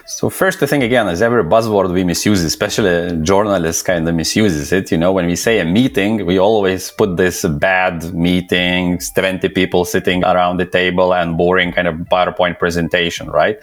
So 0.06 0.28
first, 0.28 0.60
the 0.60 0.66
thing 0.66 0.82
again 0.82 1.08
is 1.08 1.22
every 1.22 1.42
buzzword 1.42 1.90
we 1.92 2.04
misuse, 2.04 2.42
especially 2.42 3.16
journalists 3.22 3.82
kind 3.82 4.06
of 4.06 4.14
misuses 4.14 4.70
it. 4.70 4.92
You 4.92 4.98
know, 4.98 5.12
when 5.12 5.26
we 5.26 5.34
say 5.34 5.60
a 5.60 5.64
meeting, 5.64 6.26
we 6.26 6.38
always 6.38 6.90
put 6.90 7.16
this 7.16 7.44
bad 7.44 8.12
meeting, 8.12 9.00
20 9.14 9.48
people 9.48 9.86
sitting 9.86 10.22
around 10.22 10.58
the 10.58 10.66
table 10.66 11.14
and 11.14 11.38
boring 11.38 11.72
kind 11.72 11.88
of 11.88 11.94
PowerPoint 12.12 12.58
presentation, 12.58 13.30
right? 13.30 13.58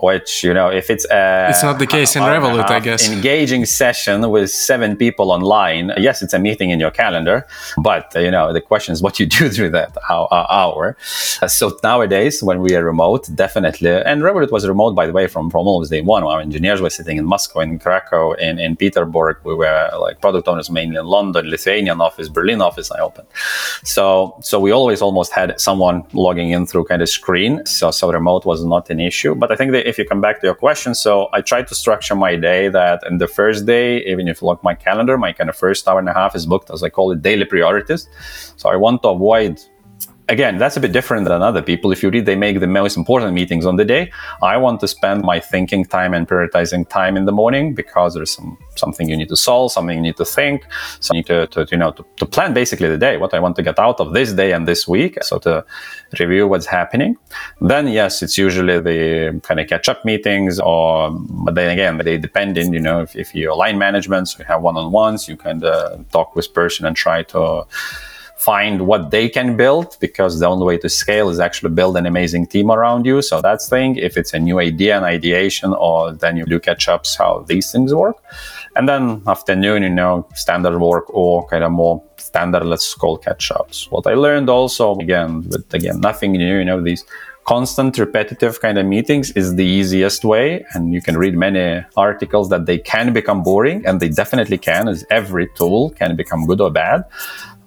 Which, 0.00 0.42
you 0.42 0.54
know, 0.54 0.68
if 0.70 0.88
it's 0.88 1.04
a... 1.10 1.48
It's 1.50 1.62
not 1.62 1.78
the 1.78 1.86
case 1.86 2.16
in 2.16 2.22
Revolut, 2.22 2.70
I 2.70 2.80
guess. 2.80 3.10
Engaging 3.10 3.66
session 3.66 4.30
with 4.30 4.50
seven 4.50 4.96
people 4.96 5.30
online. 5.30 5.92
Yes, 5.98 6.22
it's 6.22 6.32
a 6.32 6.38
meeting 6.38 6.70
in 6.70 6.80
your 6.80 6.90
calendar, 6.90 7.46
but, 7.82 8.12
you 8.14 8.30
know, 8.30 8.52
the 8.52 8.62
question 8.62 8.92
is 8.92 9.02
what 9.02 9.20
you 9.20 9.26
do 9.38 9.50
through 9.50 9.70
that 9.70 9.96
uh, 10.08 10.26
hour. 10.48 10.96
So 11.02 11.78
nowadays, 11.82 12.42
when 12.42 12.60
we 12.60 12.74
are 12.76 12.84
remote, 12.84 13.28
definitely, 13.34 13.90
and 13.90 14.22
Revolut 14.22 14.50
was 14.50 14.66
remote, 14.66 14.94
by 14.94 15.06
the 15.06 15.12
way, 15.12 15.26
from, 15.32 15.50
from 15.50 15.66
almost 15.66 15.90
day 15.90 16.02
one. 16.02 16.22
Our 16.22 16.40
engineers 16.40 16.80
were 16.80 16.90
sitting 16.90 17.16
in 17.16 17.24
Moscow, 17.24 17.60
in 17.60 17.78
Krakow, 17.78 18.32
in, 18.34 18.58
in 18.58 18.76
Petersburg. 18.76 19.38
We 19.44 19.54
were 19.54 19.90
like 19.98 20.20
product 20.20 20.46
owners 20.48 20.70
mainly 20.70 20.96
in 20.96 21.06
London, 21.06 21.48
Lithuanian 21.48 22.00
office, 22.00 22.28
Berlin 22.28 22.60
office 22.60 22.90
I 22.92 23.00
opened. 23.00 23.28
So, 23.84 24.36
so 24.40 24.60
we 24.60 24.70
always 24.70 25.02
almost 25.02 25.32
had 25.32 25.60
someone 25.60 26.04
logging 26.12 26.50
in 26.50 26.66
through 26.66 26.84
kind 26.84 27.02
of 27.02 27.08
screen. 27.08 27.64
So, 27.66 27.90
so 27.90 28.12
remote 28.12 28.44
was 28.44 28.64
not 28.64 28.90
an 28.90 29.00
issue. 29.00 29.34
But 29.34 29.50
I 29.50 29.56
think 29.56 29.72
that 29.72 29.88
if 29.88 29.98
you 29.98 30.04
come 30.04 30.20
back 30.20 30.40
to 30.40 30.46
your 30.46 30.54
question, 30.54 30.94
so 30.94 31.28
I 31.32 31.40
try 31.40 31.62
to 31.62 31.74
structure 31.74 32.14
my 32.14 32.36
day 32.36 32.68
that 32.68 33.02
in 33.08 33.18
the 33.18 33.26
first 33.26 33.66
day, 33.66 34.04
even 34.04 34.28
if 34.28 34.42
you 34.42 34.48
look 34.48 34.62
my 34.62 34.74
calendar, 34.74 35.16
my 35.16 35.32
kind 35.32 35.48
of 35.48 35.56
first 35.56 35.88
hour 35.88 35.98
and 35.98 36.08
a 36.08 36.14
half 36.14 36.36
is 36.36 36.46
booked 36.46 36.70
as 36.70 36.82
I 36.82 36.90
call 36.90 37.10
it 37.12 37.22
daily 37.22 37.44
priorities. 37.44 38.08
So 38.56 38.68
I 38.68 38.76
want 38.76 39.02
to 39.02 39.08
avoid 39.08 39.60
again, 40.28 40.58
that's 40.58 40.76
a 40.76 40.80
bit 40.80 40.92
different 40.92 41.26
than 41.26 41.42
other 41.42 41.62
people. 41.62 41.92
If 41.92 42.02
you 42.02 42.10
read, 42.10 42.26
they 42.26 42.36
make 42.36 42.60
the 42.60 42.66
most 42.66 42.96
important 42.96 43.32
meetings 43.34 43.66
on 43.66 43.76
the 43.76 43.84
day. 43.84 44.12
I 44.42 44.56
want 44.56 44.80
to 44.80 44.88
spend 44.88 45.22
my 45.22 45.40
thinking 45.40 45.84
time 45.84 46.14
and 46.14 46.26
prioritizing 46.26 46.88
time 46.88 47.16
in 47.16 47.24
the 47.24 47.32
morning 47.32 47.74
because 47.74 48.14
there's 48.14 48.30
some 48.30 48.58
something 48.76 49.08
you 49.08 49.16
need 49.16 49.28
to 49.28 49.36
solve, 49.36 49.72
something 49.72 49.96
you 49.96 50.02
need 50.02 50.16
to 50.16 50.24
think, 50.24 50.64
so 51.00 51.14
you 51.14 51.22
to, 51.24 51.46
to 51.48 51.66
you 51.70 51.76
know 51.76 51.92
to, 51.92 52.04
to, 52.16 52.26
plan 52.26 52.54
basically 52.54 52.88
the 52.88 52.98
day, 52.98 53.16
what 53.16 53.34
I 53.34 53.40
want 53.40 53.56
to 53.56 53.62
get 53.62 53.78
out 53.78 54.00
of 54.00 54.12
this 54.12 54.32
day 54.32 54.52
and 54.52 54.66
this 54.66 54.88
week. 54.88 55.22
So 55.22 55.38
to 55.40 55.64
review 56.18 56.46
what's 56.46 56.66
happening. 56.66 57.16
Then 57.60 57.88
yes, 57.88 58.22
it's 58.22 58.38
usually 58.38 58.80
the 58.80 59.40
kind 59.42 59.60
of 59.60 59.68
catch 59.68 59.88
up 59.88 60.04
meetings, 60.04 60.60
or 60.60 61.10
but 61.10 61.54
then 61.54 61.70
again, 61.70 61.98
they 61.98 62.18
depend 62.18 62.58
in 62.58 62.72
you 62.72 62.80
know 62.80 63.00
if, 63.00 63.16
if 63.16 63.34
you 63.34 63.52
align 63.52 63.78
management, 63.78 64.28
so 64.28 64.38
you 64.38 64.44
have 64.44 64.62
one 64.62 64.76
on 64.76 64.92
ones, 64.92 65.28
you 65.28 65.36
of 65.64 66.08
talk 66.10 66.34
with 66.36 66.52
person 66.54 66.86
and 66.86 66.96
try 66.96 67.22
to 67.22 67.66
find 68.42 68.88
what 68.88 69.12
they 69.12 69.28
can 69.28 69.56
build 69.56 69.96
because 70.00 70.40
the 70.40 70.46
only 70.46 70.66
way 70.66 70.76
to 70.76 70.88
scale 70.88 71.28
is 71.30 71.38
actually 71.38 71.70
build 71.70 71.96
an 71.96 72.06
amazing 72.06 72.44
team 72.44 72.72
around 72.72 73.06
you. 73.06 73.22
So 73.22 73.40
that's 73.40 73.68
thing. 73.68 73.94
If 73.96 74.16
it's 74.16 74.34
a 74.34 74.38
new 74.40 74.58
idea 74.58 74.96
and 74.96 75.04
ideation, 75.04 75.72
or 75.74 76.12
then 76.12 76.36
you 76.36 76.44
do 76.44 76.58
catch 76.58 76.88
ups 76.88 77.14
how 77.14 77.44
these 77.46 77.70
things 77.70 77.94
work. 77.94 78.16
And 78.74 78.88
then 78.88 79.22
afternoon, 79.28 79.84
you 79.84 79.90
know, 79.90 80.26
standard 80.34 80.78
work 80.80 81.04
or 81.10 81.46
kind 81.46 81.62
of 81.62 81.70
more 81.70 82.02
standard, 82.16 82.64
let's 82.64 82.92
call 82.94 83.16
catch 83.16 83.52
ups. 83.52 83.88
What 83.90 84.06
I 84.08 84.14
learned 84.14 84.48
also, 84.48 84.96
again, 84.98 85.42
but 85.42 85.72
again, 85.72 86.00
nothing 86.00 86.32
new, 86.32 86.58
you 86.58 86.64
know, 86.64 86.82
these 86.82 87.04
constant 87.44 87.98
repetitive 87.98 88.60
kind 88.60 88.78
of 88.78 88.86
meetings 88.86 89.32
is 89.32 89.56
the 89.56 89.64
easiest 89.64 90.24
way 90.24 90.64
and 90.74 90.92
you 90.94 91.02
can 91.02 91.16
read 91.16 91.34
many 91.36 91.84
articles 91.96 92.48
that 92.50 92.66
they 92.66 92.78
can 92.78 93.12
become 93.12 93.42
boring 93.42 93.84
and 93.84 93.98
they 93.98 94.08
definitely 94.08 94.56
can 94.56 94.86
as 94.88 95.04
every 95.10 95.48
tool 95.56 95.90
can 95.90 96.14
become 96.14 96.46
good 96.46 96.60
or 96.60 96.70
bad 96.70 97.04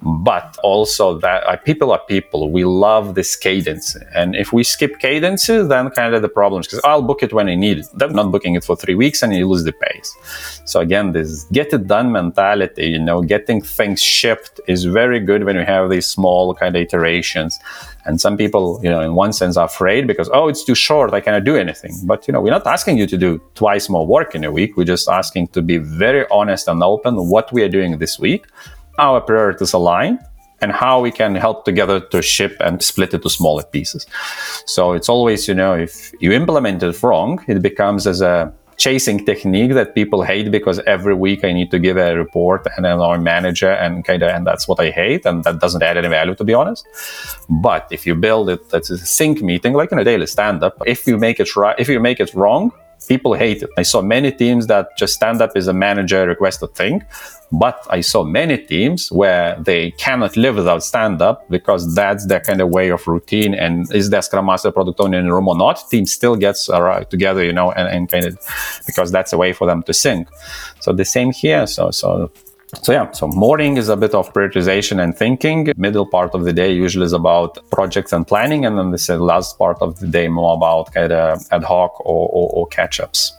but 0.02 0.56
also 0.62 1.18
that 1.18 1.44
uh, 1.44 1.56
people 1.56 1.90
are 1.90 2.00
people. 2.06 2.50
We 2.50 2.64
love 2.64 3.14
this 3.14 3.34
cadence, 3.34 3.96
and 4.14 4.36
if 4.36 4.52
we 4.52 4.62
skip 4.62 4.98
cadences, 4.98 5.68
then 5.68 5.90
kind 5.90 6.14
of 6.14 6.22
the 6.22 6.28
problems 6.28 6.66
because 6.66 6.80
I'll 6.84 7.02
book 7.02 7.22
it 7.22 7.32
when 7.32 7.48
I 7.48 7.54
need 7.54 7.78
it. 7.78 7.86
I'm 8.00 8.12
not 8.12 8.30
booking 8.30 8.54
it 8.54 8.64
for 8.64 8.76
three 8.76 8.94
weeks, 8.94 9.22
and 9.22 9.34
you 9.34 9.48
lose 9.48 9.64
the 9.64 9.72
pace. 9.72 10.62
So 10.64 10.80
again, 10.80 11.12
this 11.12 11.44
get 11.44 11.72
it 11.72 11.86
done 11.86 12.12
mentality, 12.12 12.88
you 12.88 12.98
know, 12.98 13.22
getting 13.22 13.60
things 13.60 14.02
shipped 14.02 14.60
is 14.68 14.84
very 14.84 15.20
good 15.20 15.44
when 15.44 15.56
you 15.56 15.64
have 15.64 15.90
these 15.90 16.06
small 16.06 16.54
kind 16.54 16.76
of 16.76 16.82
iterations. 16.82 17.58
And 18.04 18.20
some 18.20 18.36
people, 18.36 18.78
you 18.84 18.88
know, 18.88 19.00
in 19.00 19.14
one 19.14 19.32
sense, 19.32 19.56
are 19.56 19.66
afraid 19.66 20.06
because 20.06 20.30
oh, 20.32 20.46
it's 20.46 20.64
too 20.64 20.76
short, 20.76 21.12
I 21.12 21.20
cannot 21.20 21.44
do 21.44 21.56
anything. 21.56 21.92
But 22.04 22.28
you 22.28 22.32
know, 22.32 22.40
we're 22.40 22.50
not 22.50 22.66
asking 22.66 22.98
you 22.98 23.06
to 23.08 23.18
do 23.18 23.40
twice 23.54 23.88
more 23.88 24.06
work 24.06 24.34
in 24.34 24.44
a 24.44 24.52
week. 24.52 24.76
We're 24.76 24.84
just 24.84 25.08
asking 25.08 25.48
to 25.48 25.62
be 25.62 25.78
very 25.78 26.26
honest 26.30 26.68
and 26.68 26.82
open 26.82 27.28
what 27.28 27.52
we 27.52 27.62
are 27.62 27.68
doing 27.68 27.98
this 27.98 28.18
week 28.18 28.46
our 28.98 29.20
priorities 29.20 29.72
align 29.72 30.18
and 30.60 30.72
how 30.72 31.00
we 31.00 31.10
can 31.10 31.34
help 31.34 31.64
together 31.64 32.00
to 32.00 32.22
ship 32.22 32.56
and 32.60 32.82
split 32.82 33.12
it 33.12 33.22
to 33.22 33.30
smaller 33.30 33.62
pieces. 33.62 34.06
So 34.64 34.92
it's 34.92 35.08
always, 35.08 35.48
you 35.48 35.54
know, 35.54 35.74
if 35.74 36.12
you 36.20 36.32
implement 36.32 36.82
it 36.82 37.02
wrong, 37.02 37.44
it 37.46 37.60
becomes 37.62 38.06
as 38.06 38.20
a 38.22 38.52
chasing 38.76 39.24
technique 39.24 39.72
that 39.72 39.94
people 39.94 40.22
hate 40.22 40.50
because 40.50 40.78
every 40.80 41.14
week 41.14 41.44
I 41.44 41.52
need 41.52 41.70
to 41.70 41.78
give 41.78 41.96
a 41.96 42.14
report 42.14 42.66
and 42.76 42.84
then 42.84 43.00
our 43.00 43.18
manager 43.18 43.70
and 43.70 44.04
kind 44.04 44.22
of 44.22 44.28
and 44.28 44.46
that's 44.46 44.68
what 44.68 44.78
I 44.80 44.90
hate 44.90 45.24
and 45.24 45.42
that 45.44 45.60
doesn't 45.60 45.82
add 45.82 45.96
any 45.96 46.08
value 46.08 46.34
to 46.34 46.44
be 46.44 46.52
honest. 46.52 46.86
But 47.48 47.88
if 47.90 48.06
you 48.06 48.14
build 48.14 48.50
it 48.50 48.68
that's 48.68 48.90
a 48.90 48.98
sync 48.98 49.40
meeting 49.42 49.72
like 49.72 49.92
in 49.92 49.98
a 49.98 50.04
daily 50.04 50.26
stand 50.26 50.62
up, 50.62 50.76
if 50.84 51.06
you 51.06 51.16
make 51.16 51.40
it 51.40 51.56
right 51.56 51.74
if 51.78 51.88
you 51.88 52.00
make 52.00 52.20
it 52.20 52.34
wrong, 52.34 52.70
people 53.06 53.34
hate 53.34 53.62
it. 53.62 53.70
I 53.78 53.82
saw 53.82 54.02
many 54.02 54.32
teams 54.32 54.66
that 54.66 54.96
just 54.96 55.14
stand 55.14 55.40
up 55.40 55.52
as 55.54 55.68
a 55.68 55.72
manager 55.72 56.26
request 56.26 56.62
a 56.62 56.66
thing, 56.66 57.04
but 57.52 57.86
I 57.90 58.00
saw 58.00 58.24
many 58.24 58.58
teams 58.58 59.10
where 59.12 59.56
they 59.60 59.92
cannot 59.92 60.36
live 60.36 60.56
without 60.56 60.82
stand 60.82 61.22
up 61.22 61.48
because 61.48 61.94
that's 61.94 62.26
their 62.26 62.40
kind 62.40 62.60
of 62.60 62.70
way 62.70 62.90
of 62.90 63.06
routine. 63.06 63.54
And 63.54 63.92
is 63.94 64.10
there 64.10 64.22
Scrum 64.22 64.46
Master 64.46 64.72
product 64.72 65.00
owner 65.00 65.18
in 65.18 65.26
the 65.26 65.32
room 65.32 65.48
or 65.48 65.56
not? 65.56 65.82
Team 65.90 66.06
still 66.06 66.36
gets 66.36 66.66
together, 67.10 67.44
you 67.44 67.52
know, 67.52 67.72
and, 67.72 67.88
and 67.88 68.08
kind 68.08 68.26
of 68.26 68.38
because 68.86 69.12
that's 69.12 69.32
a 69.32 69.38
way 69.38 69.52
for 69.52 69.66
them 69.66 69.82
to 69.84 69.94
sync. 69.94 70.28
So 70.80 70.92
the 70.92 71.04
same 71.04 71.32
here. 71.32 71.66
So 71.66 71.90
so 71.90 72.30
so 72.82 72.92
yeah, 72.92 73.10
so 73.12 73.28
morning 73.28 73.76
is 73.76 73.88
a 73.88 73.96
bit 73.96 74.14
of 74.14 74.32
prioritization 74.32 75.02
and 75.02 75.16
thinking. 75.16 75.72
Middle 75.76 76.06
part 76.06 76.34
of 76.34 76.44
the 76.44 76.52
day 76.52 76.72
usually 76.72 77.04
is 77.04 77.12
about 77.12 77.58
projects 77.70 78.12
and 78.12 78.26
planning, 78.26 78.64
and 78.64 78.78
then 78.78 78.90
the 78.90 79.18
last 79.18 79.56
part 79.58 79.78
of 79.80 80.00
the 80.00 80.06
day 80.06 80.28
more 80.28 80.54
about 80.54 80.92
kind 80.92 81.12
of 81.12 81.46
ad 81.52 81.62
hoc 81.62 82.00
or, 82.00 82.28
or, 82.28 82.50
or 82.52 82.66
catch 82.66 83.00
ups. 83.00 83.32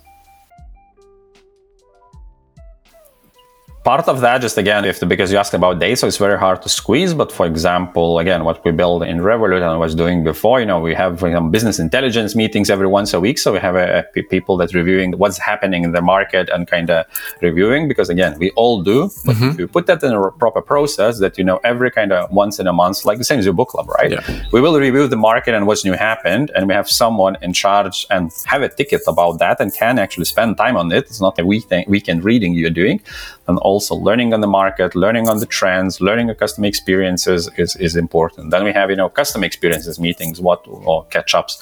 Part 3.88 4.10
of 4.10 4.20
that, 4.20 4.42
just 4.42 4.58
again, 4.58 4.84
if 4.84 5.00
the, 5.00 5.06
because 5.06 5.32
you 5.32 5.38
asked 5.38 5.54
about 5.54 5.80
data, 5.80 5.96
so 5.96 6.08
it's 6.08 6.18
very 6.18 6.38
hard 6.38 6.62
to 6.62 6.68
squeeze. 6.68 7.14
But 7.14 7.32
for 7.32 7.46
example, 7.46 8.20
again, 8.20 8.44
what 8.44 8.58
we 8.66 8.72
build 8.82 9.02
in 9.12 9.18
Revolut 9.20 9.62
and 9.68 9.72
I 9.78 9.80
was 9.88 9.96
doing 9.96 10.26
before, 10.26 10.60
you 10.60 10.66
know, 10.72 10.80
we 10.90 10.94
have 11.04 11.14
example, 11.24 11.50
business 11.58 11.80
intelligence 11.80 12.36
meetings 12.36 12.70
every 12.70 12.90
once 12.98 13.14
a 13.14 13.20
week. 13.26 13.38
So 13.44 13.54
we 13.54 13.60
have 13.60 13.78
a, 13.78 13.88
a 14.00 14.24
people 14.24 14.58
that 14.58 14.74
reviewing 14.74 15.10
what's 15.22 15.38
happening 15.38 15.82
in 15.86 15.92
the 15.94 16.02
market 16.02 16.50
and 16.54 16.68
kind 16.68 16.90
of 16.90 17.06
reviewing 17.42 17.88
because 17.88 18.10
again, 18.10 18.38
we 18.44 18.50
all 18.62 18.84
do. 18.84 19.00
But 19.26 19.36
mm-hmm. 19.36 19.52
if 19.52 19.60
you 19.60 19.68
put 19.70 19.86
that 19.88 20.04
in 20.04 20.12
a 20.12 20.32
proper 20.44 20.62
process 20.62 21.20
that, 21.20 21.38
you 21.38 21.46
know, 21.46 21.58
every 21.64 21.90
kind 21.90 22.12
of 22.12 22.30
once 22.30 22.60
in 22.60 22.68
a 22.68 22.74
month, 22.74 23.06
like 23.06 23.20
the 23.20 23.24
same 23.24 23.40
as 23.40 23.46
your 23.46 23.54
book 23.54 23.70
club, 23.70 23.88
right? 24.00 24.12
Yeah. 24.12 24.44
We 24.52 24.60
will 24.60 24.78
review 24.78 25.08
the 25.08 25.22
market 25.30 25.56
and 25.56 25.66
what's 25.66 25.86
new 25.86 25.94
happened. 25.94 26.52
And 26.56 26.68
we 26.68 26.74
have 26.74 26.90
someone 26.90 27.38
in 27.42 27.54
charge 27.54 28.06
and 28.10 28.34
have 28.48 28.62
a 28.64 28.70
ticket 28.80 29.04
about 29.08 29.40
that 29.40 29.62
and 29.62 29.74
can 29.74 29.98
actually 29.98 30.26
spend 30.26 30.58
time 30.58 30.76
on 30.76 30.92
it. 30.92 31.06
It's 31.06 31.22
not 31.22 31.40
a 31.40 31.46
weekend, 31.46 31.86
weekend 31.88 32.26
reading 32.26 32.54
you're 32.54 32.78
doing 32.84 33.00
and 33.48 33.58
also 33.78 33.94
learning 34.10 34.30
on 34.36 34.42
the 34.46 34.54
market, 34.62 34.90
learning 35.06 35.26
on 35.32 35.38
the 35.44 35.50
trends, 35.60 36.02
learning 36.10 36.28
the 36.32 36.38
customer 36.44 36.68
experiences 36.74 37.42
is, 37.64 37.76
is 37.88 37.96
important. 37.96 38.44
Then 38.54 38.64
we 38.64 38.74
have, 38.80 38.90
you 38.90 38.98
know, 39.02 39.10
customer 39.22 39.46
experiences 39.52 40.00
meetings, 40.08 40.36
what 40.48 40.62
or 40.68 41.06
catch 41.16 41.32
ups, 41.40 41.54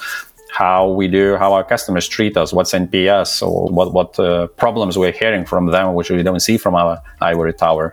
how 0.55 0.81
we 0.99 1.05
do, 1.19 1.35
how 1.35 1.51
our 1.57 1.65
customers 1.73 2.07
treat 2.07 2.37
us, 2.37 2.53
what's 2.53 2.73
NPS, 2.73 3.29
or 3.45 3.67
what 3.77 3.87
what 3.97 4.11
uh, 4.19 4.47
problems 4.63 4.97
we're 4.97 5.17
hearing 5.23 5.45
from 5.51 5.63
them, 5.75 5.93
which 5.97 6.09
we 6.09 6.23
don't 6.23 6.39
see 6.49 6.57
from 6.57 6.73
our 6.81 6.93
ivory 7.31 7.53
tower. 7.65 7.85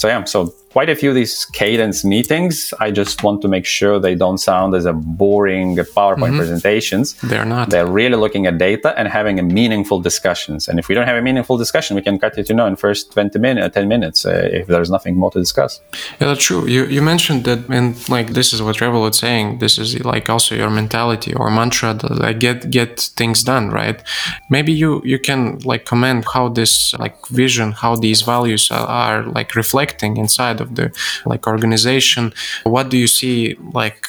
so 0.00 0.06
yeah, 0.12 0.22
so 0.24 0.38
quite 0.72 0.90
a 0.90 0.94
few 0.94 1.08
of 1.10 1.14
these 1.14 1.44
cadence 1.46 2.04
meetings. 2.04 2.74
I 2.78 2.90
just 2.90 3.22
want 3.22 3.42
to 3.42 3.48
make 3.48 3.64
sure 3.64 3.98
they 3.98 4.14
don't 4.14 4.38
sound 4.38 4.74
as 4.74 4.84
a 4.84 4.92
boring 4.92 5.76
PowerPoint 5.76 6.16
mm-hmm. 6.16 6.36
presentations. 6.36 7.14
They're 7.22 7.44
not. 7.44 7.70
They're 7.70 7.86
really 7.86 8.16
looking 8.16 8.46
at 8.46 8.58
data 8.58 8.98
and 8.98 9.08
having 9.08 9.38
a 9.38 9.42
meaningful 9.42 10.00
discussions. 10.00 10.68
And 10.68 10.78
if 10.78 10.88
we 10.88 10.94
don't 10.94 11.06
have 11.06 11.16
a 11.16 11.22
meaningful 11.22 11.56
discussion, 11.56 11.96
we 11.96 12.02
can 12.02 12.18
cut 12.18 12.36
it, 12.38 12.48
you 12.48 12.54
know, 12.54 12.66
in 12.66 12.76
first 12.76 13.12
20 13.12 13.38
minutes, 13.38 13.74
10 13.74 13.88
minutes, 13.88 14.26
uh, 14.26 14.48
if 14.52 14.66
there's 14.66 14.90
nothing 14.90 15.16
more 15.16 15.30
to 15.30 15.38
discuss. 15.38 15.80
Yeah, 16.20 16.28
that's 16.28 16.44
true. 16.44 16.66
You, 16.66 16.84
you 16.86 17.02
mentioned 17.02 17.44
that, 17.44 17.68
and 17.68 18.08
like, 18.08 18.28
this 18.34 18.52
is 18.52 18.62
what 18.62 18.76
Revolut 18.76 19.14
saying. 19.14 19.58
This 19.58 19.78
is 19.78 20.04
like 20.04 20.28
also 20.28 20.54
your 20.54 20.70
mentality 20.70 21.32
or 21.34 21.50
mantra 21.50 21.94
that 21.94 22.18
like 22.18 22.38
get, 22.40 22.70
get 22.70 23.00
things 23.00 23.42
done, 23.42 23.70
right? 23.70 24.02
Maybe 24.50 24.72
you, 24.72 25.02
you 25.04 25.18
can 25.18 25.58
like 25.60 25.84
comment 25.84 26.26
how 26.34 26.48
this 26.48 26.94
like 26.94 27.26
vision, 27.28 27.72
how 27.72 27.96
these 27.96 28.22
values 28.22 28.70
are, 28.70 28.86
are 28.86 29.22
like 29.24 29.54
reflecting 29.54 30.16
inside 30.16 30.57
of 30.60 30.74
the 30.74 30.92
like 31.26 31.46
organization. 31.46 32.32
What 32.64 32.88
do 32.90 32.96
you 32.96 33.06
see 33.06 33.56
like 33.72 34.08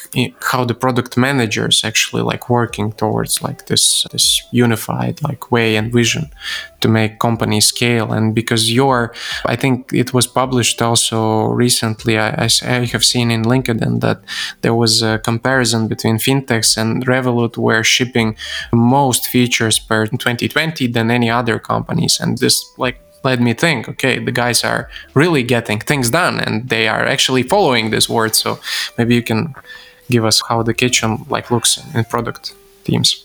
how 0.50 0.64
the 0.64 0.74
product 0.74 1.16
managers 1.16 1.82
actually 1.84 2.22
like 2.22 2.50
working 2.50 2.92
towards 2.92 3.42
like 3.42 3.66
this 3.66 4.06
this 4.12 4.42
unified 4.52 5.22
like 5.22 5.50
way 5.50 5.76
and 5.76 5.92
vision 5.92 6.30
to 6.80 6.88
make 6.88 7.18
companies 7.18 7.66
scale? 7.66 8.12
And 8.12 8.34
because 8.34 8.72
you're 8.72 9.12
i 9.46 9.56
think 9.56 9.92
it 9.92 10.12
was 10.12 10.26
published 10.26 10.82
also 10.82 11.46
recently 11.46 12.18
I, 12.18 12.48
I, 12.62 12.86
have 12.92 13.04
seen 13.04 13.30
in 13.30 13.42
linkedin 13.42 14.00
that 14.00 14.20
there 14.62 14.74
was 14.74 15.02
a 15.02 15.18
comparison 15.18 15.88
between 15.88 16.16
fintechs 16.18 16.76
and 16.76 17.06
revolut 17.06 17.56
were 17.56 17.84
shipping 17.84 18.36
most 18.72 19.26
features 19.26 19.78
per 19.78 20.06
2020 20.06 20.86
than 20.88 21.10
any 21.10 21.30
other 21.30 21.58
companies. 21.58 22.18
And 22.20 22.38
this 22.38 22.64
like 22.78 23.00
led 23.24 23.40
me 23.40 23.52
think 23.52 23.88
okay 23.88 24.18
the 24.18 24.32
guys 24.32 24.64
are 24.64 24.88
really 25.14 25.42
getting 25.42 25.78
things 25.78 26.10
done 26.10 26.40
and 26.40 26.68
they 26.68 26.88
are 26.88 27.04
actually 27.04 27.42
following 27.42 27.90
this 27.90 28.08
word 28.08 28.34
so 28.34 28.58
maybe 28.96 29.14
you 29.14 29.22
can 29.22 29.54
give 30.08 30.24
us 30.24 30.42
how 30.48 30.62
the 30.62 30.74
kitchen 30.74 31.24
like 31.28 31.50
looks 31.50 31.78
in 31.94 32.04
product 32.04 32.54
teams 32.84 33.24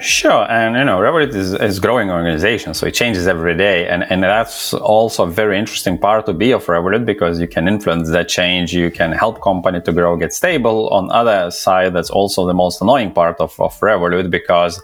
Sure, 0.00 0.50
and 0.50 0.76
you 0.76 0.84
know, 0.84 0.98
Revolut 0.98 1.34
is, 1.34 1.52
is 1.52 1.78
growing 1.78 2.10
organization, 2.10 2.72
so 2.72 2.86
it 2.86 2.94
changes 2.94 3.26
every 3.26 3.54
day, 3.54 3.86
and 3.86 4.02
and 4.04 4.22
that's 4.22 4.72
also 4.72 5.24
a 5.24 5.30
very 5.30 5.58
interesting 5.58 5.98
part 5.98 6.24
to 6.26 6.32
be 6.32 6.52
of 6.52 6.64
Revolut 6.64 7.04
because 7.04 7.38
you 7.38 7.46
can 7.46 7.68
influence 7.68 8.08
that 8.10 8.28
change, 8.28 8.72
you 8.72 8.90
can 8.90 9.12
help 9.12 9.42
company 9.42 9.80
to 9.82 9.92
grow, 9.92 10.16
get 10.16 10.32
stable. 10.32 10.88
On 10.88 11.10
other 11.10 11.50
side, 11.50 11.92
that's 11.92 12.08
also 12.08 12.46
the 12.46 12.54
most 12.54 12.80
annoying 12.80 13.12
part 13.12 13.40
of 13.40 13.58
of 13.60 13.78
Revolut 13.80 14.30
because 14.30 14.80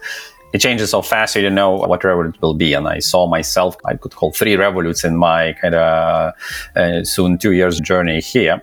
it 0.53 0.59
changes 0.59 0.91
so 0.91 1.01
fast 1.01 1.35
you 1.35 1.41
don't 1.41 1.55
know 1.55 1.71
what 1.71 2.01
revolut 2.01 2.39
will 2.41 2.53
be. 2.53 2.73
And 2.73 2.87
i 2.87 2.99
saw 2.99 3.27
myself 3.27 3.75
i 3.85 3.95
could 3.95 4.15
call 4.15 4.31
three 4.31 4.55
revoluts 4.55 5.03
in 5.03 5.15
my 5.15 5.53
kind 5.53 5.75
of 5.75 6.33
uh, 6.75 7.03
soon 7.03 7.37
two 7.37 7.51
years 7.51 7.79
journey 7.79 8.21
here. 8.21 8.61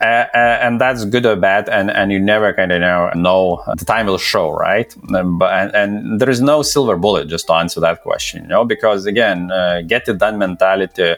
Uh, 0.00 0.26
uh, 0.32 0.58
and 0.62 0.80
that's 0.80 1.04
good 1.04 1.26
or 1.26 1.34
bad 1.34 1.68
and, 1.68 1.90
and 1.90 2.12
you 2.12 2.20
never 2.20 2.52
kind 2.52 2.70
of 2.70 2.80
know, 2.80 3.10
know 3.16 3.60
the 3.76 3.84
time 3.84 4.06
will 4.06 4.16
show 4.16 4.52
right? 4.52 4.94
Um, 5.12 5.38
but 5.38 5.52
and, 5.52 5.74
and, 5.74 6.20
there 6.20 6.30
is 6.30 6.40
no 6.40 6.62
silver 6.62 6.96
bullet 6.96 7.26
just 7.26 7.48
to 7.48 7.54
answer 7.54 7.80
that 7.80 8.02
question 8.02 8.42
you 8.42 8.48
know? 8.48 8.64
Because 8.64 9.06
again 9.06 9.50
uh, 9.50 9.82
get 9.82 10.06
it 10.08 10.18
done 10.18 10.38
mentality 10.38 11.16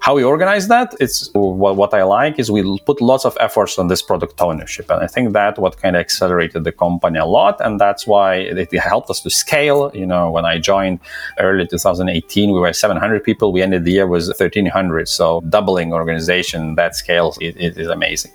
how 0.00 0.14
we 0.14 0.22
organize 0.22 0.68
that 0.68 0.94
it's 1.00 1.30
what 1.34 1.92
i 1.92 2.02
like 2.02 2.38
is 2.38 2.50
we 2.50 2.78
put 2.86 3.00
lots 3.00 3.24
of 3.24 3.36
efforts 3.40 3.78
on 3.78 3.88
this 3.88 4.02
product 4.02 4.40
ownership. 4.40 4.90
And 4.90 5.02
i 5.02 5.06
think 5.06 5.32
that 5.32 5.58
what 5.58 5.76
kind 5.78 5.96
of 5.96 6.00
accelerated 6.00 6.64
the 6.64 6.72
company 6.72 7.18
a 7.18 7.26
lot. 7.26 7.60
And 7.60 7.80
that's 7.80 8.06
why 8.06 8.36
it 8.36 8.72
helped 8.72 9.10
us 9.10 9.20
to 9.20 9.30
scale. 9.30 9.90
You 9.94 10.06
know 10.06 10.30
when 10.30 10.44
i 10.44 10.58
joined 10.58 11.00
early 11.38 11.66
2018 11.66 12.52
we 12.52 12.60
were 12.60 12.72
700 12.72 13.24
people. 13.24 13.52
We 13.52 13.62
ended 13.62 13.84
the 13.84 13.92
year 13.92 14.06
with 14.06 14.26
1300 14.26 15.08
so 15.08 15.40
doubling 15.48 15.92
organization 15.92 16.76
that 16.76 16.94
scale 16.94 17.34
it, 17.40 17.56
it 17.56 17.78
is 17.78 17.88
amazing. 17.88 18.32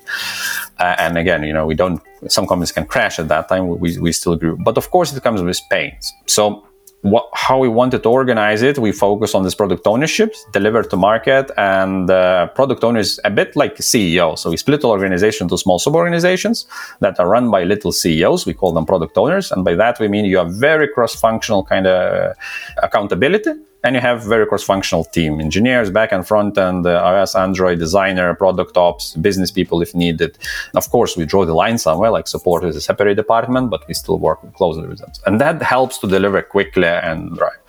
Uh, 0.80 0.96
and 1.00 1.18
again 1.18 1.44
you 1.44 1.54
know 1.54 1.66
we 1.66 1.76
don't 1.76 2.02
some 2.28 2.48
companies 2.48 2.72
can 2.72 2.86
crash 2.86 3.20
at 3.20 3.28
that 3.28 3.50
time. 3.50 3.68
We, 3.68 3.98
we 3.98 4.12
still 4.12 4.36
grew. 4.36 4.58
But 4.58 4.78
of 4.78 4.92
course 4.92 5.14
it 5.14 5.22
comes 5.24 5.42
with 5.42 5.60
pains. 5.70 6.14
So 6.26 6.66
what, 7.04 7.30
how 7.34 7.60
we 7.60 7.68
wanted 7.68 8.02
to 8.04 8.10
organize 8.10 8.62
it, 8.62 8.80
we 8.80 8.92
focus 8.94 9.36
on 9.36 9.44
this 9.44 9.54
product 9.54 9.86
ownership, 9.86 10.34
deliver 10.54 10.84
to 10.84 10.96
market, 10.96 11.52
and 11.58 12.10
uh, 12.10 12.48
product 12.48 12.84
owners 12.84 13.20
a 13.26 13.30
bit 13.30 13.56
like 13.56 13.76
CEO. 13.76 14.40
So 14.40 14.50
we 14.50 14.58
split 14.58 14.82
the 14.82 14.88
organization 14.88 15.50
to 15.50 15.58
small 15.58 15.80
sub 15.80 15.96
organizations 15.96 16.66
that 17.02 17.20
are 17.20 17.28
run 17.28 17.52
by 17.52 17.66
little 17.66 17.92
CEOs. 17.92 18.46
We 18.46 18.54
call 18.54 18.72
them 18.72 18.86
product 18.86 19.18
owners, 19.18 19.52
and 19.52 19.66
by 19.66 19.76
that 19.76 20.00
we 20.00 20.08
mean 20.08 20.24
you 20.24 20.38
have 20.38 20.54
very 20.54 20.88
cross-functional 20.88 21.66
kind 21.66 21.88
of 21.88 22.36
accountability 22.82 23.52
and 23.84 23.96
you 23.96 24.02
have 24.02 24.24
very 24.24 24.46
cross-functional 24.46 25.06
team 25.06 25.40
engineers 25.40 25.90
back 25.90 26.12
and 26.12 26.28
front 26.28 26.58
end 26.58 26.86
uh, 26.86 27.04
ios 27.12 27.36
android 27.40 27.80
designer 27.80 28.34
product 28.34 28.78
ops 28.78 29.16
business 29.18 29.52
people 29.52 29.82
if 29.82 29.94
needed. 29.94 30.38
Of 30.76 30.90
course 30.90 31.18
we 31.18 31.26
draw 31.26 31.46
the 31.46 31.54
line 31.54 31.78
somewhere 31.78 32.12
like 32.12 32.28
support 32.28 32.64
is 32.64 32.76
a 32.76 32.82
separate 32.82 33.16
department 33.16 33.70
but 33.70 33.88
we 33.88 33.94
still 33.94 34.20
work 34.20 34.40
closely 34.54 34.88
with 34.88 35.00
them. 35.00 35.12
And 35.26 35.40
that 35.42 35.62
helps 35.62 35.98
to 36.00 36.08
deliver 36.08 36.42
quickly 36.42 36.88
and 36.88 37.36
drive 37.36 37.60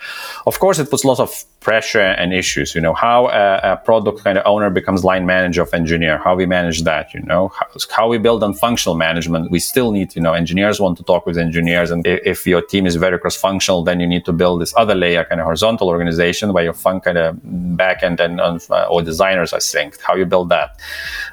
of 0.46 0.58
course 0.58 0.78
it 0.78 0.90
puts 0.90 1.04
lots 1.04 1.20
of 1.20 1.44
pressure 1.60 2.00
and 2.00 2.34
issues 2.34 2.74
you 2.74 2.80
know 2.80 2.92
how 2.92 3.28
a, 3.28 3.72
a, 3.72 3.76
product 3.84 4.22
kind 4.22 4.36
of 4.36 4.44
owner 4.46 4.68
becomes 4.68 5.02
line 5.02 5.24
manager 5.24 5.62
of 5.62 5.72
engineer 5.72 6.18
how 6.18 6.34
we 6.34 6.44
manage 6.44 6.82
that 6.82 7.14
you 7.14 7.20
know 7.20 7.48
how, 7.48 7.66
how, 7.90 8.08
we 8.08 8.18
build 8.18 8.42
on 8.42 8.52
functional 8.52 8.94
management. 8.94 9.50
We 9.50 9.58
still 9.58 9.90
need 9.90 10.14
you 10.14 10.22
know 10.22 10.34
engineers 10.34 10.78
want 10.80 10.98
to 10.98 11.04
talk 11.04 11.24
with 11.26 11.38
engineers 11.38 11.90
and 11.90 12.06
if, 12.06 12.20
if 12.24 12.46
your 12.46 12.60
team 12.60 12.86
is 12.86 12.96
very 12.96 13.18
cross 13.18 13.36
functional 13.36 13.82
then 13.82 13.98
you 14.00 14.06
need 14.06 14.24
to 14.26 14.32
build 14.32 14.60
this 14.60 14.74
other 14.76 14.94
layer 14.94 15.24
kind 15.24 15.40
of 15.40 15.44
horizontal 15.44 15.88
organization 15.88 16.52
where 16.52 16.64
your 16.64 16.74
fun 16.74 17.00
kind 17.00 17.18
of 17.18 17.36
backend 17.82 18.20
and 18.20 18.40
uh, 18.40 18.86
or 18.90 19.02
designers 19.02 19.52
are 19.52 19.60
synced 19.60 20.00
how 20.00 20.14
you 20.14 20.26
build 20.26 20.48
that. 20.50 20.78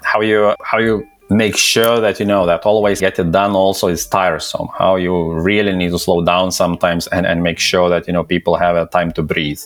How 0.03 0.21
you 0.21 0.55
how 0.63 0.79
you 0.79 1.07
make 1.31 1.55
sure 1.55 1.99
that 2.01 2.19
you 2.19 2.25
know 2.25 2.45
that 2.45 2.65
always 2.65 2.99
get 2.99 3.17
it 3.17 3.31
done 3.31 3.53
also 3.53 3.87
is 3.87 4.05
tiresome. 4.05 4.67
How 4.77 4.97
you 4.97 5.33
really 5.33 5.73
need 5.73 5.91
to 5.91 5.99
slow 5.99 6.23
down 6.23 6.51
sometimes 6.51 7.07
and, 7.07 7.25
and 7.25 7.41
make 7.41 7.57
sure 7.57 7.89
that 7.89 8.05
you 8.05 8.13
know 8.13 8.23
people 8.23 8.55
have 8.57 8.75
a 8.75 8.85
time 8.87 9.11
to 9.13 9.23
breathe. 9.23 9.61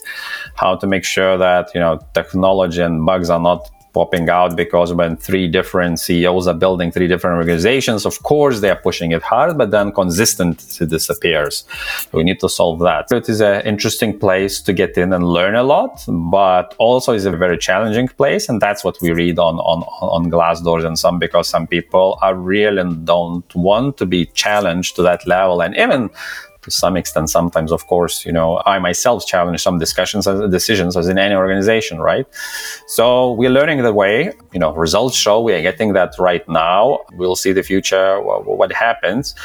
How 0.56 0.76
to 0.76 0.88
make 0.88 1.04
sure 1.04 1.38
that 1.38 1.72
you 1.74 1.80
know 1.80 2.00
technology 2.14 2.82
and 2.82 3.06
bugs 3.06 3.30
are 3.30 3.40
not 3.40 3.70
popping 3.96 4.28
out 4.30 4.52
because 4.64 4.90
when 4.94 5.16
three 5.28 5.48
different 5.48 5.94
CEOs 6.06 6.46
are 6.52 6.60
building 6.66 6.92
three 6.92 7.10
different 7.14 7.38
organizations, 7.38 8.06
of 8.06 8.16
course 8.32 8.60
they 8.60 8.72
are 8.76 8.82
pushing 8.88 9.10
it 9.18 9.24
hard, 9.32 9.58
but 9.58 9.72
then 9.72 9.88
consistency 10.02 10.86
disappears. 10.86 11.64
We 12.12 12.24
need 12.30 12.40
to 12.46 12.50
solve 12.60 12.80
that. 12.90 13.04
It 13.22 13.30
is 13.34 13.40
an 13.52 13.62
interesting 13.74 14.12
place 14.26 14.56
to 14.68 14.72
get 14.82 14.98
in 15.04 15.14
and 15.14 15.24
learn 15.38 15.56
a 15.56 15.64
lot, 15.64 15.94
but 16.08 16.76
also 16.78 17.14
is 17.14 17.26
a 17.26 17.32
very 17.46 17.58
challenging 17.58 18.10
place, 18.22 18.44
and 18.50 18.58
that's 18.66 18.84
what 18.84 18.96
we 19.02 19.10
read 19.22 19.38
on 19.40 19.56
on 19.72 19.80
on 20.16 20.22
Glassdoors 20.36 20.86
and 20.90 20.98
some 21.04 21.18
because 21.26 21.48
some 21.56 21.66
people 21.76 22.08
are 22.26 22.36
real 22.36 22.76
and 22.82 22.92
don't 23.14 23.50
want 23.56 23.98
to 24.02 24.06
be 24.16 24.22
challenged 24.44 24.92
to 24.98 25.02
that 25.10 25.22
level, 25.36 25.62
and 25.62 25.74
even 25.86 26.10
to 26.66 26.72
some 26.72 26.98
extent 26.98 27.30
sometimes 27.30 27.72
of 27.72 27.86
course 27.88 28.26
you 28.26 28.32
know 28.32 28.62
i 28.66 28.80
myself 28.80 29.26
challenge 29.26 29.62
some 29.62 29.78
discussions 29.80 30.28
and 30.28 30.52
decisions 30.52 30.98
as 30.98 31.08
in 31.08 31.18
any 31.18 31.36
organization 31.36 32.00
right? 32.00 32.28
So 32.88 33.32
we're 33.34 33.50
learning 33.50 33.84
the 33.84 33.94
way 33.94 34.34
you 34.54 34.60
know 34.60 34.74
results 34.74 35.16
show 35.16 35.42
we 35.42 35.54
are 35.54 35.62
getting 35.62 35.94
that 35.94 36.12
right 36.20 36.48
now. 36.48 37.02
We'll 37.14 37.36
see 37.36 37.54
the 37.54 37.64
future 37.64 38.22
what 38.22 38.72
happens. 38.72 39.36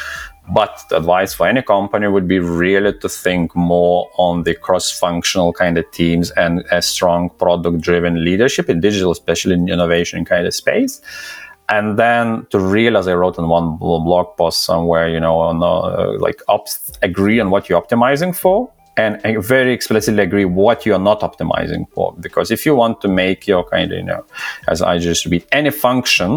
But 0.53 0.73
the 0.89 0.97
advice 0.97 1.33
for 1.33 1.47
any 1.47 1.63
company 1.63 2.09
would 2.09 2.27
be 2.27 2.41
really 2.41 2.93
to 2.99 3.09
think 3.09 3.55
more 3.55 4.11
on 4.17 4.43
the 4.43 4.55
cross-functional 4.55 5.53
kind 5.53 5.79
of 5.79 5.89
teams 5.93 6.33
and 6.33 6.65
a 6.73 6.83
strong 6.83 7.31
product-driven 7.31 8.25
leadership 8.25 8.69
in 8.69 8.81
digital, 8.81 9.13
especially 9.13 9.55
in 9.55 9.69
innovation 9.69 10.25
kind 10.25 10.47
of 10.49 10.55
space 10.55 11.01
and 11.71 11.99
then 11.99 12.47
to 12.51 12.59
realize 12.59 13.07
i 13.07 13.15
wrote 13.15 13.39
in 13.39 13.49
one 13.49 13.77
blog 13.79 14.37
post 14.37 14.65
somewhere 14.65 15.09
you 15.09 15.21
know 15.21 15.39
on 15.39 15.63
uh, 15.63 16.19
like 16.19 16.43
agree 17.03 17.41
on 17.41 17.51
what 17.51 17.69
you're 17.69 17.81
optimizing 17.81 18.35
for 18.35 18.71
and 18.97 19.45
very 19.45 19.73
explicitly 19.73 20.23
agree 20.23 20.45
what 20.45 20.85
you're 20.85 20.99
not 20.99 21.21
optimizing 21.21 21.91
for. 21.93 22.15
Because 22.21 22.51
if 22.51 22.67
you 22.67 22.75
want 22.75 23.01
to 23.01 23.09
make 23.09 23.47
your 23.47 23.65
kind 23.65 23.93
of 23.93 23.99
you 23.99 24.05
know 24.05 24.25
as 24.69 24.83
i 24.83 24.99
just 24.99 25.27
read 25.27 25.45
any 25.53 25.71
function 25.71 26.31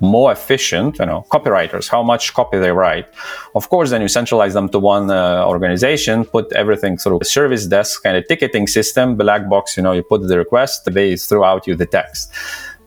more 0.00 0.32
efficient 0.32 0.98
you 0.98 1.06
know 1.06 1.24
copywriters 1.30 1.88
how 1.88 2.02
much 2.02 2.34
copy 2.34 2.58
they 2.58 2.72
write 2.72 3.06
of 3.54 3.68
course 3.68 3.90
then 3.90 4.02
you 4.02 4.08
centralize 4.08 4.52
them 4.52 4.68
to 4.68 4.78
one 4.78 5.08
uh, 5.10 5.44
organization 5.46 6.24
put 6.24 6.52
everything 6.52 6.96
through 6.96 7.18
a 7.20 7.24
service 7.24 7.66
desk 7.66 8.02
kind 8.02 8.16
of 8.16 8.26
ticketing 8.26 8.66
system 8.66 9.16
black 9.16 9.48
box 9.48 9.76
you 9.76 9.82
know 9.82 9.92
you 9.92 10.02
put 10.02 10.20
the 10.26 10.36
request 10.36 10.84
they 10.92 11.16
throw 11.16 11.44
out 11.44 11.66
you 11.66 11.74
the 11.76 11.86
text 11.86 12.32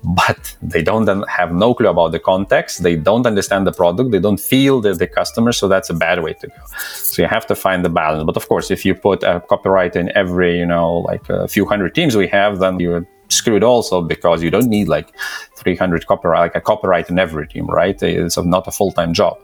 but 0.07 0.55
they 0.61 0.81
don't 0.81 1.07
have 1.27 1.51
no 1.51 1.73
clue 1.73 1.89
about 1.89 2.13
the 2.13 2.19
context. 2.19 2.83
They 2.83 2.95
don't 2.95 3.25
understand 3.25 3.67
the 3.67 3.73
product. 3.73 4.11
They 4.11 4.19
don't 4.19 4.39
feel 4.39 4.79
the, 4.79 4.93
the 4.93 5.07
customer 5.07 5.51
so 5.51 5.67
that's 5.67 5.89
a 5.89 5.93
bad 5.93 6.23
way 6.23 6.33
to 6.33 6.47
go. 6.47 6.55
So 6.93 7.21
you 7.21 7.27
have 7.27 7.45
to 7.47 7.55
find 7.55 7.83
the 7.83 7.89
balance. 7.89 8.23
But 8.23 8.37
of 8.37 8.47
course 8.47 8.71
if 8.71 8.85
you 8.85 8.95
put 8.95 9.23
a 9.23 9.41
copyright 9.41 9.95
in 9.95 10.15
every 10.15 10.57
you 10.57 10.65
know 10.65 10.99
like 10.99 11.29
a 11.29 11.47
few 11.47 11.65
hundred 11.65 11.93
teams 11.93 12.15
we 12.15 12.27
have 12.27 12.59
then 12.59 12.79
you're 12.79 13.05
screwed 13.29 13.63
also 13.63 14.01
because 14.01 14.41
you 14.41 14.49
don't 14.49 14.69
need 14.69 14.87
like 14.87 15.13
300 15.57 16.07
copyright 16.07 16.39
like 16.39 16.55
a 16.55 16.61
copyright 16.61 17.09
in 17.09 17.19
every 17.19 17.45
team 17.45 17.65
right? 17.67 18.01
It's 18.01 18.37
not 18.37 18.65
a 18.67 18.71
full-time 18.71 19.13
job. 19.13 19.37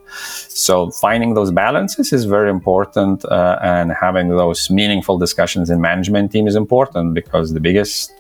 So 0.48 0.92
finding 0.92 1.34
those 1.34 1.52
balances 1.52 2.14
is 2.14 2.24
very 2.24 2.50
important 2.50 3.26
uh, 3.26 3.60
and 3.62 3.92
having 3.92 4.30
those 4.30 4.70
meaningful 4.70 5.18
discussions 5.18 5.70
in 5.70 5.82
management 5.82 6.32
team 6.32 6.48
is 6.48 6.56
important 6.56 7.14
because 7.14 7.52
the 7.52 7.60
biggest 7.60 8.14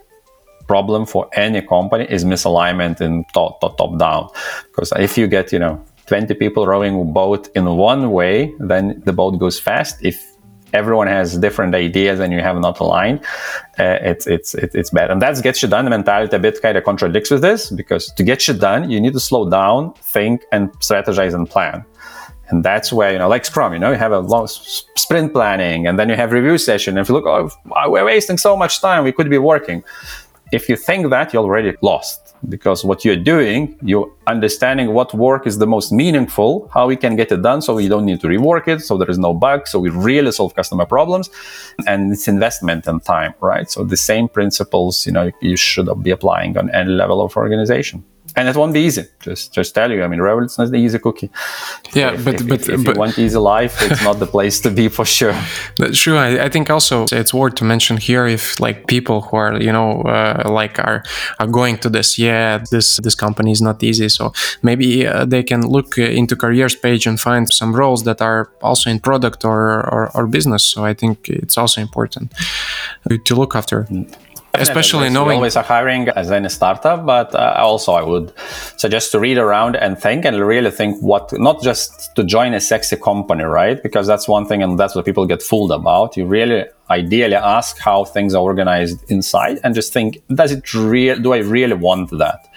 problem 0.67 1.05
for 1.05 1.29
any 1.33 1.61
company 1.61 2.05
is 2.09 2.25
misalignment 2.25 3.01
in 3.01 3.25
top, 3.33 3.61
top, 3.61 3.77
top 3.77 3.97
down. 3.97 4.29
Because 4.67 4.91
if 4.97 5.17
you 5.17 5.27
get, 5.27 5.51
you 5.51 5.59
know, 5.59 5.83
20 6.07 6.33
people 6.35 6.67
rowing 6.67 6.99
a 6.99 7.03
boat 7.03 7.49
in 7.55 7.65
one 7.65 8.11
way, 8.11 8.53
then 8.59 9.01
the 9.05 9.13
boat 9.13 9.39
goes 9.39 9.59
fast. 9.59 9.97
If 10.01 10.33
everyone 10.73 11.07
has 11.07 11.37
different 11.37 11.75
ideas 11.75 12.19
and 12.19 12.33
you 12.33 12.39
have 12.41 12.57
not 12.59 12.79
aligned, 12.79 13.19
uh, 13.79 13.99
it's, 14.01 14.27
it's, 14.27 14.55
it's 14.55 14.89
bad. 14.89 15.11
And 15.11 15.21
that's 15.21 15.39
gets 15.41 15.61
you 15.61 15.69
done 15.69 15.87
mentality 15.89 16.35
a 16.35 16.39
bit 16.39 16.61
kind 16.61 16.77
of 16.77 16.83
contradicts 16.83 17.29
with 17.29 17.41
this 17.41 17.69
because 17.69 18.11
to 18.13 18.23
get 18.23 18.47
you 18.47 18.53
done, 18.53 18.89
you 18.89 18.99
need 18.99 19.13
to 19.13 19.19
slow 19.19 19.49
down, 19.49 19.93
think 19.93 20.43
and 20.51 20.71
strategize 20.79 21.33
and 21.33 21.49
plan. 21.49 21.85
And 22.49 22.63
that's 22.63 22.91
where, 22.91 23.11
you 23.11 23.17
know, 23.17 23.29
like 23.29 23.45
Scrum, 23.45 23.73
you 23.73 23.79
know, 23.79 23.91
you 23.91 23.97
have 23.97 24.11
a 24.11 24.19
long 24.19 24.47
sprint 24.47 25.31
planning 25.33 25.87
and 25.87 25.97
then 25.97 26.09
you 26.09 26.15
have 26.15 26.31
review 26.31 26.57
session. 26.57 26.97
And 26.97 27.03
if 27.03 27.09
you 27.09 27.15
look, 27.15 27.25
oh, 27.25 27.49
we're 27.89 28.05
wasting 28.05 28.37
so 28.37 28.57
much 28.57 28.81
time, 28.81 29.03
we 29.03 29.11
could 29.11 29.29
be 29.29 29.37
working. 29.37 29.83
If 30.53 30.69
you 30.69 30.75
think 30.75 31.09
that, 31.09 31.33
you're 31.33 31.41
already 31.41 31.75
lost 31.81 32.35
because 32.47 32.85
what 32.85 33.03
you're 33.03 33.23
doing, 33.33 33.75
you're 33.81 34.11
understanding 34.27 34.93
what 34.93 35.11
work 35.11 35.47
is 35.47 35.57
the 35.57 35.65
most 35.65 35.91
meaningful, 35.91 36.69
how 36.71 36.85
we 36.85 36.95
can 36.95 37.15
get 37.15 37.31
it 37.31 37.41
done 37.41 37.59
so 37.63 37.73
we 37.73 37.87
don't 37.87 38.05
need 38.05 38.21
to 38.21 38.27
rework 38.27 38.67
it, 38.67 38.81
so 38.81 38.95
there 38.95 39.09
is 39.09 39.17
no 39.17 39.33
bug, 39.33 39.67
so 39.67 39.79
we 39.79 39.89
really 39.89 40.31
solve 40.31 40.53
customer 40.53 40.85
problems. 40.85 41.31
And 41.87 42.13
it's 42.13 42.27
investment 42.27 42.85
and 42.85 43.03
time, 43.03 43.33
right? 43.39 43.67
So 43.67 43.83
the 43.83 43.97
same 43.97 44.27
principles, 44.27 45.07
you 45.07 45.11
know, 45.11 45.31
you 45.41 45.57
should 45.57 45.89
be 46.03 46.11
applying 46.11 46.55
on 46.55 46.69
any 46.69 46.91
level 46.91 47.19
of 47.23 47.35
organization 47.35 48.05
and 48.35 48.47
it 48.47 48.55
won't 48.55 48.73
be 48.73 48.81
easy. 48.81 49.05
Just 49.19 49.53
just 49.53 49.75
tell 49.75 49.91
you. 49.91 50.03
I 50.03 50.07
mean, 50.07 50.19
Revolut's 50.19 50.57
not 50.57 50.71
the 50.71 50.77
easy 50.77 50.99
cookie. 50.99 51.29
Yeah, 51.93 52.13
if, 52.13 52.25
but 52.25 52.35
if, 52.35 52.47
but 52.47 52.61
if, 52.61 52.69
if 52.69 52.85
but, 52.85 52.95
you 52.95 52.99
want 52.99 53.19
easy 53.19 53.37
life, 53.37 53.81
it's 53.81 54.03
not 54.03 54.19
the 54.19 54.25
place 54.25 54.59
to 54.61 54.71
be 54.71 54.89
for 54.89 55.05
sure. 55.05 55.35
That's 55.77 55.99
true. 55.99 56.17
I, 56.17 56.45
I, 56.45 56.49
think 56.49 56.69
also 56.69 57.05
it's 57.11 57.33
worth 57.33 57.55
to 57.55 57.63
mention 57.63 57.97
here 57.97 58.25
if 58.25 58.59
like 58.59 58.87
people 58.87 59.21
who 59.21 59.37
are 59.37 59.61
you 59.61 59.71
know 59.71 60.01
uh, 60.01 60.43
like 60.45 60.79
are 60.79 61.03
are 61.39 61.47
going 61.47 61.77
to 61.79 61.89
this. 61.89 62.17
Yeah, 62.17 62.63
this 62.71 62.97
this 62.97 63.15
company 63.15 63.51
is 63.51 63.61
not 63.61 63.83
easy. 63.83 64.09
So 64.09 64.33
maybe 64.61 65.05
uh, 65.05 65.25
they 65.25 65.43
can 65.43 65.67
look 65.67 65.97
into 65.97 66.35
careers 66.35 66.75
page 66.75 67.05
and 67.05 67.19
find 67.19 67.51
some 67.53 67.75
roles 67.75 68.03
that 68.03 68.21
are 68.21 68.51
also 68.61 68.89
in 68.89 68.99
product 68.99 69.45
or 69.45 69.87
or, 69.93 70.11
or 70.15 70.27
business. 70.27 70.63
So 70.63 70.85
I 70.85 70.93
think 70.93 71.29
it's 71.29 71.57
also 71.57 71.81
important 71.81 72.33
to 73.25 73.35
look 73.35 73.55
after. 73.55 73.83
Mm 73.83 74.32
especially 74.55 75.09
knowing 75.09 75.29
we 75.29 75.35
always 75.35 75.55
are 75.55 75.63
hiring 75.63 76.09
as 76.09 76.31
any 76.31 76.49
startup 76.49 77.05
but 77.05 77.33
uh, 77.33 77.55
also 77.57 77.93
i 77.93 78.03
would 78.03 78.31
suggest 78.77 79.11
to 79.11 79.19
read 79.19 79.37
around 79.37 79.75
and 79.75 79.99
think 79.99 80.25
and 80.25 80.39
really 80.39 80.69
think 80.69 81.01
what 81.01 81.31
not 81.39 81.61
just 81.61 82.15
to 82.15 82.23
join 82.23 82.53
a 82.53 82.59
sexy 82.59 82.95
company 82.95 83.43
right? 83.43 83.81
Because 83.81 84.07
that's 84.07 84.27
one 84.27 84.45
thing 84.45 84.61
and 84.63 84.79
that's 84.79 84.95
what 84.95 85.05
people 85.05 85.25
get 85.25 85.41
fooled 85.41 85.71
about. 85.71 86.17
You 86.17 86.25
really 86.25 86.65
ideally 86.89 87.35
ask 87.35 87.79
how 87.79 88.03
things 88.03 88.35
are 88.35 88.41
organized 88.41 88.99
inside 89.09 89.59
and 89.63 89.73
just 89.73 89.93
think 89.93 90.21
does 90.35 90.51
it 90.51 90.73
real 90.73 91.17
do 91.17 91.31
i 91.33 91.37
really 91.37 91.73
want 91.73 92.09
that 92.11 92.49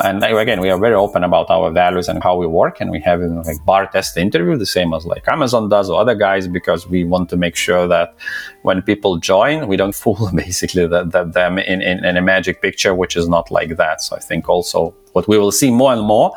and 0.00 0.22
again, 0.22 0.60
we 0.60 0.68
are 0.68 0.78
very 0.78 0.94
open 0.94 1.24
about 1.24 1.48
our 1.48 1.70
values 1.70 2.08
and 2.08 2.22
how 2.22 2.36
we 2.36 2.46
work. 2.46 2.80
And 2.80 2.90
we 2.90 3.00
have 3.00 3.20
you 3.20 3.28
know, 3.28 3.40
like 3.40 3.64
bar 3.64 3.86
test 3.86 4.16
interview, 4.18 4.56
the 4.56 4.66
same 4.66 4.92
as 4.92 5.06
like 5.06 5.26
Amazon 5.26 5.70
does 5.70 5.88
or 5.88 5.98
other 5.98 6.14
guys, 6.14 6.46
because 6.48 6.86
we 6.86 7.04
want 7.04 7.30
to 7.30 7.36
make 7.36 7.56
sure 7.56 7.88
that 7.88 8.14
when 8.62 8.82
people 8.82 9.16
join, 9.16 9.68
we 9.68 9.76
don't 9.76 9.94
fool 10.02 10.30
basically 10.34 10.86
them 10.86 11.58
in, 11.58 11.80
in, 11.80 12.04
in 12.04 12.16
a 12.16 12.22
magic 12.22 12.60
picture, 12.60 12.94
which 12.94 13.16
is 13.16 13.28
not 13.28 13.50
like 13.50 13.76
that. 13.76 14.02
So 14.02 14.16
I 14.16 14.20
think 14.20 14.48
also 14.48 14.94
what 15.12 15.28
we 15.28 15.38
will 15.38 15.52
see 15.52 15.70
more 15.70 15.92
and 15.92 16.02
more 16.02 16.32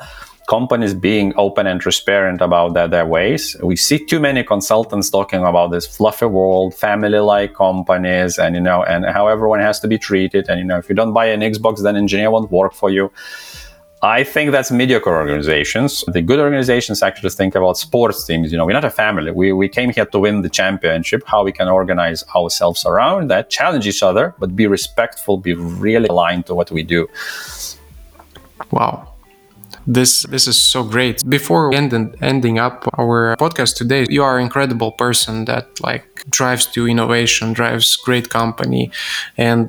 companies 0.49 0.95
being 0.95 1.31
open 1.37 1.67
and 1.67 1.79
transparent 1.79 2.41
about 2.41 2.73
their, 2.73 2.87
their 2.87 3.05
ways. 3.05 3.55
We 3.61 3.75
see 3.75 4.03
too 4.03 4.19
many 4.19 4.43
consultants 4.43 5.09
talking 5.11 5.43
about 5.43 5.69
this 5.69 5.85
fluffy 5.85 6.25
world, 6.25 6.73
family-like 6.73 7.53
companies, 7.53 8.39
and 8.39 8.55
you 8.55 8.61
know, 8.61 8.83
and 8.83 9.05
how 9.05 9.27
everyone 9.27 9.59
has 9.59 9.79
to 9.81 9.87
be 9.87 9.99
treated. 9.99 10.49
And 10.49 10.59
you 10.59 10.65
know, 10.65 10.79
if 10.79 10.89
you 10.89 10.95
don't 10.95 11.13
buy 11.13 11.27
an 11.27 11.41
Xbox, 11.41 11.83
then 11.83 11.95
engineer 11.95 12.31
won't 12.31 12.51
work 12.51 12.73
for 12.73 12.89
you. 12.89 13.11
I 14.01 14.23
think 14.23 14.51
that's 14.51 14.71
mediocre 14.71 15.13
organizations. 15.13 16.03
The 16.07 16.21
good 16.21 16.39
organizations 16.39 17.03
actually 17.03 17.31
think 17.31 17.53
about 17.53 17.77
sports 17.77 18.25
teams. 18.25 18.51
You 18.51 18.57
know, 18.57 18.65
we're 18.65 18.79
not 18.81 18.85
a 18.85 18.89
family. 18.89 19.29
We, 19.29 19.51
we 19.51 19.67
came 19.67 19.91
here 19.91 20.05
to 20.05 20.19
win 20.19 20.41
the 20.41 20.49
championship, 20.49 21.21
how 21.27 21.43
we 21.43 21.51
can 21.51 21.67
organize 21.67 22.23
ourselves 22.33 22.85
around 22.85 23.29
that, 23.29 23.49
challenge 23.49 23.85
each 23.85 24.01
other, 24.01 24.33
but 24.39 24.55
be 24.55 24.67
respectful, 24.67 25.37
be 25.37 25.53
really 25.53 26.07
aligned 26.07 26.45
to 26.45 26.55
what 26.55 26.71
we 26.71 26.81
do. 26.81 27.07
Wow. 28.71 29.08
This 29.89 30.21
this 30.29 30.45
is 30.47 30.61
so 30.61 30.83
great. 30.83 31.27
Before 31.27 31.73
ending 31.73 32.13
ending 32.21 32.59
up 32.59 32.87
our 32.99 33.35
podcast 33.37 33.75
today, 33.75 34.05
you 34.07 34.23
are 34.23 34.37
an 34.37 34.43
incredible 34.43 34.91
person 34.91 35.45
that 35.45 35.65
like 35.81 36.05
drives 36.29 36.67
to 36.73 36.87
innovation, 36.87 37.53
drives 37.53 37.95
great 37.95 38.29
company, 38.29 38.91
and 39.35 39.67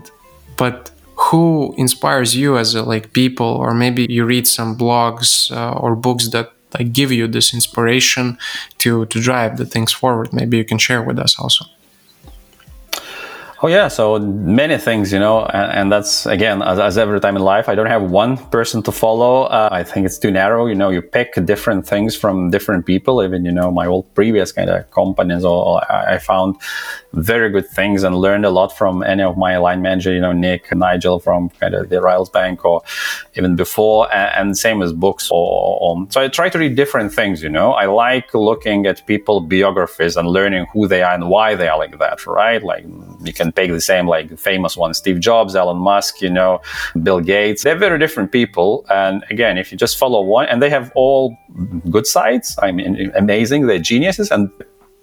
but 0.58 0.90
who 1.16 1.74
inspires 1.78 2.36
you 2.36 2.58
as 2.58 2.74
a 2.74 2.82
like 2.82 3.14
people? 3.14 3.46
Or 3.46 3.72
maybe 3.72 4.06
you 4.10 4.26
read 4.26 4.46
some 4.46 4.76
blogs 4.76 5.50
uh, 5.50 5.72
or 5.72 5.96
books 5.96 6.28
that 6.28 6.52
like 6.74 6.92
give 6.92 7.10
you 7.10 7.26
this 7.26 7.54
inspiration 7.54 8.36
to 8.76 9.06
to 9.06 9.20
drive 9.22 9.56
the 9.56 9.64
things 9.64 9.90
forward. 9.90 10.34
Maybe 10.34 10.58
you 10.58 10.66
can 10.66 10.78
share 10.78 11.02
with 11.02 11.18
us 11.18 11.40
also 11.40 11.64
Oh 13.62 13.68
yeah, 13.68 13.88
so 13.88 14.18
many 14.18 14.78
things, 14.78 15.12
you 15.12 15.18
know, 15.18 15.44
and, 15.44 15.72
and 15.72 15.92
that's 15.92 16.24
again, 16.24 16.62
as, 16.62 16.78
as, 16.78 16.96
every 16.96 17.20
time 17.20 17.36
in 17.36 17.42
life, 17.42 17.68
I 17.68 17.74
don't 17.74 17.88
have 17.88 18.10
one 18.10 18.38
person 18.38 18.82
to 18.84 18.92
follow. 18.92 19.42
Uh, 19.42 19.68
I 19.70 19.82
think 19.84 20.06
it's 20.06 20.18
too 20.18 20.30
narrow. 20.30 20.64
You 20.64 20.74
know, 20.74 20.88
you 20.88 21.02
pick 21.02 21.34
different 21.44 21.86
things 21.86 22.16
from 22.16 22.48
different 22.48 22.86
people. 22.86 23.22
Even 23.22 23.44
you 23.44 23.52
know, 23.52 23.70
my 23.70 23.84
old 23.86 24.14
previous 24.14 24.50
kind 24.50 24.70
of 24.70 24.90
companies, 24.92 25.44
or 25.44 25.82
I 25.92 26.16
found 26.16 26.56
very 27.12 27.50
good 27.50 27.68
things 27.68 28.02
and 28.02 28.16
learned 28.16 28.44
a 28.44 28.50
lot 28.50 28.76
from 28.76 29.02
any 29.02 29.22
of 29.22 29.36
my 29.36 29.56
line 29.58 29.82
manager. 29.82 30.12
You 30.12 30.20
know, 30.20 30.32
Nick, 30.32 30.74
Nigel 30.74 31.18
from 31.20 31.50
kind 31.50 31.74
of 31.74 31.88
the 31.88 31.96
Railsbank, 31.96 32.64
or 32.64 32.82
even 33.34 33.56
before, 33.56 34.12
and, 34.14 34.30
and 34.48 34.58
same 34.58 34.82
as 34.82 34.92
books. 34.92 35.30
Or, 35.30 35.78
or 35.80 36.06
so 36.10 36.20
I 36.22 36.28
try 36.28 36.48
to 36.48 36.58
read 36.58 36.76
different 36.76 37.12
things. 37.12 37.42
You 37.42 37.48
know, 37.48 37.72
I 37.72 37.86
like 37.86 38.32
looking 38.34 38.86
at 38.86 39.06
people 39.06 39.40
biographies 39.40 40.16
and 40.16 40.28
learning 40.28 40.66
who 40.72 40.88
they 40.88 41.02
are 41.02 41.14
and 41.14 41.28
why 41.28 41.54
they 41.54 41.68
are 41.68 41.78
like 41.78 41.98
that. 41.98 42.26
Right, 42.26 42.62
like 42.62 42.84
you 43.22 43.32
can 43.32 43.52
take 43.52 43.70
the 43.70 43.80
same 43.80 44.06
like 44.06 44.38
famous 44.38 44.76
ones 44.76 44.98
steve 44.98 45.20
jobs 45.20 45.54
elon 45.54 45.76
musk 45.76 46.20
you 46.20 46.30
know 46.30 46.60
bill 47.02 47.20
gates 47.20 47.62
they're 47.62 47.76
very 47.76 47.98
different 47.98 48.32
people 48.32 48.84
and 48.90 49.24
again 49.30 49.58
if 49.58 49.70
you 49.70 49.78
just 49.78 49.98
follow 49.98 50.22
one 50.22 50.46
and 50.46 50.62
they 50.62 50.70
have 50.70 50.90
all 50.94 51.36
good 51.90 52.06
sides 52.06 52.56
i 52.62 52.70
mean 52.72 53.10
amazing 53.14 53.66
they're 53.66 53.78
geniuses 53.78 54.30
and 54.30 54.50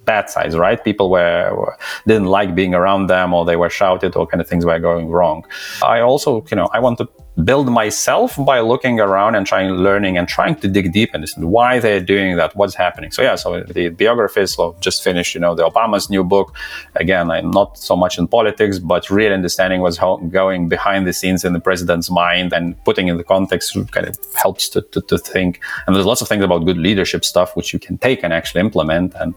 bad 0.07 0.29
sides, 0.31 0.57
right? 0.57 0.83
People 0.83 1.11
were, 1.11 1.53
were, 1.55 1.77
didn't 2.07 2.31
like 2.37 2.55
being 2.55 2.73
around 2.73 3.07
them, 3.07 3.33
or 3.35 3.45
they 3.45 3.57
were 3.57 3.69
shouted, 3.69 4.15
or 4.15 4.25
kind 4.25 4.41
of 4.41 4.47
things 4.49 4.65
were 4.65 4.79
going 4.79 5.09
wrong. 5.09 5.45
I 5.83 5.99
also, 5.99 6.43
you 6.49 6.57
know, 6.57 6.69
I 6.73 6.79
want 6.79 6.97
to 6.97 7.07
build 7.43 7.71
myself 7.71 8.35
by 8.45 8.59
looking 8.59 8.99
around 8.99 9.35
and 9.35 9.45
trying 9.45 9.69
learning 9.69 10.17
and 10.17 10.27
trying 10.27 10.55
to 10.55 10.67
dig 10.67 10.91
deep 10.91 11.13
into 11.13 11.45
why 11.45 11.79
they're 11.79 12.01
doing 12.01 12.35
that 12.35 12.55
what's 12.55 12.73
happening. 12.73 13.11
So 13.11 13.21
yeah 13.21 13.35
so 13.35 13.61
the 13.61 13.89
biographies 13.89 14.55
so 14.55 14.75
just 14.79 15.03
finished 15.03 15.35
you 15.35 15.41
know 15.41 15.53
the 15.53 15.69
obama's 15.69 16.09
new 16.09 16.23
book. 16.23 16.55
Again 16.95 17.29
i'm 17.29 17.51
not 17.51 17.77
so 17.77 17.95
much 17.95 18.17
in 18.17 18.27
politics 18.27 18.79
but 18.79 19.09
really 19.09 19.35
understanding 19.35 19.81
what's 19.81 19.99
going 20.29 20.67
behind 20.67 21.05
the 21.05 21.13
scenes 21.13 21.45
in 21.45 21.53
the 21.53 21.59
president's 21.59 22.09
mind 22.09 22.53
and 22.53 22.83
putting 22.85 23.07
in 23.07 23.17
the 23.17 23.23
context 23.23 23.77
kind 23.91 24.07
of 24.07 24.17
helps 24.33 24.67
to, 24.69 24.81
to, 24.81 25.01
to 25.01 25.17
think. 25.17 25.61
And 25.85 25.95
there's 25.95 26.05
lots 26.05 26.21
of 26.21 26.27
things 26.27 26.43
about 26.43 26.65
good 26.65 26.77
leadership 26.77 27.23
stuff 27.23 27.55
which 27.55 27.71
you 27.71 27.79
can 27.79 27.97
take 27.99 28.23
and 28.23 28.33
actually 28.33 28.61
implement 28.61 29.13
and 29.15 29.35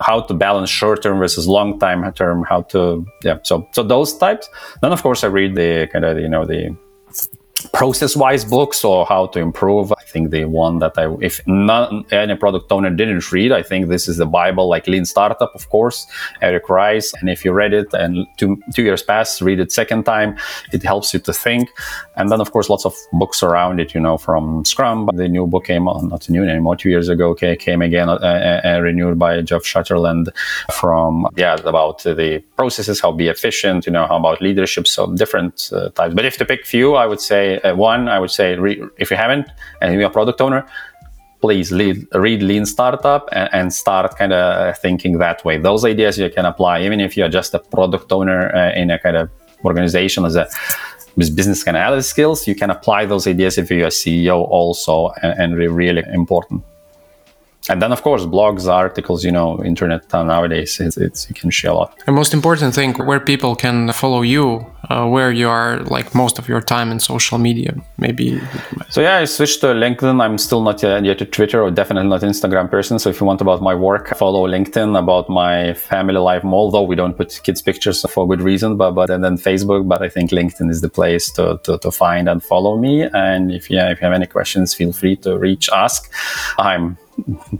how 0.00 0.20
to 0.20 0.34
balance 0.34 0.70
short 0.70 1.02
term 1.02 1.18
versus 1.18 1.48
long 1.48 1.78
time 1.80 2.10
term 2.12 2.44
how 2.44 2.62
to 2.62 3.04
yeah 3.24 3.38
so 3.42 3.68
so 3.72 3.82
those 3.82 4.16
types. 4.16 4.48
Then 4.82 4.92
of 4.92 5.02
course 5.02 5.24
i 5.24 5.26
read 5.26 5.54
the 5.56 5.88
kind 5.92 6.04
of 6.04 6.18
you 6.18 6.28
know 6.28 6.44
the 6.44 6.76
process-wise 7.72 8.44
books 8.44 8.84
or 8.84 9.06
how 9.06 9.26
to 9.26 9.38
improve. 9.38 9.92
I 9.92 10.02
think 10.04 10.30
the 10.30 10.44
one 10.44 10.78
that 10.80 10.98
I, 10.98 11.14
if 11.20 11.40
not 11.46 11.92
any 12.12 12.36
product 12.36 12.70
owner 12.72 12.90
didn't 12.90 13.30
read, 13.32 13.52
I 13.52 13.62
think 13.62 13.88
this 13.88 14.08
is 14.08 14.16
the 14.16 14.26
Bible, 14.26 14.68
like 14.68 14.86
Lean 14.86 15.04
Startup, 15.04 15.50
of 15.54 15.68
course, 15.68 16.06
Eric 16.42 16.68
Ries. 16.68 17.12
And 17.20 17.28
if 17.28 17.44
you 17.44 17.52
read 17.52 17.72
it 17.72 17.92
and 17.92 18.26
two 18.36 18.60
two 18.74 18.82
years 18.82 19.02
pass, 19.02 19.42
read 19.42 19.60
it 19.60 19.72
second 19.72 20.04
time, 20.04 20.36
it 20.72 20.82
helps 20.82 21.12
you 21.14 21.20
to 21.20 21.32
think. 21.32 21.68
And 22.16 22.30
then, 22.30 22.40
of 22.40 22.52
course, 22.52 22.68
lots 22.68 22.84
of 22.84 22.94
books 23.12 23.42
around 23.42 23.80
it. 23.80 23.94
You 23.94 24.00
know, 24.00 24.18
from 24.18 24.64
Scrum, 24.64 25.08
the 25.14 25.28
new 25.28 25.46
book 25.46 25.64
came 25.64 25.88
on, 25.88 26.08
not 26.08 26.28
new 26.28 26.44
anymore, 26.44 26.76
two 26.76 26.90
years 26.90 27.08
ago, 27.08 27.30
okay, 27.30 27.56
came 27.56 27.82
again, 27.82 28.08
uh, 28.08 28.14
uh, 28.14 28.60
uh, 28.68 28.80
renewed 28.80 29.18
by 29.18 29.40
Jeff 29.42 29.64
Sutherland. 29.64 30.30
From 30.72 31.26
yeah, 31.36 31.56
about 31.64 32.02
the 32.02 32.42
processes, 32.56 33.00
how 33.00 33.12
be 33.12 33.28
efficient. 33.28 33.86
You 33.86 33.92
know, 33.92 34.06
how 34.06 34.16
about 34.16 34.40
leadership, 34.40 34.86
so 34.86 35.12
different 35.14 35.70
uh, 35.72 35.90
types. 35.90 36.14
But 36.14 36.24
if 36.24 36.36
to 36.38 36.44
pick 36.44 36.66
few, 36.66 36.94
I 36.94 37.06
would 37.06 37.20
say 37.20 37.49
uh, 37.58 37.74
one, 37.74 38.08
I 38.08 38.18
would 38.18 38.30
say 38.30 38.56
re- 38.56 38.82
if 38.98 39.10
you 39.10 39.16
haven't 39.16 39.48
and 39.80 39.94
you're 39.94 40.04
a 40.04 40.10
product 40.10 40.40
owner, 40.40 40.66
please 41.40 41.72
lead, 41.72 42.06
read 42.14 42.42
Lean 42.42 42.66
Startup 42.66 43.28
and, 43.32 43.48
and 43.52 43.72
start 43.72 44.16
kind 44.16 44.32
of 44.32 44.78
thinking 44.78 45.18
that 45.18 45.44
way. 45.44 45.58
Those 45.58 45.84
ideas 45.84 46.18
you 46.18 46.30
can 46.30 46.44
apply 46.44 46.82
even 46.82 47.00
if 47.00 47.16
you're 47.16 47.28
just 47.28 47.54
a 47.54 47.58
product 47.58 48.12
owner 48.12 48.54
uh, 48.54 48.72
in 48.72 48.90
a 48.90 48.98
kind 48.98 49.16
of 49.16 49.30
organization 49.64 50.24
as 50.24 50.36
a 50.36 50.48
with 51.16 51.34
business 51.34 51.66
analysis 51.66 52.08
skills. 52.08 52.46
You 52.46 52.54
can 52.54 52.70
apply 52.70 53.06
those 53.06 53.26
ideas 53.26 53.58
if 53.58 53.70
you're 53.70 53.86
a 53.86 53.90
CEO 53.90 54.38
also, 54.48 55.10
and, 55.22 55.54
and 55.54 55.76
really 55.76 56.02
important 56.12 56.62
and 57.68 57.82
then 57.82 57.92
of 57.92 58.02
course 58.02 58.24
blogs 58.24 58.66
articles 58.66 59.24
you 59.24 59.32
know 59.32 59.62
internet 59.64 60.10
nowadays 60.12 60.80
it's, 60.80 60.96
it's 60.96 61.28
you 61.28 61.34
can 61.34 61.50
share 61.50 61.70
a 61.70 61.74
lot 61.74 61.98
the 62.06 62.12
most 62.12 62.32
important 62.32 62.74
thing 62.74 62.94
where 63.06 63.20
people 63.20 63.54
can 63.54 63.92
follow 63.92 64.22
you 64.22 64.64
uh, 64.90 65.06
where 65.06 65.30
you 65.30 65.48
are 65.48 65.78
like 65.84 66.14
most 66.14 66.38
of 66.38 66.48
your 66.48 66.60
time 66.60 66.90
in 66.90 66.98
social 66.98 67.38
media. 67.38 67.74
Maybe. 67.98 68.40
So 68.88 69.00
yeah, 69.00 69.18
I 69.18 69.24
switched 69.24 69.60
to 69.60 69.68
LinkedIn. 69.68 70.20
I'm 70.20 70.36
still 70.36 70.62
not 70.62 70.82
yet, 70.82 71.04
yet 71.04 71.20
a 71.20 71.26
Twitter 71.26 71.62
or 71.62 71.70
definitely 71.70 72.08
not 72.08 72.22
Instagram 72.22 72.70
person. 72.70 72.98
So 72.98 73.10
if 73.10 73.20
you 73.20 73.26
want 73.26 73.40
about 73.40 73.62
my 73.62 73.74
work, 73.74 74.08
follow 74.16 74.48
LinkedIn. 74.48 74.98
About 74.98 75.28
my 75.28 75.74
family 75.74 76.18
life, 76.18 76.44
although 76.44 76.82
we 76.82 76.96
don't 76.96 77.16
put 77.16 77.40
kids 77.44 77.62
pictures 77.62 78.04
for 78.10 78.26
good 78.26 78.42
reason, 78.42 78.76
but 78.76 78.92
but 78.92 79.10
and 79.10 79.22
then 79.22 79.36
Facebook. 79.36 79.86
But 79.86 80.02
I 80.02 80.08
think 80.08 80.30
LinkedIn 80.30 80.70
is 80.70 80.80
the 80.80 80.88
place 80.88 81.30
to, 81.32 81.60
to, 81.64 81.78
to 81.78 81.90
find 81.90 82.28
and 82.28 82.42
follow 82.42 82.76
me. 82.76 83.02
And 83.02 83.52
if 83.52 83.70
yeah, 83.70 83.90
if 83.90 84.00
you 84.00 84.06
have 84.06 84.14
any 84.14 84.26
questions, 84.26 84.74
feel 84.74 84.92
free 84.92 85.16
to 85.16 85.38
reach 85.38 85.68
ask. 85.72 86.10
I'm 86.58 86.98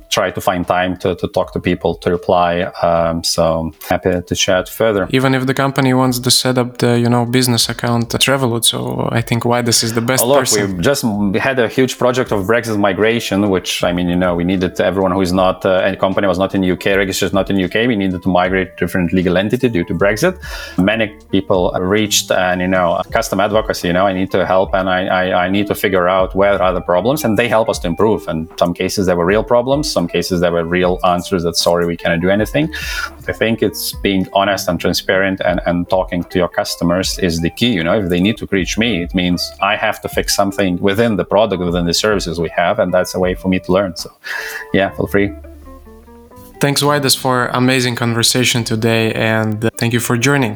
try 0.09 0.31
to 0.31 0.41
find 0.41 0.67
time 0.67 0.97
to, 0.99 1.15
to 1.17 1.29
talk 1.29 1.53
to 1.53 1.61
people 1.61 1.95
to 1.97 2.11
reply. 2.11 2.63
Um, 2.83 3.25
so 3.25 3.73
happy 3.89 4.21
to 4.29 4.35
chat 4.35 4.69
further. 4.69 5.09
Even 5.11 5.35
if 5.35 5.47
the 5.47 5.55
company 5.55 5.93
wants 5.95 6.19
to 6.19 6.31
set 6.31 6.59
up 6.59 6.79
the 6.79 6.99
you 6.99 7.09
know 7.09 7.25
business 7.27 7.69
account 7.69 8.15
at 8.15 8.23
Revolut 8.23 8.65
so 8.65 9.09
I 9.13 9.21
think 9.21 9.45
Vaidas 9.45 9.83
is 9.83 9.93
the 9.95 10.01
best 10.01 10.25
oh, 10.25 10.29
look, 10.29 10.41
person. 10.41 10.77
we 10.77 10.83
just 10.83 11.03
had 11.49 11.59
a 11.59 11.69
huge 11.69 11.99
project 11.99 12.33
of 12.33 12.47
Brexit 12.47 12.79
migration 12.79 13.51
which 13.51 13.83
I 13.85 13.93
mean 13.93 14.09
you 14.09 14.17
know 14.17 14.35
we 14.35 14.45
needed 14.45 14.81
everyone 14.81 15.13
who 15.13 15.21
is 15.21 15.33
not 15.33 15.65
uh, 15.65 15.89
any 15.89 15.97
company 15.97 16.27
was 16.27 16.39
not 16.39 16.55
in 16.55 16.61
the 16.61 16.71
UK 16.73 16.87
registered 17.05 17.33
not 17.33 17.51
in 17.51 17.57
the 17.57 17.65
UK 17.65 17.87
we 17.87 17.97
needed 17.97 18.23
to 18.23 18.29
migrate 18.29 18.77
different 18.77 19.13
legal 19.13 19.37
entity 19.37 19.69
due 19.69 19.85
to 19.85 19.95
Brexit. 19.95 20.35
Many 20.79 21.07
people 21.31 21.73
reached 21.81 22.31
and 22.31 22.61
you 22.61 22.69
know 22.69 23.01
custom 23.11 23.41
advocacy 23.41 23.89
you 23.89 23.95
know 23.95 24.07
I 24.07 24.13
need 24.13 24.31
to 24.33 24.47
help 24.47 24.75
and 24.75 24.89
I, 24.89 25.01
I, 25.07 25.45
I 25.45 25.49
need 25.49 25.67
to 25.69 25.75
figure 25.75 26.09
out 26.09 26.35
where 26.35 26.61
are 26.61 26.73
the 26.73 26.81
problems 26.81 27.25
and 27.25 27.39
they 27.39 27.49
help 27.49 27.69
us 27.69 27.79
to 27.81 27.89
improve. 27.89 28.29
And 28.29 28.49
some 28.59 28.75
cases 28.75 29.07
there 29.07 29.17
were 29.17 29.27
real 29.27 29.45
problems. 29.55 29.85
Some 29.99 30.07
cases 30.17 30.37
there 30.43 30.55
were 30.59 30.67
real 30.79 30.95
answers 31.15 31.43
that 31.47 31.57
sorry, 31.67 31.85
we 31.93 31.97
cannot 32.03 32.21
do 32.27 32.31
anything. 32.39 32.67
But 33.17 33.27
I 33.33 33.37
think 33.43 33.55
it's 33.69 33.85
being 34.09 34.23
honest 34.41 34.65
and 34.71 34.77
transparent 34.85 35.39
and, 35.49 35.59
and 35.69 35.77
talking 35.97 36.21
to 36.31 36.37
your 36.43 36.53
customers 36.61 37.09
is 37.29 37.35
the 37.47 37.53
key. 37.59 37.73
You 37.79 37.85
know, 37.87 37.97
if 38.03 38.07
they 38.13 38.21
need 38.27 38.37
to 38.43 38.47
reach 38.59 38.73
me, 38.85 38.91
it 39.07 39.13
means 39.23 39.41
I 39.73 39.75
have 39.87 39.99
to 40.05 40.09
fix 40.19 40.27
something 40.41 40.73
within 40.89 41.13
the 41.21 41.27
product, 41.35 41.61
within 41.71 41.87
the 41.91 41.99
services 42.07 42.35
we 42.47 42.51
have, 42.63 42.75
and 42.83 42.89
that's 42.95 43.13
a 43.19 43.21
way 43.25 43.33
for 43.41 43.49
me 43.55 43.59
to 43.67 43.71
learn. 43.77 43.91
So 44.05 44.09
yeah, 44.79 44.89
feel 44.97 45.09
free. 45.15 45.29
Thanks, 46.65 46.81
Vaidas, 46.83 47.17
for 47.25 47.37
amazing 47.63 47.95
conversation 48.05 48.61
today, 48.73 49.05
and 49.15 49.55
thank 49.81 49.93
you 49.97 50.01
for 50.09 50.17
joining 50.29 50.55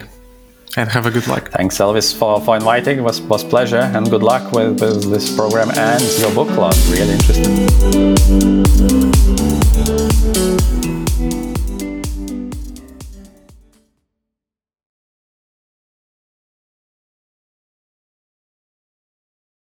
and 0.76 0.90
have 0.90 1.06
a 1.06 1.10
good 1.10 1.26
luck. 1.26 1.50
Thanks, 1.50 1.78
Elvis, 1.78 2.16
for, 2.16 2.40
for 2.40 2.56
inviting. 2.56 2.98
It 2.98 3.02
was, 3.02 3.20
was 3.20 3.44
pleasure 3.44 3.78
and 3.94 4.10
good 4.10 4.22
luck 4.22 4.52
with, 4.52 4.80
with 4.80 5.10
this 5.10 5.34
program 5.34 5.70
and 5.70 6.02
your 6.18 6.34
book 6.34 6.48
club. 6.48 6.74
Really 6.90 7.12
interesting. 7.12 8.64